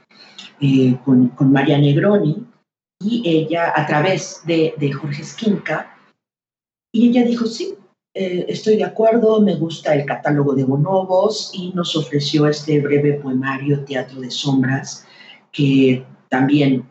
eh, 0.60 0.96
con, 1.04 1.28
con, 1.28 1.52
María 1.52 1.78
Negroni 1.78 2.44
y 3.00 3.22
ella 3.24 3.72
a 3.74 3.86
través 3.86 4.40
de, 4.44 4.74
de 4.78 4.92
Jorge 4.92 5.22
Esquinca 5.22 5.96
y 6.92 7.08
ella 7.08 7.24
dijo, 7.24 7.46
sí, 7.46 7.74
eh, 8.16 8.46
estoy 8.48 8.76
de 8.76 8.84
acuerdo, 8.84 9.40
me 9.40 9.56
gusta 9.56 9.92
el 9.92 10.06
catálogo 10.06 10.54
de 10.54 10.62
bonobos 10.62 11.50
y 11.52 11.72
nos 11.72 11.96
ofreció 11.96 12.46
este 12.46 12.80
breve 12.80 13.14
poemario 13.14 13.84
Teatro 13.84 14.20
de 14.20 14.30
Sombras 14.30 15.04
que 15.50 16.06
también 16.28 16.88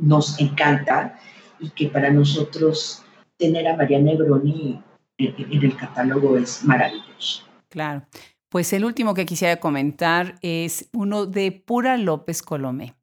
nos 0.00 0.40
encanta 0.40 1.16
y 1.60 1.70
que 1.70 1.86
para 1.86 2.10
nosotros 2.10 3.04
tener 3.38 3.66
a 3.68 3.76
María 3.76 3.98
Negroni 3.98 4.82
en, 5.16 5.64
el 5.64 5.76
catálogo 5.76 6.36
es 6.36 6.64
maravilloso. 6.64 7.44
Claro. 7.68 8.06
Pues 8.48 8.72
el 8.72 8.84
último 8.84 9.14
que 9.14 9.26
quisiera 9.26 9.56
comentar 9.56 10.36
es 10.42 10.88
uno 10.92 11.26
de 11.26 11.52
Pura 11.52 11.98
López 11.98 12.42
Colomé, 12.42 12.94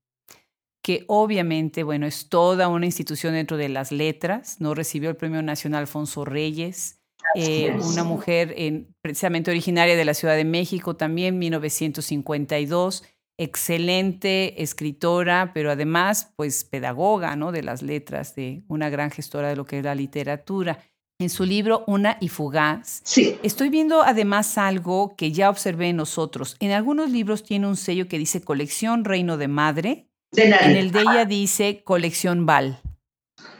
que 0.82 1.06
obviamente, 1.08 1.84
bueno, 1.84 2.08
es 2.08 2.30
toda 2.30 2.68
una 2.68 2.86
institución 2.86 3.34
dentro 3.34 3.58
de 3.58 3.70
las 3.70 3.92
letras, 3.92 4.60
¿no? 4.60 4.74
Recibió 4.74 5.10
el 5.10 5.16
Premio 5.16 5.44
Nacional 5.44 5.82
Alfonso 5.82 6.26
Reyes, 6.26 7.04
eh, 7.36 7.78
una 7.92 8.04
mujer 8.04 8.56
precisamente 9.02 9.52
originaria 9.52 9.96
de 9.96 10.06
la 10.06 10.14
Ciudad 10.14 10.36
de 10.36 10.46
México 10.46 10.96
también, 10.96 11.38
1952, 11.38 13.04
excelente 13.38 14.62
escritora, 14.62 15.52
pero 15.54 15.72
además, 15.72 16.32
pues, 16.36 16.64
pedagoga, 16.64 17.36
¿no? 17.36 17.52
De 17.52 17.64
las 17.64 17.82
letras, 17.82 18.36
de 18.36 18.64
una 18.68 18.90
gran 18.90 19.12
gestora 19.12 19.50
de 19.50 19.56
lo 19.56 19.66
que 19.66 19.80
es 19.80 19.84
la 19.84 19.96
literatura 19.96 20.80
en 21.20 21.30
su 21.30 21.46
libro 21.46 21.84
Una 21.88 22.18
y 22.20 22.28
Fugaz. 22.28 23.02
Sí. 23.04 23.38
Estoy 23.42 23.70
viendo 23.70 24.04
además 24.04 24.58
algo 24.58 25.16
que 25.16 25.32
ya 25.32 25.50
observé 25.50 25.90
en 25.90 25.98
nosotros. 25.98 26.58
En 26.60 26.72
algunos 26.72 27.10
libros 27.10 27.44
tiene 27.44 27.68
un 27.68 27.78
sello 27.78 28.08
que 28.08 28.18
dice 28.18 28.42
Colección 28.42 29.06
Reino 29.06 29.38
de 29.38 29.48
Madre. 29.48 30.08
De 30.32 30.50
nadie. 30.50 30.72
En 30.72 30.78
el 30.78 30.92
de 30.92 31.02
ella 31.02 31.26
dice 31.26 31.82
Colección 31.84 32.46
Val. 32.46 32.80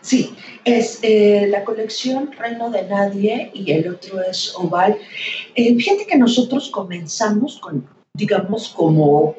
Sí, 0.02 0.36
es 0.66 1.00
eh, 1.02 1.48
la 1.50 1.64
colección 1.64 2.32
Reino 2.32 2.70
de 2.70 2.84
Nadie 2.84 3.52
y 3.54 3.72
el 3.72 3.88
otro 3.90 4.22
es 4.22 4.54
Oval. 4.56 4.98
Eh, 5.56 5.76
fíjate 5.76 6.06
que 6.06 6.18
nosotros 6.18 6.70
comenzamos 6.70 7.60
con, 7.60 7.88
digamos, 8.14 8.70
como 8.70 9.36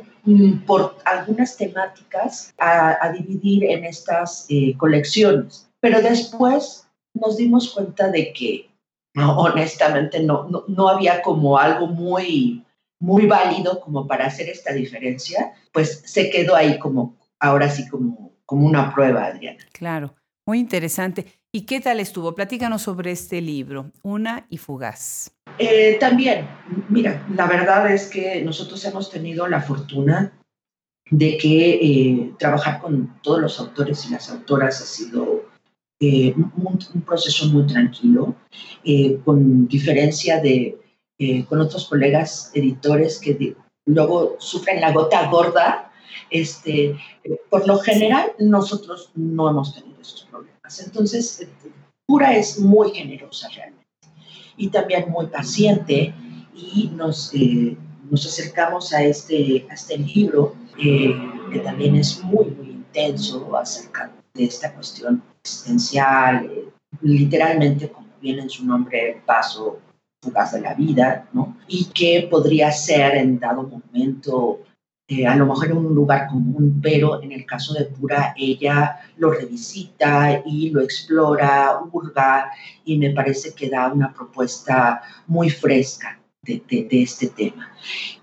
por 0.67 0.97
algunas 1.05 1.57
temáticas 1.57 2.53
a, 2.59 3.13
dividir 3.13 3.65
en 3.65 3.85
estas 3.85 4.47
eh, 4.49 4.75
colecciones. 4.77 5.69
Pero 5.81 6.03
después 6.03 6.87
nos 7.15 7.37
dimos 7.37 7.73
cuenta 7.73 8.09
de 8.09 8.33
que, 8.33 8.69
honestamente, 9.15 10.23
no, 10.23 10.49
no, 10.67 10.89
había 10.89 11.23
como 11.23 11.59
algo 11.59 11.87
muy, 11.87 12.65
muy 13.01 13.27
válido 13.27 13.81
como 13.81 14.07
para 14.07 14.27
hacer 14.27 14.49
esta 14.49 14.73
diferencia, 14.73 15.53
pues 15.73 16.03
se 16.05 16.31
quedó 16.31 16.57
ahí 16.57 16.79
como, 16.79 17.17
ahora 17.39 17.71
sí, 17.71 17.89
como, 17.89 18.33
como 18.45 18.67
una 18.67 18.93
prueba, 18.95 19.27
Adriana. 19.27 19.65
Claro, 19.73 20.15
muy 20.47 20.59
interesante. 20.59 21.27
¿Y 21.53 21.63
qué 21.63 21.81
tal 21.81 22.01
estuvo? 22.01 22.35
Platícanos 22.35 22.83
sobre 22.83 23.13
este 23.13 23.41
libro, 23.41 23.93
Una 24.03 24.47
y 24.51 24.59
Fugaz. 24.59 25.36
Eh, 25.59 25.97
también, 25.99 26.49
mira, 26.89 27.27
la 27.35 27.47
verdad 27.47 27.91
es 27.91 28.09
que 28.09 28.43
nosotros 28.43 28.85
hemos 28.85 29.11
tenido 29.11 29.47
la 29.49 29.63
fortuna 29.63 30.33
de 31.11 31.39
que 31.39 31.75
eh, 31.75 32.35
trabajar 32.39 32.81
con 32.81 33.19
todos 33.23 33.41
los 33.41 33.61
autores 33.61 34.05
y 34.07 34.13
las 34.13 34.31
autoras 34.31 34.83
ha 34.83 34.85
sido 34.85 35.45
eh, 36.01 36.35
un, 36.35 37.03
proceso 37.03 37.47
muy 37.47 37.67
tranquilo, 37.67 38.35
con 39.25 39.67
diferencia 39.69 40.41
de 40.41 40.79
con 41.49 41.61
otros 41.61 41.89
colegas 41.89 42.51
editores 42.53 43.19
que 43.19 43.57
luego 43.87 44.37
sufren 44.39 44.81
la 44.81 44.93
gota 44.93 45.31
gorda. 45.31 45.91
Este, 46.29 46.97
por 47.51 47.67
lo 47.67 47.79
general, 47.79 48.33
nosotros 48.39 49.11
no 49.15 49.49
hemos 49.49 49.75
tenido 49.75 50.01
esos 50.01 50.25
problemas. 50.25 50.81
Entonces, 50.85 51.49
Pura 52.07 52.37
es 52.37 52.59
muy 52.59 52.91
generosa 52.91 53.49
realmente 53.55 53.86
y 54.57 54.69
también 54.69 55.11
muy 55.11 55.27
paciente 55.27 56.15
y 56.55 56.91
nos, 56.95 57.33
eh, 57.35 57.77
nos 58.11 58.27
acercamos 58.27 58.93
a 58.93 59.03
este, 59.03 59.67
a 59.71 59.75
este 59.75 59.99
libro 59.99 60.55
eh, 60.79 61.15
que 61.53 61.59
también 61.61 61.97
es 61.97 62.23
muy, 62.23 62.47
muy 62.47 62.71
intenso 62.71 63.57
acerca 63.57 64.13
de 64.35 64.45
esta 64.45 64.75
cuestión 64.75 65.23
existencial, 65.43 66.47
eh, 66.47 66.69
literalmente 67.03 67.89
como 67.91 68.09
viene 68.21 68.43
en 68.43 68.51
su 68.51 68.65
nombre, 68.65 69.13
el 69.13 69.23
paso 69.23 69.79
fugaz 70.23 70.53
de 70.53 70.61
la 70.61 70.75
vida, 70.75 71.29
¿no? 71.33 71.57
Y 71.69 71.87
que 71.87 72.27
podría 72.31 72.73
ser 72.73 73.17
en 73.17 73.39
dado 73.39 73.63
momento 73.63 74.61
eh, 75.09 75.25
a 75.25 75.37
lo 75.37 75.47
mejor 75.47 75.71
en 75.71 75.77
un 75.77 75.95
lugar 75.95 76.27
común, 76.27 76.81
pero 76.83 77.23
en 77.23 77.31
el 77.31 77.47
caso 77.47 77.73
de 77.75 77.85
Pura, 77.85 78.35
ella 78.37 78.99
lo 79.19 79.31
revisita 79.31 80.43
y 80.45 80.71
lo 80.71 80.81
explora, 80.81 81.79
hurga, 81.93 82.51
y 82.85 82.99
me 82.99 83.11
parece 83.11 83.55
que 83.55 83.71
da 83.71 83.93
una 83.93 84.13
propuesta 84.13 85.01
muy 85.29 85.49
fresca 85.49 86.19
de, 86.43 86.89
este 86.91 87.29
tema. 87.29 87.73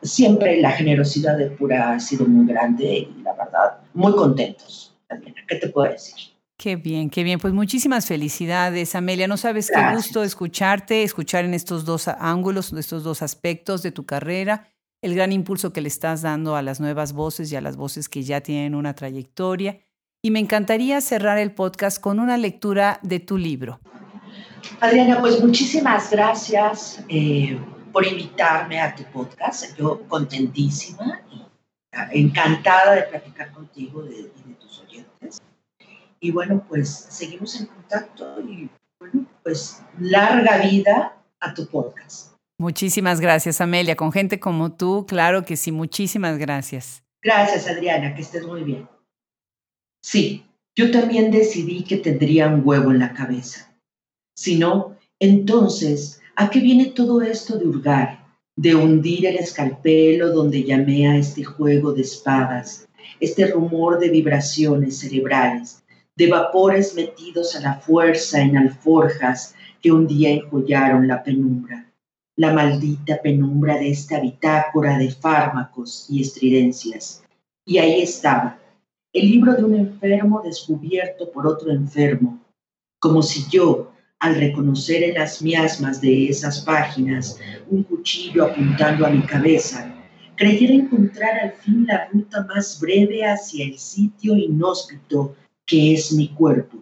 Siempre 0.02 0.60
la 0.60 0.72
generosidad 0.72 1.38
de 1.38 1.52
Pura 1.52 1.94
ha 1.94 2.00
sido 2.02 2.26
muy 2.26 2.46
grande 2.48 3.08
y 3.16 3.22
la 3.24 3.34
verdad, 3.34 3.80
muy 3.94 4.14
contentos 4.14 4.94
también. 5.08 5.36
¿Qué 5.48 5.56
te 5.56 5.70
puedo 5.70 5.90
decir? 5.90 6.16
Qué 6.58 6.76
bien, 6.76 7.10
qué 7.10 7.24
bien. 7.24 7.40
Pues 7.40 7.54
muchísimas 7.54 8.06
felicidades, 8.06 8.94
Amelia. 8.96 9.28
No 9.28 9.38
sabes 9.38 9.72
qué 9.74 9.96
gusto 9.96 10.24
escucharte, 10.24 11.04
escuchar 11.04 11.46
en 11.46 11.54
estos 11.54 11.86
dos 11.86 12.10
ángulos, 12.10 12.74
estos 12.74 13.04
dos 13.04 13.22
aspectos 13.22 13.84
de 13.84 13.92
tu 13.92 14.06
carrera 14.06 14.73
el 15.04 15.16
gran 15.16 15.34
impulso 15.34 15.74
que 15.74 15.82
le 15.82 15.90
estás 15.90 16.22
dando 16.22 16.56
a 16.56 16.62
las 16.62 16.80
nuevas 16.80 17.12
voces 17.12 17.52
y 17.52 17.58
a 17.58 17.62
las 17.62 17.76
voces 17.76 18.08
que 18.08 18.24
ya 18.24 18.40
tienen 18.40 18.74
una 18.74 18.96
trayectoria. 18.96 19.82
Y 20.22 20.32
me 20.32 20.40
encantaría 20.40 21.02
cerrar 21.02 21.38
el 21.38 21.52
podcast 21.52 22.00
con 22.00 22.22
una 22.22 22.38
lectura 22.38 23.00
de 23.04 23.20
tu 23.20 23.38
libro. 23.38 23.82
Adriana, 24.80 25.20
pues 25.20 25.44
muchísimas 25.44 26.10
gracias 26.10 27.04
eh, 27.10 27.60
por 27.92 28.08
invitarme 28.08 28.80
a 28.80 28.96
tu 28.96 29.04
podcast. 29.12 29.78
Yo 29.78 30.08
contentísima 30.08 31.20
y 31.30 31.44
encantada 32.12 32.96
de 32.96 33.04
platicar 33.04 33.52
contigo 33.52 34.06
y 34.06 34.24
de, 34.24 34.54
tus 34.58 34.80
oyentes. 34.80 35.42
Y 36.22 36.32
bueno, 36.32 36.66
pues 36.70 36.90
seguimos 37.10 37.60
en 37.60 37.66
contacto 37.66 38.40
y 38.40 38.70
bueno, 39.00 39.26
pues 39.44 39.84
larga 40.00 40.60
vida 40.60 41.18
a 41.42 41.54
tu 41.54 41.68
podcast. 41.68 42.33
Muchísimas 42.64 43.20
gracias, 43.20 43.60
Amelia. 43.60 43.98
Con 43.98 44.14
gente 44.14 44.40
como 44.40 44.72
tú, 44.72 45.06
claro 45.06 45.44
que 45.44 45.58
sí, 45.58 45.74
muchísimas 45.74 46.38
gracias. 46.38 47.04
Gracias, 47.22 47.68
Adriana, 47.68 48.16
que 48.16 48.22
estés 48.22 48.48
muy 48.48 48.64
bien. 48.64 48.88
Sí, 50.02 50.46
yo 50.74 50.90
también 50.90 51.30
decidí 51.30 51.84
que 51.84 51.98
tendría 51.98 52.48
un 52.48 52.62
huevo 52.64 52.92
en 52.92 53.00
la 53.00 53.14
cabeza. 53.14 53.78
Si 54.38 54.58
no, 54.58 54.96
entonces, 55.20 56.22
¿a 56.38 56.50
qué 56.50 56.62
viene 56.62 56.86
todo 56.86 57.22
esto 57.22 57.58
de 57.58 57.68
hurgar, 57.68 58.26
de 58.56 58.76
hundir 58.76 59.26
el 59.26 59.36
escalpelo 59.36 60.30
donde 60.30 60.64
llamé 60.64 61.10
a 61.10 61.18
este 61.18 61.44
juego 61.44 61.92
de 61.92 62.04
espadas, 62.04 62.88
este 63.20 63.46
rumor 63.48 64.00
de 64.00 64.08
vibraciones 64.08 65.00
cerebrales, 65.00 65.84
de 66.16 66.28
vapores 66.28 66.96
metidos 66.96 67.58
a 67.58 67.60
la 67.60 67.76
fuerza 67.76 68.40
en 68.40 68.56
alforjas 68.56 69.54
que 69.82 69.92
un 69.92 70.08
día 70.08 70.30
enjollaron 70.30 71.10
la 71.10 71.22
penumbra? 71.26 71.93
La 72.36 72.54
maldita 72.54 73.22
penumbra 73.22 73.78
de 73.78 73.92
esta 73.92 74.20
bitácora 74.20 74.98
de 74.98 75.12
fármacos 75.12 76.08
y 76.10 76.22
estridencias. 76.22 77.24
Y 77.66 77.78
ahí 77.78 78.02
estaba, 78.02 78.60
el 79.14 79.30
libro 79.30 79.54
de 79.54 79.64
un 79.64 79.76
enfermo 79.76 80.42
descubierto 80.44 81.32
por 81.32 81.46
otro 81.46 81.72
enfermo, 81.72 82.42
como 83.00 83.22
si 83.22 83.48
yo, 83.50 83.92
al 84.20 84.36
reconocer 84.36 85.04
en 85.04 85.16
las 85.16 85.42
miasmas 85.42 86.02
de 86.02 86.30
esas 86.30 86.62
páginas 86.62 87.38
un 87.70 87.84
cuchillo 87.84 88.46
apuntando 88.46 89.06
a 89.06 89.10
mi 89.10 89.22
cabeza, 89.24 89.94
creyera 90.36 90.74
encontrar 90.74 91.40
al 91.40 91.52
fin 91.54 91.86
la 91.86 92.08
ruta 92.08 92.44
más 92.46 92.80
breve 92.80 93.24
hacia 93.24 93.66
el 93.66 93.78
sitio 93.78 94.36
inhóspito 94.36 95.36
que 95.66 95.94
es 95.94 96.12
mi 96.12 96.30
cuerpo, 96.30 96.78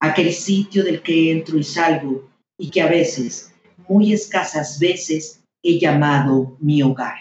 aquel 0.00 0.32
sitio 0.32 0.82
del 0.82 1.02
que 1.02 1.32
entro 1.32 1.58
y 1.58 1.64
salgo 1.64 2.28
y 2.56 2.70
que 2.70 2.80
a 2.80 2.88
veces 2.88 3.49
muy 3.90 4.12
escasas 4.12 4.78
veces 4.78 5.40
he 5.64 5.80
llamado 5.80 6.56
mi 6.60 6.80
hogar. 6.80 7.16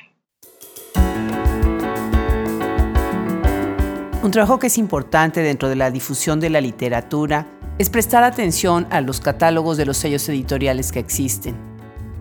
Un 4.21 4.31
trabajo 4.31 4.59
que 4.59 4.67
es 4.67 4.77
importante 4.77 5.41
dentro 5.41 5.67
de 5.67 5.75
la 5.75 5.89
difusión 5.89 6.39
de 6.39 6.51
la 6.51 6.61
literatura 6.61 7.47
es 7.79 7.89
prestar 7.89 8.23
atención 8.23 8.85
a 8.91 9.01
los 9.01 9.19
catálogos 9.19 9.77
de 9.77 9.87
los 9.87 9.97
sellos 9.97 10.29
editoriales 10.29 10.91
que 10.91 10.99
existen. 10.99 11.55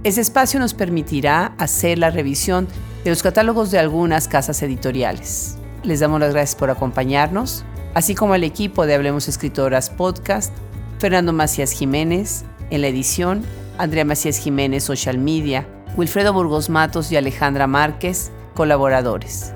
Ese 0.02 0.22
espacio 0.22 0.58
nos 0.58 0.72
permitirá 0.72 1.54
hacer 1.58 1.98
la 1.98 2.10
revisión 2.10 2.68
de 3.04 3.10
los 3.10 3.22
catálogos 3.22 3.70
de 3.70 3.80
algunas 3.80 4.28
casas 4.28 4.62
editoriales. 4.62 5.58
Les 5.82 6.00
damos 6.00 6.20
las 6.20 6.32
gracias 6.32 6.56
por 6.56 6.70
acompañarnos, 6.70 7.66
así 7.92 8.14
como 8.14 8.32
al 8.32 8.44
equipo 8.44 8.86
de 8.86 8.94
Hablemos 8.94 9.28
Escritoras 9.28 9.90
Podcast, 9.90 10.54
Fernando 11.00 11.34
Macías 11.34 11.72
Jiménez, 11.72 12.46
en 12.70 12.80
la 12.80 12.88
edición 12.88 13.44
Andrea 13.78 14.04
Macías 14.04 14.38
Jiménez, 14.38 14.84
Social 14.84 15.18
Media, 15.18 15.66
Wilfredo 15.96 16.32
Burgos 16.32 16.68
Matos 16.68 17.10
y 17.10 17.16
Alejandra 17.16 17.66
Márquez, 17.66 18.30
colaboradores. 18.54 19.54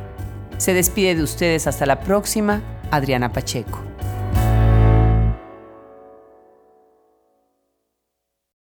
Se 0.59 0.75
despide 0.75 1.15
de 1.15 1.23
ustedes 1.23 1.67
hasta 1.67 1.87
la 1.87 2.01
próxima, 2.01 2.63
Adriana 2.91 3.33
Pacheco. 3.33 3.92